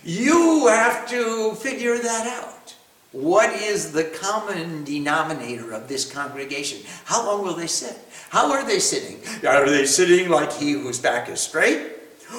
You 0.05 0.66
have 0.66 1.09
to 1.11 1.55
figure 1.55 1.96
that 1.96 2.26
out. 2.26 2.51
What 3.12 3.52
is 3.52 3.92
the 3.92 4.04
common 4.04 4.84
denominator 4.84 5.72
of 5.72 5.86
this 5.86 6.10
congregation? 6.10 6.80
How 7.04 7.26
long 7.26 7.44
will 7.44 7.54
they 7.54 7.66
sit? 7.66 7.98
How 8.30 8.50
are 8.52 8.64
they 8.64 8.78
sitting? 8.78 9.20
Are 9.46 9.68
they 9.68 9.84
sitting 9.84 10.30
like 10.30 10.50
he 10.52 10.72
whose 10.72 10.98
back 10.98 11.28
is 11.28 11.40
straight? 11.40 11.92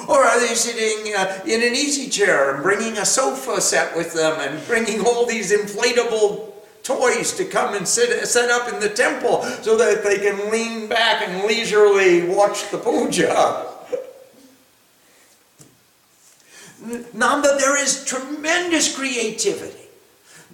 Or 0.08 0.24
are 0.24 0.40
they 0.40 0.54
sitting 0.54 1.14
uh, 1.14 1.40
in 1.46 1.62
an 1.62 1.74
easy 1.74 2.10
chair 2.10 2.52
and 2.52 2.64
bringing 2.64 2.98
a 2.98 3.06
sofa 3.06 3.60
set 3.60 3.96
with 3.96 4.14
them 4.14 4.40
and 4.40 4.66
bringing 4.66 5.06
all 5.06 5.24
these 5.24 5.52
inflatable 5.52 6.52
toys 6.82 7.32
to 7.36 7.44
come 7.44 7.74
and 7.74 7.86
sit 7.86 8.26
set 8.26 8.50
up 8.50 8.72
in 8.72 8.80
the 8.80 8.88
temple 8.88 9.44
so 9.62 9.76
that 9.76 10.02
they 10.02 10.18
can 10.18 10.50
lean 10.50 10.88
back 10.88 11.26
and 11.26 11.46
leisurely 11.46 12.26
watch 12.26 12.68
the 12.72 12.78
puja? 12.78 13.70
Nanda, 17.14 17.56
there 17.58 17.80
is 17.80 18.04
tremendous 18.04 18.94
creativity. 18.94 19.83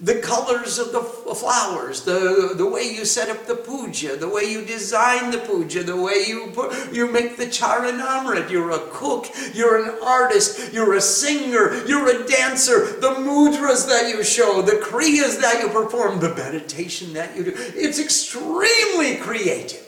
The 0.03 0.15
colors 0.15 0.79
of 0.79 0.91
the 0.91 1.01
flowers, 1.35 2.01
the, 2.01 2.53
the 2.57 2.65
way 2.65 2.83
you 2.83 3.05
set 3.05 3.29
up 3.29 3.45
the 3.45 3.55
puja, 3.55 4.15
the 4.17 4.27
way 4.27 4.45
you 4.45 4.65
design 4.65 5.29
the 5.29 5.37
puja, 5.37 5.83
the 5.83 5.95
way 5.95 6.25
you 6.27 6.51
put, 6.55 6.91
you 6.91 7.11
make 7.11 7.37
the 7.37 7.45
charanamrit. 7.45 8.49
You're 8.49 8.71
a 8.71 8.79
cook, 8.89 9.27
you're 9.53 9.83
an 9.83 9.99
artist, 10.03 10.73
you're 10.73 10.95
a 10.95 11.01
singer, 11.01 11.85
you're 11.85 12.09
a 12.09 12.27
dancer. 12.27 12.99
The 12.99 13.13
mudras 13.19 13.87
that 13.87 14.09
you 14.09 14.23
show, 14.23 14.63
the 14.63 14.83
kriyas 14.83 15.39
that 15.39 15.61
you 15.61 15.69
perform, 15.69 16.19
the 16.19 16.33
meditation 16.33 17.13
that 17.13 17.37
you 17.37 17.43
do. 17.43 17.53
It's 17.55 17.99
extremely 17.99 19.17
creative. 19.17 19.85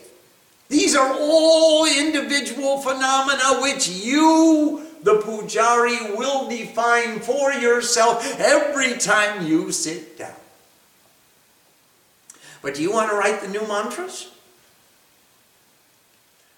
These 0.68 0.94
are 0.94 1.12
all 1.12 1.86
individual 1.86 2.78
phenomena 2.78 3.60
which 3.60 3.88
you 3.88 4.86
the 5.04 5.18
pujari 5.18 6.16
will 6.16 6.48
define 6.48 7.20
for 7.20 7.52
yourself 7.52 8.40
every 8.40 8.96
time 8.96 9.46
you 9.46 9.70
sit 9.70 10.18
down. 10.18 10.34
But 12.62 12.74
do 12.74 12.82
you 12.82 12.90
want 12.90 13.10
to 13.10 13.16
write 13.16 13.42
the 13.42 13.48
new 13.48 13.66
mantras? 13.68 14.30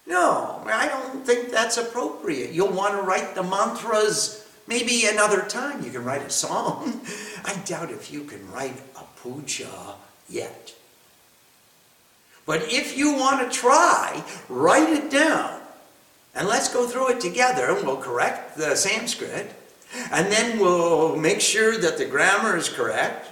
No, 0.06 0.62
I 0.64 0.86
don't 0.86 1.26
think 1.26 1.50
that's 1.50 1.76
appropriate. 1.76 2.52
You'll 2.52 2.70
want 2.72 2.94
to 2.94 3.02
write 3.02 3.34
the 3.34 3.42
mantras 3.42 4.46
maybe 4.68 5.06
another 5.06 5.42
time. 5.42 5.82
You 5.82 5.90
can 5.90 6.04
write 6.04 6.22
a 6.22 6.30
song. 6.30 7.00
I 7.44 7.56
doubt 7.64 7.90
if 7.90 8.12
you 8.12 8.22
can 8.22 8.48
write 8.52 8.80
a 8.94 9.02
puja 9.20 9.96
yet. 10.28 10.72
But 12.46 12.72
if 12.72 12.96
you 12.96 13.14
want 13.14 13.50
to 13.50 13.58
try, 13.58 14.22
write 14.48 14.90
it 14.90 15.10
down 15.10 15.60
and 16.36 16.46
let's 16.46 16.68
go 16.68 16.86
through 16.86 17.10
it 17.12 17.20
together 17.20 17.74
and 17.74 17.86
we'll 17.86 17.96
correct 17.96 18.56
the 18.56 18.76
Sanskrit. 18.76 19.50
And 20.12 20.30
then 20.30 20.58
we'll 20.58 21.16
make 21.16 21.40
sure 21.40 21.78
that 21.78 21.96
the 21.96 22.04
grammar 22.04 22.56
is 22.56 22.68
correct. 22.68 23.28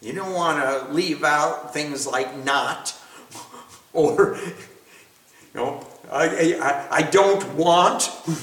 You 0.00 0.12
don't 0.12 0.32
want 0.32 0.62
to 0.62 0.92
leave 0.92 1.24
out 1.24 1.72
things 1.72 2.06
like 2.06 2.44
not 2.44 2.94
or, 3.92 4.38
you 4.38 5.60
know, 5.60 5.84
I, 6.10 6.56
I, 6.60 6.96
I 6.98 7.02
don't 7.02 7.54
want. 7.54 8.10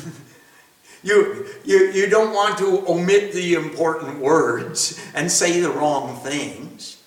You, 1.05 1.45
you, 1.65 1.91
you 1.91 2.09
don't 2.09 2.33
want 2.33 2.57
to 2.59 2.89
omit 2.89 3.33
the 3.33 3.55
important 3.55 4.19
words 4.19 4.97
and 5.13 5.29
say 5.29 5.59
the 5.59 5.69
wrong 5.69 6.15
things. 6.21 7.03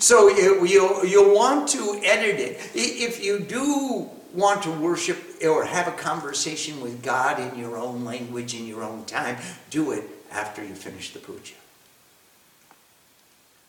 So 0.00 0.28
you, 0.28 0.66
you'll, 0.66 1.04
you'll 1.04 1.32
want 1.32 1.68
to 1.68 2.00
edit 2.02 2.40
it. 2.40 2.72
If 2.74 3.24
you 3.24 3.38
do 3.38 4.10
want 4.36 4.62
to 4.62 4.70
worship 4.70 5.18
or 5.44 5.64
have 5.64 5.88
a 5.88 5.92
conversation 5.92 6.80
with 6.80 7.02
God 7.02 7.40
in 7.40 7.58
your 7.58 7.76
own 7.76 8.04
language, 8.04 8.54
in 8.54 8.66
your 8.66 8.82
own 8.82 9.04
time, 9.06 9.38
do 9.70 9.92
it 9.92 10.04
after 10.30 10.62
you 10.62 10.74
finish 10.74 11.12
the 11.12 11.18
puja. 11.18 11.54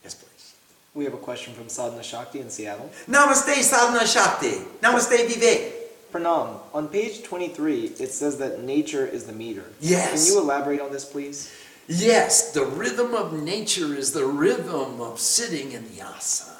Yes, 0.03 0.13
please. 0.13 0.55
We 0.93 1.05
have 1.05 1.13
a 1.13 1.17
question 1.17 1.53
from 1.53 1.69
Sadhana 1.69 2.03
Shakti 2.03 2.41
in 2.41 2.49
Seattle. 2.49 2.91
Namaste 3.07 3.61
Sadhana 3.61 4.05
Shakti. 4.05 4.61
Namaste 4.81 5.27
Vivek. 5.27 5.73
Pranam, 6.11 6.59
on 6.73 6.87
page 6.87 7.23
23, 7.23 7.85
it 7.99 8.11
says 8.11 8.37
that 8.37 8.63
nature 8.63 9.05
is 9.05 9.25
the 9.25 9.33
meter. 9.33 9.65
Yes. 9.81 10.25
Can 10.25 10.33
you 10.33 10.41
elaborate 10.41 10.79
on 10.79 10.91
this, 10.91 11.03
please? 11.03 11.53
Yes, 11.87 12.51
the 12.51 12.65
rhythm 12.65 13.13
of 13.13 13.33
nature 13.33 13.93
is 13.93 14.13
the 14.13 14.25
rhythm 14.25 15.01
of 15.01 15.19
sitting 15.19 15.71
in 15.73 15.83
the 15.83 16.01
asana. 16.01 16.56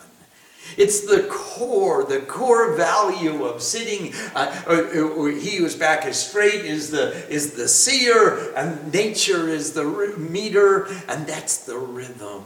It's 0.76 1.02
the 1.02 1.28
core, 1.30 2.04
the 2.04 2.22
core 2.22 2.76
value 2.76 3.46
of 3.46 3.62
sitting. 3.62 4.14
Uh, 4.36 4.64
uh, 4.68 4.72
uh, 4.72 5.26
he 5.26 5.58
whose 5.58 5.76
back 5.76 6.06
is 6.06 6.18
straight 6.18 6.66
is 6.66 6.92
the 6.92 7.28
is 7.30 7.54
the 7.54 7.68
seer, 7.68 8.54
and 8.56 8.92
nature 8.92 9.48
is 9.48 9.74
the 9.74 9.86
meter, 10.18 10.88
and 11.08 11.26
that's 11.26 11.66
the 11.66 11.78
rhythm 11.78 12.44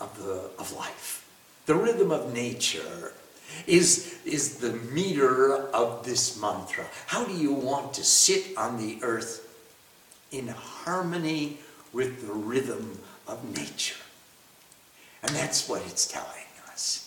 of 0.00 0.16
the 0.18 0.50
of 0.58 0.72
life. 0.72 1.26
The 1.66 1.74
rhythm 1.74 2.10
of 2.10 2.32
nature 2.34 3.12
is 3.66 4.18
is 4.24 4.58
the 4.58 4.72
meter 4.72 5.54
of 5.70 6.04
this 6.04 6.40
mantra. 6.40 6.84
How 7.06 7.24
do 7.24 7.32
you 7.32 7.52
want 7.52 7.94
to 7.94 8.04
sit 8.04 8.56
on 8.56 8.78
the 8.78 8.98
earth 9.02 9.40
in 10.34 10.48
harmony 10.48 11.58
with 11.92 12.26
the 12.26 12.32
rhythm 12.32 12.98
of 13.26 13.56
nature. 13.56 14.00
And 15.22 15.34
that's 15.34 15.68
what 15.68 15.82
it's 15.86 16.06
telling 16.06 16.28
us. 16.70 17.03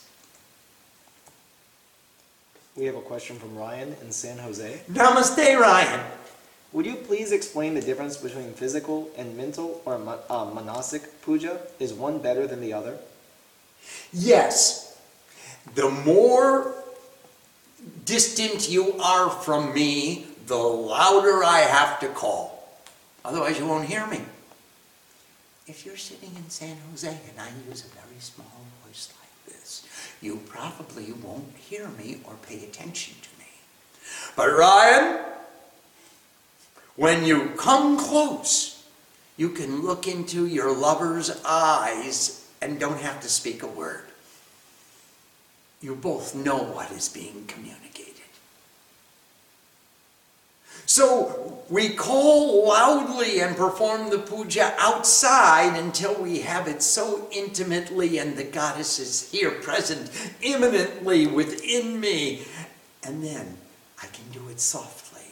We 2.78 2.86
have 2.86 2.96
a 2.96 3.02
question 3.02 3.40
from 3.40 3.58
Ryan 3.58 3.96
in 4.02 4.12
San 4.12 4.38
Jose. 4.38 4.82
Namaste, 4.92 5.60
Ryan. 5.60 6.00
Would 6.74 6.86
you 6.86 6.94
please 6.94 7.32
explain 7.32 7.74
the 7.74 7.82
difference 7.82 8.18
between 8.18 8.54
physical 8.54 9.10
and 9.18 9.36
mental 9.36 9.82
or 9.84 9.96
uh, 9.96 10.46
manasic 10.54 11.24
puja? 11.24 11.60
Is 11.80 11.92
one 11.92 12.20
better 12.20 12.46
than 12.46 12.62
the 12.62 12.74
other? 12.74 13.00
Yes, 14.14 15.00
the 15.74 15.90
more 15.90 16.76
distant 18.06 18.70
you 18.70 18.94
are 19.00 19.32
from 19.32 19.74
me, 19.74 20.28
the 20.46 20.56
louder 20.56 21.44
I 21.44 21.62
have 21.62 22.00
to 22.02 22.08
call. 22.10 22.80
Otherwise, 23.26 23.58
you 23.58 23.66
won't 23.66 23.88
hear 23.88 24.06
me. 24.06 24.22
If 25.66 25.84
you're 25.84 25.98
sitting 25.98 26.32
in 26.36 26.48
San 26.50 26.78
Jose 26.92 27.08
and 27.08 27.40
I 27.40 27.50
use 27.68 27.86
a 27.86 27.90
very 27.90 28.20
small 28.20 28.46
voice 28.46 28.48
like 28.48 28.56
this, 28.56 28.57
you 30.22 30.42
probably 30.48 31.12
won't 31.12 31.56
hear 31.58 31.88
me 31.90 32.20
or 32.24 32.34
pay 32.48 32.64
attention 32.64 33.16
to 33.22 33.30
me. 33.40 33.46
But 34.36 34.48
Ryan, 34.48 35.24
when 36.96 37.26
you 37.26 37.52
come 37.58 37.98
close, 37.98 38.86
you 39.38 39.50
can 39.50 39.84
look 39.84 40.08
into 40.08 40.48
your 40.48 40.76
lover's 40.76 41.42
eyes 41.46 42.50
and 42.62 42.80
don't 42.80 43.00
have 43.00 43.22
to 43.22 43.30
speak 43.30 43.62
a 43.62 43.68
word. 43.68 44.06
You 45.80 45.94
both 45.94 46.34
know 46.34 46.58
what 46.58 46.92
is 46.92 47.08
being 47.08 47.46
communicated. 47.46 48.17
So 50.88 51.60
we 51.70 51.90
call 51.90 52.66
loudly 52.66 53.42
and 53.42 53.58
perform 53.58 54.10
the 54.10 54.20
puja 54.20 54.74
outside 54.80 55.78
until 55.78 56.16
we 56.16 56.40
have 56.40 56.70
it 56.70 56.82
so 56.82 57.28
intimately 57.30 58.20
and 58.20 58.38
the 58.38 58.46
goddess 58.46 58.98
is 58.98 59.30
here 59.30 59.52
present 59.52 60.10
imminently 60.42 61.28
within 61.28 62.00
me. 62.00 62.46
And 63.04 63.22
then 63.22 63.58
I 64.02 64.08
can 64.08 64.30
do 64.32 64.48
it 64.48 64.62
softly. 64.62 65.24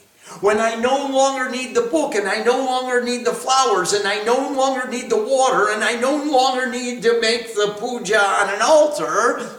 When 0.42 0.60
I 0.60 0.76
no 0.76 1.08
longer 1.08 1.50
need 1.50 1.74
the 1.74 1.84
book 1.84 2.16
and 2.16 2.28
I 2.28 2.44
no 2.44 2.58
longer 2.58 3.02
need 3.02 3.26
the 3.26 3.34
flowers 3.34 3.94
and 3.94 4.06
I 4.06 4.24
no 4.26 4.50
longer 4.50 4.90
need 4.90 5.10
the 5.10 5.24
water 5.24 5.72
and 5.72 5.86
I 5.86 5.94
no 5.94 6.22
longer 6.22 6.70
need 6.70 7.02
to 7.04 7.22
make 7.22 7.56
the 7.56 7.76
puja 7.80 8.20
on 8.20 8.54
an 8.54 8.62
altar, 8.62 9.55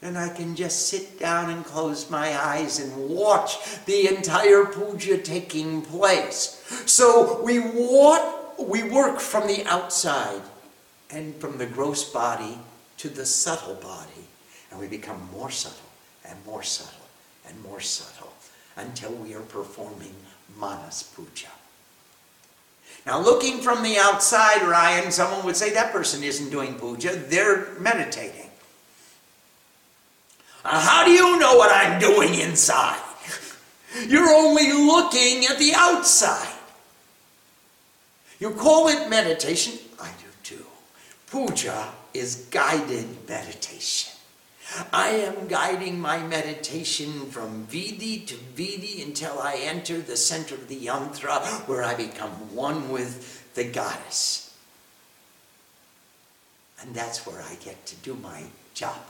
then 0.00 0.16
I 0.16 0.30
can 0.30 0.56
just 0.56 0.88
sit 0.88 1.18
down 1.18 1.50
and 1.50 1.64
close 1.64 2.08
my 2.08 2.38
eyes 2.42 2.78
and 2.78 3.10
watch 3.10 3.58
the 3.84 4.08
entire 4.08 4.64
puja 4.64 5.18
taking 5.18 5.82
place. 5.82 6.64
So 6.86 7.42
we 7.42 7.58
walk, 7.58 8.58
we 8.58 8.82
work 8.82 9.20
from 9.20 9.46
the 9.46 9.64
outside 9.66 10.40
and 11.10 11.34
from 11.36 11.58
the 11.58 11.66
gross 11.66 12.10
body 12.10 12.58
to 12.98 13.08
the 13.08 13.26
subtle 13.26 13.74
body, 13.74 14.26
and 14.70 14.80
we 14.80 14.86
become 14.86 15.28
more 15.32 15.50
subtle 15.50 15.78
and 16.24 16.38
more 16.46 16.62
subtle 16.62 17.06
and 17.46 17.62
more 17.62 17.80
subtle 17.80 18.32
until 18.76 19.12
we 19.12 19.34
are 19.34 19.40
performing 19.40 20.14
manas 20.58 21.02
puja. 21.02 21.48
Now, 23.06 23.20
looking 23.20 23.60
from 23.60 23.82
the 23.82 23.98
outside, 23.98 24.62
Ryan, 24.62 25.10
someone 25.10 25.44
would 25.44 25.56
say 25.56 25.70
that 25.70 25.92
person 25.92 26.22
isn't 26.22 26.50
doing 26.50 26.74
puja, 26.74 27.16
they're 27.16 27.74
meditating. 27.78 28.49
Uh, 30.64 30.80
How 30.80 31.04
do 31.04 31.10
you 31.10 31.38
know 31.38 31.56
what 31.56 31.70
I'm 31.72 32.00
doing 32.00 32.34
inside? 32.34 33.00
You're 34.06 34.28
only 34.28 34.72
looking 34.72 35.46
at 35.46 35.58
the 35.58 35.72
outside. 35.74 36.54
You 38.38 38.50
call 38.50 38.88
it 38.88 39.10
meditation? 39.10 39.78
I 40.00 40.08
do 40.08 40.30
too. 40.42 40.66
Puja 41.30 41.88
is 42.14 42.46
guided 42.50 43.28
meditation. 43.28 44.12
I 44.92 45.08
am 45.08 45.48
guiding 45.48 46.00
my 46.00 46.18
meditation 46.22 47.26
from 47.30 47.64
Vidi 47.66 48.20
to 48.20 48.34
Vidi 48.54 49.02
until 49.02 49.40
I 49.40 49.56
enter 49.56 50.00
the 50.00 50.16
center 50.16 50.54
of 50.54 50.68
the 50.68 50.86
yantra 50.86 51.42
where 51.66 51.82
I 51.82 51.94
become 51.94 52.30
one 52.54 52.90
with 52.90 53.52
the 53.54 53.64
goddess. 53.64 54.56
And 56.80 56.94
that's 56.94 57.26
where 57.26 57.42
I 57.42 57.56
get 57.56 57.84
to 57.86 57.96
do 57.96 58.14
my 58.14 58.44
job, 58.74 59.00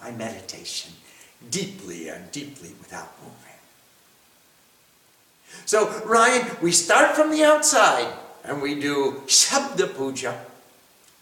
my 0.00 0.10
meditation, 0.10 0.92
deeply 1.50 2.08
and 2.08 2.30
deeply 2.30 2.70
without 2.78 3.10
moving. 3.22 3.34
So, 5.64 5.88
Ryan, 6.04 6.46
we 6.62 6.72
start 6.72 7.16
from 7.16 7.30
the 7.30 7.44
outside 7.44 8.12
and 8.44 8.62
we 8.62 8.80
do 8.80 9.22
Shabda 9.26 9.94
Puja, 9.94 10.44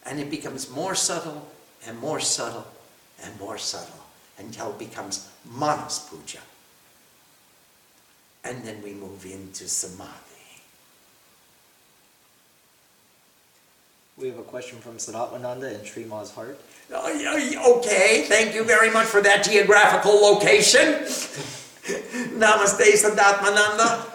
and 0.05 0.20
it 0.20 0.31
becomes 0.31 0.70
more 0.70 0.95
subtle 0.95 1.49
and 1.87 1.99
more 1.99 2.20
subtle 2.20 2.66
and 3.22 3.39
more 3.41 3.59
subtle 3.59 4.05
until 4.39 4.70
it 4.70 4.79
becomes 4.79 5.29
Manas 5.45 6.09
Puja. 6.11 6.41
And 8.45 8.62
then 8.62 8.83
we 8.83 8.93
move 8.93 9.24
into 9.24 9.66
Samadhi. 9.68 10.12
We 14.16 14.29
have 14.29 14.39
a 14.39 14.43
question 14.43 14.79
from 14.79 14.97
Sadatmananda 14.97 15.79
in 15.79 15.85
Sri 15.85 16.05
Ma's 16.05 16.31
heart. 16.31 16.61
Oh, 16.93 17.78
Okay, 17.78 18.24
thank 18.28 18.55
you 18.55 18.64
very 18.64 18.91
much 18.91 19.07
for 19.07 19.20
that 19.20 19.45
geographical 19.45 20.20
location. 20.20 21.03
Namaste, 22.39 22.93
Sadatmananda. 22.95 24.12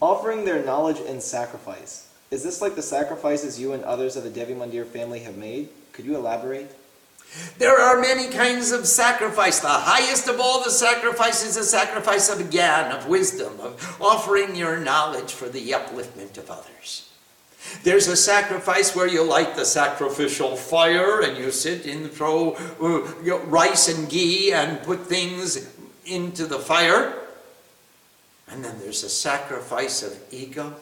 Offering 0.00 0.44
their 0.44 0.62
knowledge 0.64 1.00
in 1.00 1.20
sacrifice. 1.20 2.08
Is 2.30 2.42
this 2.42 2.60
like 2.60 2.74
the 2.74 2.82
sacrifices 2.82 3.58
you 3.58 3.72
and 3.72 3.82
others 3.84 4.16
of 4.16 4.24
the 4.24 4.30
Devi 4.30 4.54
Mandir 4.54 4.86
family 4.86 5.20
have 5.20 5.36
made? 5.36 5.68
Could 5.92 6.04
you 6.04 6.16
elaborate? 6.16 6.70
There 7.58 7.78
are 7.78 8.00
many 8.00 8.28
kinds 8.28 8.72
of 8.72 8.86
sacrifice. 8.86 9.60
The 9.60 9.68
highest 9.68 10.28
of 10.28 10.40
all 10.40 10.62
the 10.62 10.70
sacrifices 10.70 11.50
is 11.50 11.56
a 11.56 11.64
sacrifice 11.64 12.28
of 12.28 12.38
gyan, 12.50 12.90
of 12.90 13.08
wisdom, 13.08 13.58
of 13.60 13.98
offering 14.00 14.54
your 14.54 14.78
knowledge 14.78 15.32
for 15.32 15.48
the 15.48 15.70
upliftment 15.70 16.38
of 16.38 16.50
others. 16.50 17.10
There's 17.82 18.08
a 18.08 18.16
sacrifice 18.16 18.94
where 18.94 19.06
you 19.06 19.22
light 19.22 19.56
the 19.56 19.64
sacrificial 19.64 20.56
fire 20.56 21.22
and 21.22 21.36
you 21.36 21.50
sit 21.50 21.86
and 21.86 22.10
throw 22.10 22.52
uh, 22.80 23.38
rice 23.46 23.88
and 23.88 24.08
ghee 24.08 24.52
and 24.52 24.82
put 24.82 25.06
things 25.06 25.72
into 26.04 26.46
the 26.46 26.58
fire. 26.58 27.14
And 28.48 28.64
then 28.64 28.78
there's 28.78 29.02
a 29.02 29.08
sacrifice 29.08 30.02
of 30.02 30.16
ego 30.30 30.74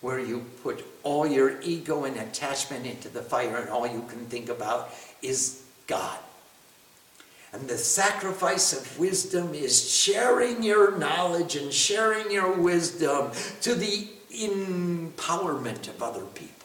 where 0.00 0.18
you 0.18 0.46
put 0.62 0.84
all 1.02 1.26
your 1.26 1.60
ego 1.60 2.04
and 2.04 2.16
attachment 2.16 2.86
into 2.86 3.08
the 3.08 3.22
fire 3.22 3.56
and 3.56 3.68
all 3.68 3.86
you 3.86 4.02
can 4.08 4.26
think 4.26 4.48
about 4.48 4.90
is 5.22 5.62
God. 5.86 6.18
And 7.52 7.68
the 7.68 7.78
sacrifice 7.78 8.72
of 8.72 8.98
wisdom 8.98 9.54
is 9.54 9.90
sharing 9.90 10.62
your 10.62 10.96
knowledge 10.96 11.56
and 11.56 11.72
sharing 11.72 12.30
your 12.30 12.52
wisdom 12.52 13.32
to 13.62 13.74
the 13.74 14.08
empowerment 14.34 15.88
of 15.88 16.02
other 16.02 16.24
people. 16.24 16.60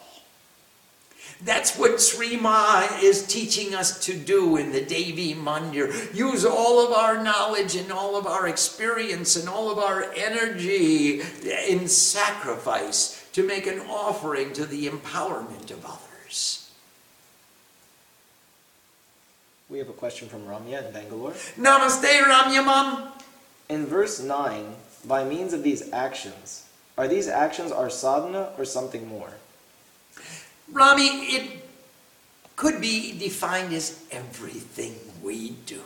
That's 1.43 1.77
what 1.77 1.99
Sri 2.01 2.37
Ma 2.37 2.87
is 3.01 3.27
teaching 3.27 3.75
us 3.75 3.99
to 4.05 4.17
do 4.17 4.55
in 4.55 4.71
the 4.71 4.81
Devi 4.81 5.35
Mandir. 5.35 6.15
Use 6.15 6.45
all 6.45 6.85
of 6.85 6.93
our 6.93 7.21
knowledge 7.21 7.75
and 7.75 7.91
all 7.91 8.15
of 8.15 8.25
our 8.25 8.47
experience 8.47 9.35
and 9.35 9.49
all 9.49 9.69
of 9.69 9.77
our 9.77 10.11
energy 10.15 11.21
in 11.67 11.87
sacrifice 11.87 13.27
to 13.33 13.45
make 13.45 13.67
an 13.67 13.81
offering 13.81 14.53
to 14.53 14.65
the 14.65 14.87
empowerment 14.87 15.71
of 15.71 15.85
others. 15.85 16.71
We 19.69 19.79
have 19.79 19.89
a 19.89 19.93
question 19.93 20.29
from 20.29 20.45
Ramya 20.45 20.87
in 20.87 20.93
Bangalore. 20.93 21.33
Namaste, 21.57 22.21
Ramyamam. 22.21 23.11
In 23.67 23.85
verse 23.87 24.21
9, 24.21 24.75
by 25.05 25.23
means 25.23 25.51
of 25.51 25.63
these 25.63 25.91
actions, 25.91 26.64
are 26.97 27.07
these 27.07 27.27
actions 27.27 27.71
our 27.71 27.89
sadhana 27.89 28.51
or 28.57 28.65
something 28.65 29.07
more? 29.07 29.31
Rami, 30.71 31.03
it 31.03 31.65
could 32.55 32.79
be 32.79 33.17
defined 33.17 33.73
as 33.73 34.03
everything 34.11 34.95
we 35.21 35.51
do. 35.65 35.81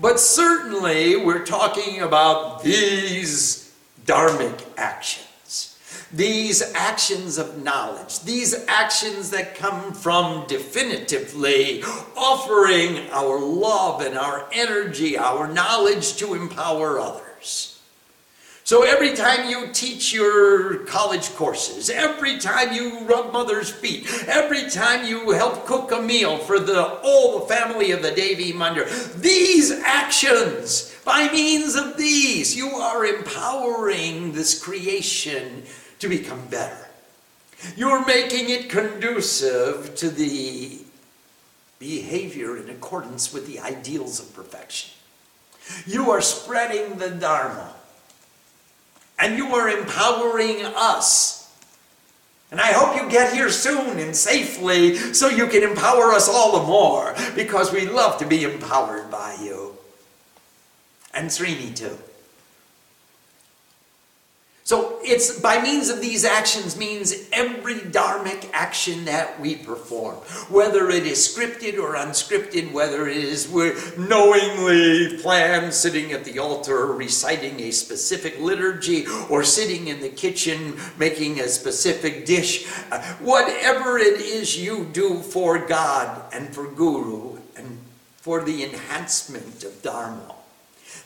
But 0.00 0.20
certainly, 0.20 1.16
we're 1.16 1.44
talking 1.44 2.02
about 2.02 2.62
these 2.62 3.74
dharmic 4.04 4.64
actions. 4.76 5.28
These 6.12 6.62
actions 6.74 7.38
of 7.38 7.62
knowledge, 7.62 8.20
these 8.20 8.66
actions 8.68 9.30
that 9.30 9.54
come 9.54 9.92
from 9.92 10.46
definitively 10.46 11.82
offering 12.16 13.08
our 13.10 13.40
love 13.40 14.02
and 14.02 14.18
our 14.18 14.46
energy, 14.52 15.16
our 15.16 15.48
knowledge 15.48 16.16
to 16.16 16.34
empower 16.34 17.00
others. 17.00 17.71
So 18.64 18.84
every 18.84 19.14
time 19.14 19.50
you 19.50 19.68
teach 19.72 20.12
your 20.12 20.78
college 20.84 21.34
courses, 21.34 21.90
every 21.90 22.38
time 22.38 22.72
you 22.72 23.00
rub 23.00 23.32
mother's 23.32 23.70
feet, 23.70 24.06
every 24.28 24.70
time 24.70 25.04
you 25.04 25.32
help 25.32 25.66
cook 25.66 25.90
a 25.90 26.00
meal 26.00 26.38
for 26.38 26.60
the 26.60 26.82
whole 26.82 27.40
family 27.40 27.90
of 27.90 28.02
the 28.02 28.12
Devi 28.12 28.52
Mandir, 28.52 28.86
these 29.20 29.72
actions, 29.72 30.96
by 31.04 31.28
means 31.32 31.74
of 31.74 31.96
these, 31.96 32.56
you 32.56 32.68
are 32.68 33.04
empowering 33.04 34.32
this 34.32 34.62
creation 34.62 35.64
to 35.98 36.08
become 36.08 36.46
better. 36.46 36.88
You're 37.76 38.06
making 38.06 38.48
it 38.48 38.70
conducive 38.70 39.96
to 39.96 40.08
the 40.08 40.78
behavior 41.80 42.56
in 42.56 42.70
accordance 42.70 43.32
with 43.32 43.48
the 43.48 43.58
ideals 43.58 44.20
of 44.20 44.32
perfection. 44.34 44.90
You 45.84 46.10
are 46.10 46.20
spreading 46.20 46.98
the 46.98 47.10
Dharma 47.10 47.74
and 49.18 49.36
you 49.36 49.54
are 49.54 49.68
empowering 49.68 50.64
us. 50.64 51.42
And 52.50 52.60
I 52.60 52.72
hope 52.72 53.02
you 53.02 53.08
get 53.10 53.32
here 53.32 53.48
soon 53.48 53.98
and 53.98 54.14
safely 54.14 54.96
so 54.96 55.28
you 55.28 55.46
can 55.46 55.62
empower 55.62 56.12
us 56.12 56.28
all 56.28 56.60
the 56.60 56.66
more 56.66 57.14
because 57.34 57.72
we 57.72 57.86
love 57.86 58.18
to 58.18 58.26
be 58.26 58.44
empowered 58.44 59.10
by 59.10 59.38
you. 59.42 59.74
And 61.14 61.28
Srini 61.28 61.74
too. 61.74 61.96
So 64.72 64.98
it's 65.04 65.38
by 65.38 65.60
means 65.60 65.90
of 65.90 66.00
these 66.00 66.24
actions 66.24 66.78
means 66.78 67.28
every 67.30 67.74
dharmic 67.74 68.48
action 68.54 69.04
that 69.04 69.38
we 69.38 69.56
perform, 69.56 70.14
whether 70.48 70.88
it 70.88 71.04
is 71.04 71.18
scripted 71.18 71.78
or 71.78 71.94
unscripted, 71.94 72.72
whether 72.72 73.06
it 73.06 73.18
is 73.18 73.46
we're 73.46 73.76
knowingly 73.98 75.18
planned 75.18 75.74
sitting 75.74 76.12
at 76.12 76.24
the 76.24 76.38
altar 76.38 76.86
reciting 76.86 77.60
a 77.60 77.70
specific 77.70 78.40
liturgy 78.40 79.04
or 79.28 79.44
sitting 79.44 79.88
in 79.88 80.00
the 80.00 80.08
kitchen 80.08 80.78
making 80.96 81.40
a 81.40 81.48
specific 81.48 82.24
dish, 82.24 82.66
uh, 82.90 83.02
whatever 83.20 83.98
it 83.98 84.22
is 84.22 84.58
you 84.58 84.88
do 84.94 85.20
for 85.20 85.66
God 85.66 86.32
and 86.32 86.48
for 86.54 86.66
Guru 86.66 87.36
and 87.56 87.78
for 88.16 88.42
the 88.42 88.64
enhancement 88.64 89.64
of 89.64 89.82
Dharma. 89.82 90.34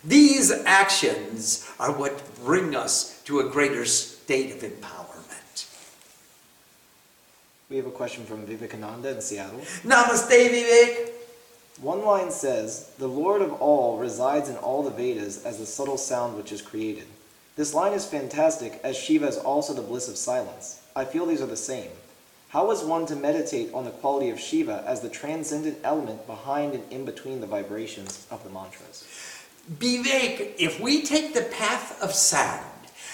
These 0.06 0.52
actions 0.64 1.68
are 1.80 1.90
what 1.90 2.22
bring 2.44 2.76
us 2.76 3.20
to 3.24 3.40
a 3.40 3.48
greater 3.48 3.84
state 3.84 4.52
of 4.52 4.58
empowerment. 4.58 5.66
We 7.68 7.76
have 7.78 7.86
a 7.86 7.90
question 7.90 8.24
from 8.24 8.46
Vivekananda 8.46 9.10
in 9.10 9.20
Seattle. 9.20 9.58
Namaste, 9.82 10.30
Vivek. 10.30 11.10
One 11.80 12.04
line 12.04 12.30
says, 12.30 12.92
The 12.98 13.08
Lord 13.08 13.42
of 13.42 13.54
all 13.54 13.98
resides 13.98 14.48
in 14.48 14.56
all 14.56 14.84
the 14.84 14.90
Vedas 14.90 15.44
as 15.44 15.58
the 15.58 15.66
subtle 15.66 15.98
sound 15.98 16.36
which 16.36 16.52
is 16.52 16.62
created. 16.62 17.06
This 17.56 17.74
line 17.74 17.92
is 17.92 18.06
fantastic, 18.06 18.78
as 18.84 18.96
Shiva 18.96 19.26
is 19.26 19.36
also 19.36 19.74
the 19.74 19.82
bliss 19.82 20.08
of 20.08 20.16
silence. 20.16 20.82
I 20.94 21.04
feel 21.04 21.26
these 21.26 21.42
are 21.42 21.46
the 21.46 21.56
same. 21.56 21.90
How 22.50 22.70
is 22.70 22.84
one 22.84 23.06
to 23.06 23.16
meditate 23.16 23.74
on 23.74 23.84
the 23.84 23.90
quality 23.90 24.30
of 24.30 24.38
Shiva 24.38 24.84
as 24.86 25.00
the 25.00 25.08
transcendent 25.08 25.78
element 25.82 26.28
behind 26.28 26.74
and 26.74 26.92
in 26.92 27.04
between 27.04 27.40
the 27.40 27.46
vibrations 27.46 28.24
of 28.30 28.44
the 28.44 28.50
mantras? 28.50 29.04
Vivek, 29.72 30.54
if 30.58 30.80
we 30.80 31.02
take 31.02 31.34
the 31.34 31.42
path 31.42 32.00
of 32.02 32.12
sound, 32.12 32.64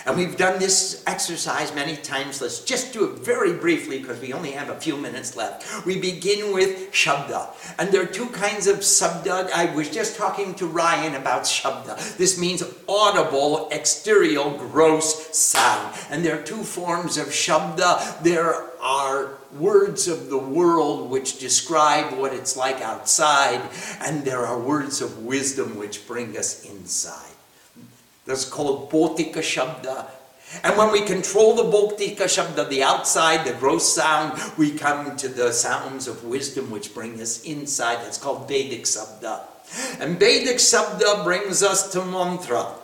and 0.04 0.16
we've 0.16 0.36
done 0.36 0.58
this 0.58 1.02
exercise 1.06 1.74
many 1.74 1.96
times. 1.96 2.40
Let's 2.40 2.64
just 2.64 2.92
do 2.92 3.10
it 3.10 3.20
very 3.20 3.52
briefly 3.52 4.00
because 4.00 4.20
we 4.20 4.32
only 4.32 4.50
have 4.52 4.68
a 4.68 4.80
few 4.80 4.96
minutes 4.96 5.36
left. 5.36 5.86
We 5.86 6.00
begin 6.00 6.52
with 6.52 6.92
Shabda. 6.92 7.50
And 7.78 7.90
there 7.92 8.02
are 8.02 8.06
two 8.06 8.28
kinds 8.30 8.66
of 8.66 8.78
Shabda. 8.78 9.50
I 9.52 9.72
was 9.74 9.88
just 9.88 10.16
talking 10.16 10.54
to 10.56 10.66
Ryan 10.66 11.14
about 11.14 11.42
Shabda. 11.42 12.16
This 12.16 12.38
means 12.38 12.64
audible, 12.88 13.68
exterior, 13.70 14.50
gross 14.58 15.36
sound. 15.36 15.96
And 16.10 16.24
there 16.24 16.40
are 16.40 16.42
two 16.42 16.64
forms 16.64 17.16
of 17.16 17.28
Shabda. 17.28 18.22
There 18.22 18.54
are 18.80 19.38
words 19.54 20.08
of 20.08 20.30
the 20.30 20.38
world 20.38 21.10
which 21.10 21.38
describe 21.38 22.18
what 22.18 22.32
it's 22.32 22.56
like 22.56 22.80
outside, 22.80 23.60
and 24.00 24.24
there 24.24 24.46
are 24.46 24.58
words 24.58 25.00
of 25.00 25.24
wisdom 25.24 25.78
which 25.78 26.06
bring 26.06 26.36
us 26.36 26.64
inside. 26.64 27.34
That's 28.24 28.44
called 28.44 28.90
Bhotika 28.90 29.42
Shabda. 29.42 30.06
And 30.62 30.76
when 30.76 30.92
we 30.92 31.02
control 31.02 31.54
the 31.54 31.64
Bhotika 31.64 32.24
Shabda, 32.24 32.68
the 32.68 32.82
outside, 32.82 33.46
the 33.46 33.54
gross 33.54 33.94
sound, 33.94 34.38
we 34.58 34.70
come 34.72 35.16
to 35.16 35.28
the 35.28 35.52
sounds 35.52 36.06
of 36.06 36.24
wisdom 36.24 36.70
which 36.70 36.94
bring 36.94 37.20
us 37.20 37.42
inside. 37.44 37.96
That's 38.04 38.18
called 38.18 38.48
Vedic 38.48 38.82
Shabda. 38.84 39.40
And 39.98 40.20
Vedic 40.20 40.58
Shabda 40.58 41.24
brings 41.24 41.62
us 41.62 41.90
to 41.92 42.04
mantra. 42.04 42.74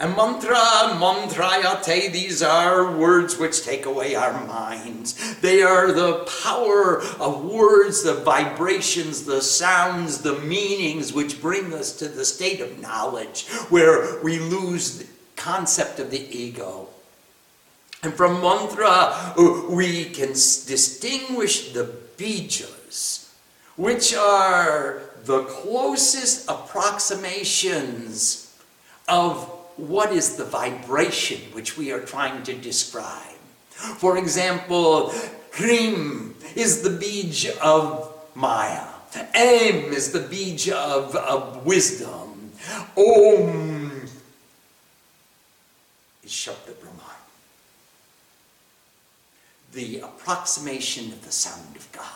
And 0.00 0.16
mantra, 0.16 0.96
mantrayate, 0.98 2.12
these 2.12 2.42
are 2.42 2.96
words 2.96 3.38
which 3.38 3.62
take 3.62 3.86
away 3.86 4.16
our 4.16 4.44
minds. 4.46 5.38
They 5.40 5.62
are 5.62 5.92
the 5.92 6.28
power 6.42 7.00
of 7.20 7.44
words, 7.44 8.02
the 8.02 8.14
vibrations, 8.14 9.24
the 9.24 9.40
sounds, 9.40 10.22
the 10.22 10.40
meanings 10.40 11.12
which 11.12 11.40
bring 11.40 11.72
us 11.72 11.96
to 11.98 12.08
the 12.08 12.24
state 12.24 12.60
of 12.60 12.80
knowledge 12.80 13.46
where 13.68 14.20
we 14.22 14.40
lose 14.40 14.98
the 14.98 15.06
concept 15.36 16.00
of 16.00 16.10
the 16.10 16.36
ego. 16.36 16.88
And 18.02 18.14
from 18.14 18.40
mantra, 18.40 18.88
uh, 18.88 19.62
we 19.68 20.06
can 20.06 20.30
distinguish 20.30 21.72
the 21.72 21.84
bijas, 22.16 23.30
which 23.76 24.14
are 24.14 25.02
the 25.24 25.44
closest 25.44 26.50
approximations 26.50 28.52
of 29.06 29.51
what 29.76 30.12
is 30.12 30.36
the 30.36 30.44
vibration 30.44 31.40
which 31.52 31.76
we 31.76 31.92
are 31.92 32.00
trying 32.00 32.42
to 32.44 32.54
describe. 32.54 33.36
For 33.72 34.16
example, 34.18 35.12
Hrim 35.52 36.34
is 36.54 36.82
the 36.82 36.90
bij 36.90 37.56
of 37.62 38.12
Maya. 38.34 38.86
Aim 39.34 39.92
is 39.92 40.12
the 40.12 40.20
bij 40.20 40.72
of, 40.74 41.14
of 41.14 41.64
wisdom. 41.64 42.52
Om 42.94 43.90
is 46.22 46.32
Shabda 46.32 46.74
Brahman. 46.80 47.02
The 49.72 50.00
approximation 50.00 51.12
of 51.12 51.24
the 51.24 51.32
sound 51.32 51.76
of 51.76 51.90
God. 51.92 52.08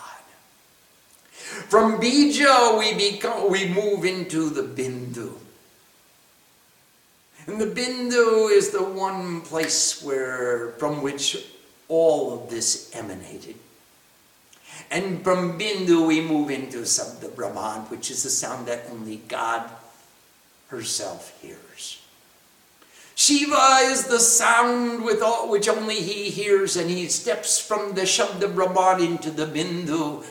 From 1.69 1.99
Bija, 1.99 2.77
we, 2.77 2.93
become, 2.93 3.49
we 3.49 3.67
move 3.67 4.05
into 4.05 4.49
the 4.49 4.63
Bindu. 4.63 5.33
And 7.47 7.61
the 7.61 7.65
Bindu 7.65 8.51
is 8.51 8.71
the 8.71 8.83
one 8.83 9.39
place 9.39 10.03
where, 10.03 10.73
from 10.73 11.01
which 11.01 11.47
all 11.87 12.33
of 12.33 12.49
this 12.49 12.93
emanated. 12.93 13.55
And 14.91 15.23
from 15.23 15.57
Bindu 15.57 16.05
we 16.05 16.19
move 16.19 16.51
into 16.51 16.79
Sabda 16.79 17.33
Brahman, 17.33 17.87
which 17.89 18.11
is 18.11 18.23
the 18.23 18.29
sound 18.29 18.67
that 18.67 18.87
only 18.91 19.21
God 19.29 19.63
herself 20.67 21.41
hears. 21.41 22.01
Shiva 23.15 23.79
is 23.83 24.07
the 24.07 24.19
sound 24.19 25.03
with 25.03 25.23
all, 25.23 25.49
which 25.49 25.69
only 25.69 26.01
he 26.01 26.29
hears, 26.29 26.75
and 26.75 26.89
he 26.89 27.07
steps 27.07 27.57
from 27.57 27.95
the 27.95 28.01
Shabda 28.01 28.53
Brahman 28.53 29.01
into 29.01 29.31
the 29.31 29.45
Bindu. 29.45 30.25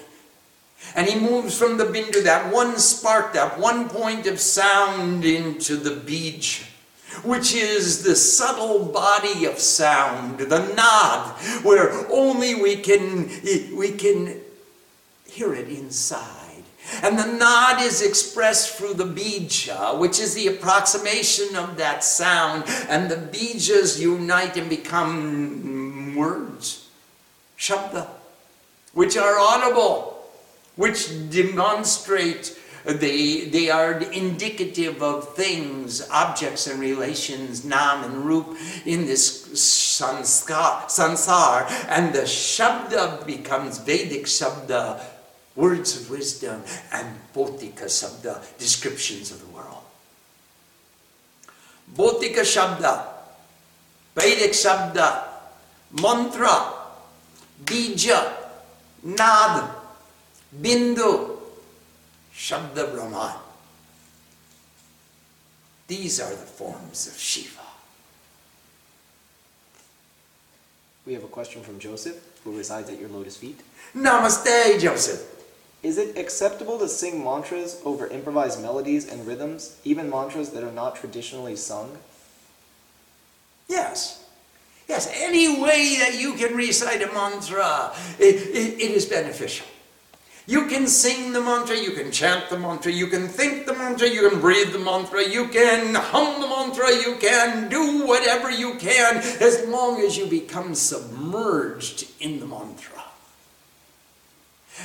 And 0.95 1.09
he 1.09 1.19
moves 1.19 1.59
from 1.59 1.79
the 1.79 1.85
Bindu, 1.85 2.23
that 2.25 2.53
one 2.53 2.79
spark, 2.79 3.33
that 3.33 3.59
one 3.59 3.89
point 3.89 4.27
of 4.27 4.39
sound, 4.39 5.25
into 5.25 5.77
the 5.77 5.91
Bij 5.91 6.76
which 7.23 7.55
is 7.55 8.03
the 8.03 8.17
subtle 8.17 8.85
body 8.85 9.45
of 9.45 9.59
sound, 9.59 10.39
the 10.39 10.75
nad, 10.75 11.33
where 11.65 11.93
only 12.11 12.55
we 12.55 12.77
can, 12.77 13.29
we 13.77 13.93
can 13.93 14.41
hear 15.27 15.55
it 15.55 15.69
inside. 15.69 16.47
And 17.03 17.19
the 17.19 17.27
nad 17.27 17.83
is 17.83 18.01
expressed 18.01 18.77
through 18.77 18.95
the 18.95 19.05
bija, 19.05 19.99
which 19.99 20.21
is 20.21 20.35
the 20.35 20.47
approximation 20.47 21.57
of 21.57 21.77
that 21.79 22.05
sound. 22.05 22.65
And 22.89 23.11
the 23.11 23.17
bijas 23.17 24.01
unite 24.01 24.57
and 24.57 24.71
become 24.71 26.15
words, 26.15 26.89
shabda, 27.59 28.07
which 28.93 29.17
are 29.17 29.39
audible, 29.39 30.17
which 30.77 31.09
demonstrate 31.31 32.57
they, 32.93 33.47
they 33.47 33.69
are 33.69 33.99
indicative 33.99 35.03
of 35.03 35.35
things, 35.35 36.09
objects 36.11 36.69
and 36.69 36.81
relations, 36.81 37.65
nam 37.65 38.05
and 38.05 38.25
rup, 38.25 38.55
in 38.85 39.07
this 39.07 39.49
sanskar, 39.55 40.85
sansar. 40.87 41.67
And 41.89 42.15
the 42.15 42.23
shabda 42.23 43.27
becomes 43.27 43.79
Vedic 43.79 44.27
shabda, 44.27 45.03
words 45.57 46.01
of 46.01 46.11
wisdom, 46.11 46.63
and 46.93 47.19
Bhotika 47.35 47.87
Shabda, 47.87 48.57
descriptions 48.59 49.33
of 49.33 49.41
the 49.41 49.47
world. 49.47 49.83
Bhotika 51.95 52.43
Shabda, 52.43 53.07
Vedic 54.15 54.53
Shabda, 54.53 55.25
Mantra, 56.01 56.73
Bija, 57.65 58.33
Nad, 59.03 59.71
Bindu, 60.61 61.36
Shabda 62.37 62.93
Brahman. 62.93 63.37
These 65.89 66.21
are 66.21 66.31
the 66.31 66.37
forms 66.37 67.07
of 67.07 67.17
Shiva. 67.17 67.61
We 71.07 71.15
have 71.15 71.25
a 71.25 71.29
question 71.29 71.63
from 71.63 71.79
Joseph, 71.79 72.17
who 72.45 72.57
resides 72.57 72.91
at 72.91 73.01
your 73.01 73.09
lotus 73.09 73.37
feet. 73.37 73.61
Namaste, 73.95 74.81
Joseph. 74.81 75.25
Is 75.83 75.99
it 75.99 76.19
acceptable 76.19 76.79
to 76.81 76.89
sing 76.89 77.23
mantras 77.23 77.81
over 77.85 78.09
improvised 78.09 78.61
melodies 78.61 79.09
and 79.09 79.27
rhythms, 79.27 79.79
even 79.85 80.11
mantras 80.11 80.51
that 80.51 80.65
are 80.65 80.73
not 80.73 80.97
traditionally 80.97 81.57
sung? 81.57 81.97
Yes. 83.69 84.25
Yes, 84.89 85.11
any 85.15 85.61
way 85.63 85.97
that 86.01 86.21
you 86.21 86.35
can 86.35 86.55
recite 86.57 87.03
a 87.03 87.13
mantra, 87.13 87.93
it, 88.19 88.35
it, 88.35 88.81
it 88.81 88.91
is 88.91 89.07
beneficial. 89.07 89.67
You 90.49 90.67
can 90.67 90.87
sing 90.87 91.33
the 91.33 91.41
mantra, 91.41 91.77
you 91.77 91.91
can 91.91 92.13
chant 92.13 92.51
the 92.51 92.59
mantra, 92.59 92.93
you 92.93 93.09
can 93.09 93.27
think 93.27 93.67
the 93.67 93.75
mantra, 93.75 94.09
you 94.09 94.31
can 94.31 94.41
breathe 94.41 94.73
the 94.73 94.79
mantra, 94.79 95.29
you 95.29 95.49
can 95.49 95.97
hum 95.97 96.41
the 96.41 96.47
mantra, 96.47 96.93
you 96.93 97.17
can 97.17 97.69
do 97.69 98.07
whatever 98.07 98.49
you 98.49 98.75
can 98.75 99.17
as 99.17 99.67
long 99.67 100.01
as 100.01 100.17
you 100.17 100.27
become 100.27 100.77
submerged 100.77 102.09
in 102.21 102.39
the 102.39 102.47
mantra. 102.47 103.03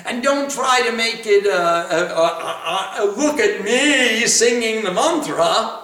And 0.05 0.24
don't 0.24 0.49
try 0.49 0.82
to 0.89 0.93
make 0.93 1.28
it 1.28 1.45
a, 1.45 1.51
a, 1.51 2.05
a, 2.09 2.93
a, 3.01 3.05
look 3.05 3.39
at 3.39 3.64
me 3.64 4.26
singing 4.26 4.84
the 4.84 4.91
mantra. 4.91 5.80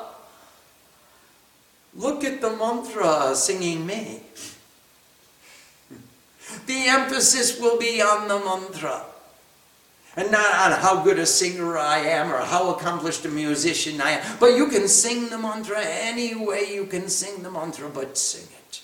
Look 1.93 2.23
at 2.23 2.41
the 2.41 2.49
mantra 2.49 3.35
singing 3.35 3.85
me. 3.85 4.21
The 6.65 6.87
emphasis 6.87 7.59
will 7.59 7.77
be 7.77 8.01
on 8.01 8.27
the 8.27 8.39
mantra. 8.39 9.03
And 10.17 10.31
not 10.31 10.71
on 10.71 10.79
how 10.79 11.03
good 11.03 11.19
a 11.19 11.27
singer 11.27 11.77
I 11.77 11.99
am 11.99 12.33
or 12.33 12.39
how 12.39 12.73
accomplished 12.73 13.23
a 13.25 13.29
musician 13.29 14.01
I 14.01 14.11
am. 14.13 14.37
But 14.39 14.57
you 14.57 14.67
can 14.67 14.87
sing 14.87 15.29
the 15.29 15.37
mantra 15.37 15.79
any 15.79 16.33
way 16.33 16.73
you 16.73 16.85
can 16.85 17.07
sing 17.07 17.43
the 17.43 17.51
mantra, 17.51 17.87
but 17.87 18.17
sing 18.17 18.47
it. 18.67 18.81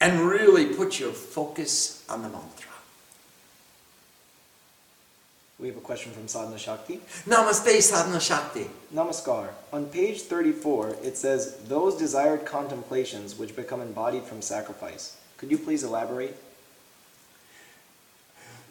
And 0.00 0.20
really 0.20 0.66
put 0.66 1.00
your 1.00 1.10
focus 1.10 2.04
on 2.08 2.22
the 2.22 2.28
mantra. 2.28 2.70
We 5.58 5.68
have 5.68 5.76
a 5.76 5.80
question 5.80 6.12
from 6.12 6.28
Sadhana 6.28 6.58
Shakti. 6.58 7.00
Namaste, 7.26 7.80
Sadhana 7.80 8.20
Shakti. 8.20 8.66
Namaskar. 8.94 9.48
On 9.72 9.86
page 9.86 10.22
34, 10.22 10.96
it 11.02 11.16
says, 11.16 11.56
Those 11.68 11.96
desired 11.96 12.44
contemplations 12.44 13.36
which 13.36 13.56
become 13.56 13.80
embodied 13.80 14.24
from 14.24 14.42
sacrifice. 14.42 15.16
Could 15.38 15.50
you 15.50 15.58
please 15.58 15.82
elaborate? 15.82 16.36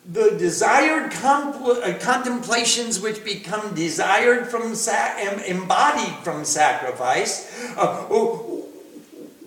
The 0.06 0.36
desired 0.38 1.12
compl- 1.12 1.82
uh, 1.82 1.98
contemplations 2.00 3.00
which 3.00 3.24
become 3.24 3.74
desired 3.74 4.48
from 4.48 4.76
sa- 4.76 5.18
embodied 5.18 6.14
from 6.24 6.44
sacrifice. 6.44 7.50
Uh, 7.78 8.04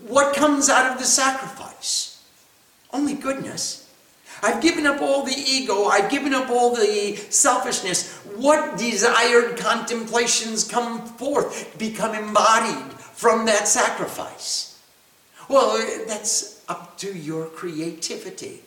what 0.07 0.35
comes 0.35 0.71
out 0.71 0.93
of 0.93 0.99
the 0.99 1.05
sacrifice? 1.05 2.25
Only 2.91 3.15
goodness. 3.15 3.87
I've 4.43 4.63
given 4.63 4.87
up 4.87 5.03
all 5.03 5.25
the 5.25 5.35
ego, 5.35 5.85
I've 5.85 6.11
given 6.11 6.33
up 6.33 6.49
all 6.51 6.75
the 6.75 7.17
selfishness. 7.31 8.15
What 8.37 8.79
desired 8.79 9.59
contemplations 9.59 10.65
come 10.65 11.07
forth, 11.07 11.77
become 11.79 12.15
embodied 12.15 12.93
from 12.95 13.47
that 13.47 13.67
sacrifice? 13.69 14.79
Well, 15.49 15.79
that's 16.07 16.63
up 16.69 16.99
to 16.99 17.13
your 17.17 17.47
creativity. 17.47 18.63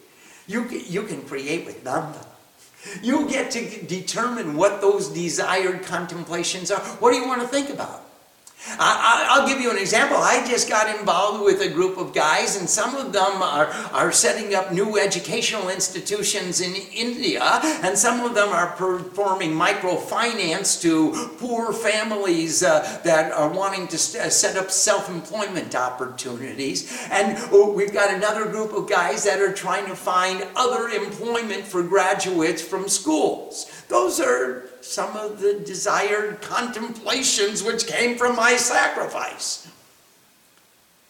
You, 0.49 0.67
you 0.67 1.03
can 1.03 1.21
create 1.21 1.67
with 1.67 1.85
nanda. 1.85 2.25
You 3.03 3.29
get 3.29 3.51
to 3.51 3.85
determine 3.85 4.57
what 4.57 4.81
those 4.81 5.09
desired 5.09 5.83
contemplations 5.83 6.71
are. 6.71 6.79
What 6.79 7.11
do 7.11 7.17
you 7.17 7.27
want 7.27 7.41
to 7.41 7.47
think 7.47 7.69
about? 7.69 8.08
I, 8.67 9.39
will 9.39 9.47
give 9.47 9.61
you 9.61 9.71
an 9.71 9.77
example. 9.77 10.17
I 10.17 10.45
just 10.47 10.67
got 10.67 10.99
involved 10.99 11.43
with 11.43 11.61
a 11.61 11.69
group 11.69 11.97
of 11.97 12.13
guys, 12.13 12.57
and 12.57 12.69
some 12.69 12.95
of 12.95 13.13
them 13.13 13.41
are, 13.41 13.67
are 13.93 14.11
setting 14.11 14.53
up 14.53 14.73
new 14.73 14.99
educational 14.99 15.69
institutions 15.69 16.61
in 16.61 16.75
India, 16.93 17.41
and 17.83 17.97
some 17.97 18.19
of 18.21 18.35
them 18.35 18.49
are 18.49 18.67
performing 18.73 19.51
microfinance 19.51 20.81
to 20.81 21.29
poor 21.37 21.71
families 21.71 22.61
uh, 22.61 22.99
that 23.03 23.31
are 23.31 23.49
wanting 23.49 23.87
to 23.87 23.97
st- 23.97 24.31
set 24.31 24.57
up 24.57 24.71
self 24.71 25.09
employment 25.09 25.73
opportunities. 25.75 26.91
And 27.11 27.37
oh, 27.51 27.71
we've 27.71 27.93
got 27.93 28.13
another 28.13 28.45
group 28.45 28.73
of 28.73 28.89
guys 28.89 29.23
that 29.23 29.39
are 29.39 29.53
trying 29.53 29.85
to 29.87 29.95
find 29.95 30.45
other 30.55 30.89
employment 30.89 31.63
for 31.63 31.81
graduates 31.81 32.61
from 32.61 32.87
schools. 32.87 33.71
Those 33.87 34.19
are 34.19 34.68
some 34.89 35.15
of 35.15 35.39
the 35.39 35.53
desired 35.53 36.41
contemplations 36.41 37.61
which 37.61 37.85
came 37.85 38.17
from 38.17 38.35
my 38.35 38.57
sacrifice. 38.57 39.67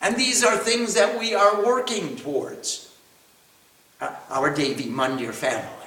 And 0.02 0.18
these 0.18 0.44
are 0.44 0.58
things 0.58 0.96
that 0.96 1.18
we 1.18 1.34
are 1.34 1.66
working 1.66 2.18
towards. 2.18 2.94
Uh, 4.02 4.14
our 4.30 4.54
Devi 4.54 4.86
Mandir 4.86 5.34
family. 5.34 5.79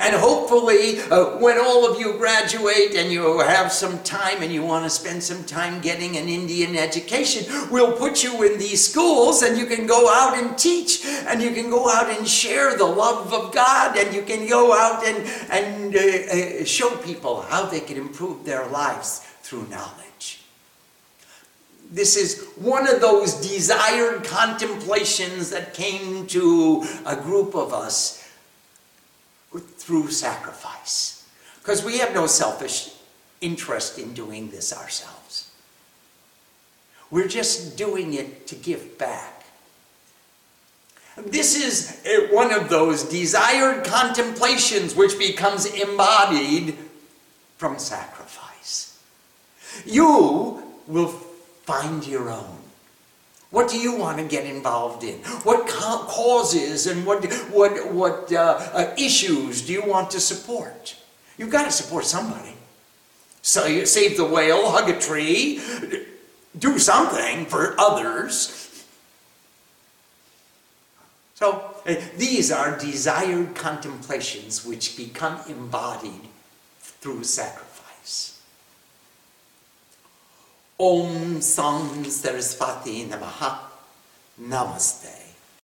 And 0.00 0.14
hopefully, 0.14 1.00
uh, 1.02 1.38
when 1.38 1.58
all 1.58 1.90
of 1.90 2.00
you 2.00 2.14
graduate 2.14 2.94
and 2.94 3.12
you 3.12 3.38
have 3.40 3.72
some 3.72 4.02
time 4.02 4.42
and 4.42 4.52
you 4.52 4.62
want 4.62 4.84
to 4.84 4.90
spend 4.90 5.22
some 5.22 5.44
time 5.44 5.80
getting 5.80 6.16
an 6.16 6.28
Indian 6.28 6.76
education, 6.76 7.46
we'll 7.70 7.96
put 7.96 8.22
you 8.22 8.42
in 8.42 8.58
these 8.58 8.86
schools 8.86 9.42
and 9.42 9.56
you 9.56 9.66
can 9.66 9.86
go 9.86 10.08
out 10.12 10.36
and 10.36 10.58
teach 10.58 11.04
and 11.04 11.40
you 11.40 11.52
can 11.52 11.70
go 11.70 11.88
out 11.88 12.10
and 12.10 12.26
share 12.28 12.76
the 12.76 12.84
love 12.84 13.32
of 13.32 13.54
God 13.54 13.96
and 13.96 14.14
you 14.14 14.22
can 14.22 14.48
go 14.48 14.72
out 14.72 15.04
and, 15.04 15.16
and 15.50 15.96
uh, 15.96 16.60
uh, 16.60 16.64
show 16.64 16.90
people 16.98 17.42
how 17.42 17.66
they 17.66 17.80
can 17.80 17.96
improve 17.96 18.44
their 18.44 18.66
lives 18.66 19.20
through 19.42 19.66
knowledge. 19.68 20.42
This 21.90 22.16
is 22.16 22.44
one 22.56 22.86
of 22.86 23.00
those 23.00 23.34
desired 23.34 24.24
contemplations 24.24 25.50
that 25.50 25.72
came 25.72 26.26
to 26.26 26.84
a 27.06 27.16
group 27.16 27.54
of 27.54 27.72
us 27.72 28.27
through 29.56 30.10
sacrifice. 30.10 31.26
Because 31.60 31.84
we 31.84 31.98
have 31.98 32.14
no 32.14 32.26
selfish 32.26 32.90
interest 33.40 33.98
in 33.98 34.14
doing 34.14 34.50
this 34.50 34.72
ourselves. 34.72 35.50
We're 37.10 37.28
just 37.28 37.76
doing 37.76 38.14
it 38.14 38.46
to 38.48 38.54
give 38.54 38.98
back. 38.98 39.44
This 41.16 41.56
is 41.56 42.30
one 42.30 42.52
of 42.52 42.68
those 42.68 43.04
desired 43.04 43.84
contemplations 43.84 44.94
which 44.94 45.18
becomes 45.18 45.66
embodied 45.66 46.76
from 47.56 47.78
sacrifice. 47.78 49.02
You 49.84 50.62
will 50.86 51.08
find 51.08 52.06
your 52.06 52.30
own. 52.30 52.57
What 53.50 53.70
do 53.70 53.78
you 53.78 53.96
want 53.96 54.18
to 54.18 54.24
get 54.24 54.44
involved 54.44 55.04
in? 55.04 55.18
What 55.42 55.66
causes 55.66 56.86
and 56.86 57.06
what, 57.06 57.24
what, 57.50 57.92
what 57.92 58.32
uh, 58.32 58.58
uh, 58.72 58.94
issues 58.98 59.66
do 59.66 59.72
you 59.72 59.82
want 59.82 60.10
to 60.10 60.20
support? 60.20 60.96
You've 61.38 61.50
got 61.50 61.64
to 61.64 61.72
support 61.72 62.04
somebody. 62.04 62.54
So 63.40 63.66
you 63.66 63.86
save 63.86 64.16
the 64.18 64.24
whale, 64.24 64.70
hug 64.70 64.90
a 64.90 65.00
tree, 65.00 65.62
do 66.58 66.78
something 66.78 67.46
for 67.46 67.74
others. 67.80 68.84
So 71.36 71.74
uh, 71.86 71.94
these 72.16 72.52
are 72.52 72.76
desired 72.76 73.54
contemplations 73.54 74.66
which 74.66 74.96
become 74.96 75.38
embodied 75.48 76.28
through 76.80 77.24
sacrifice. 77.24 77.67
Om 80.80 81.42
Sam 81.42 82.04
Saraswati 82.04 83.06
Namaha. 83.10 83.58
Namaste. 84.38 85.27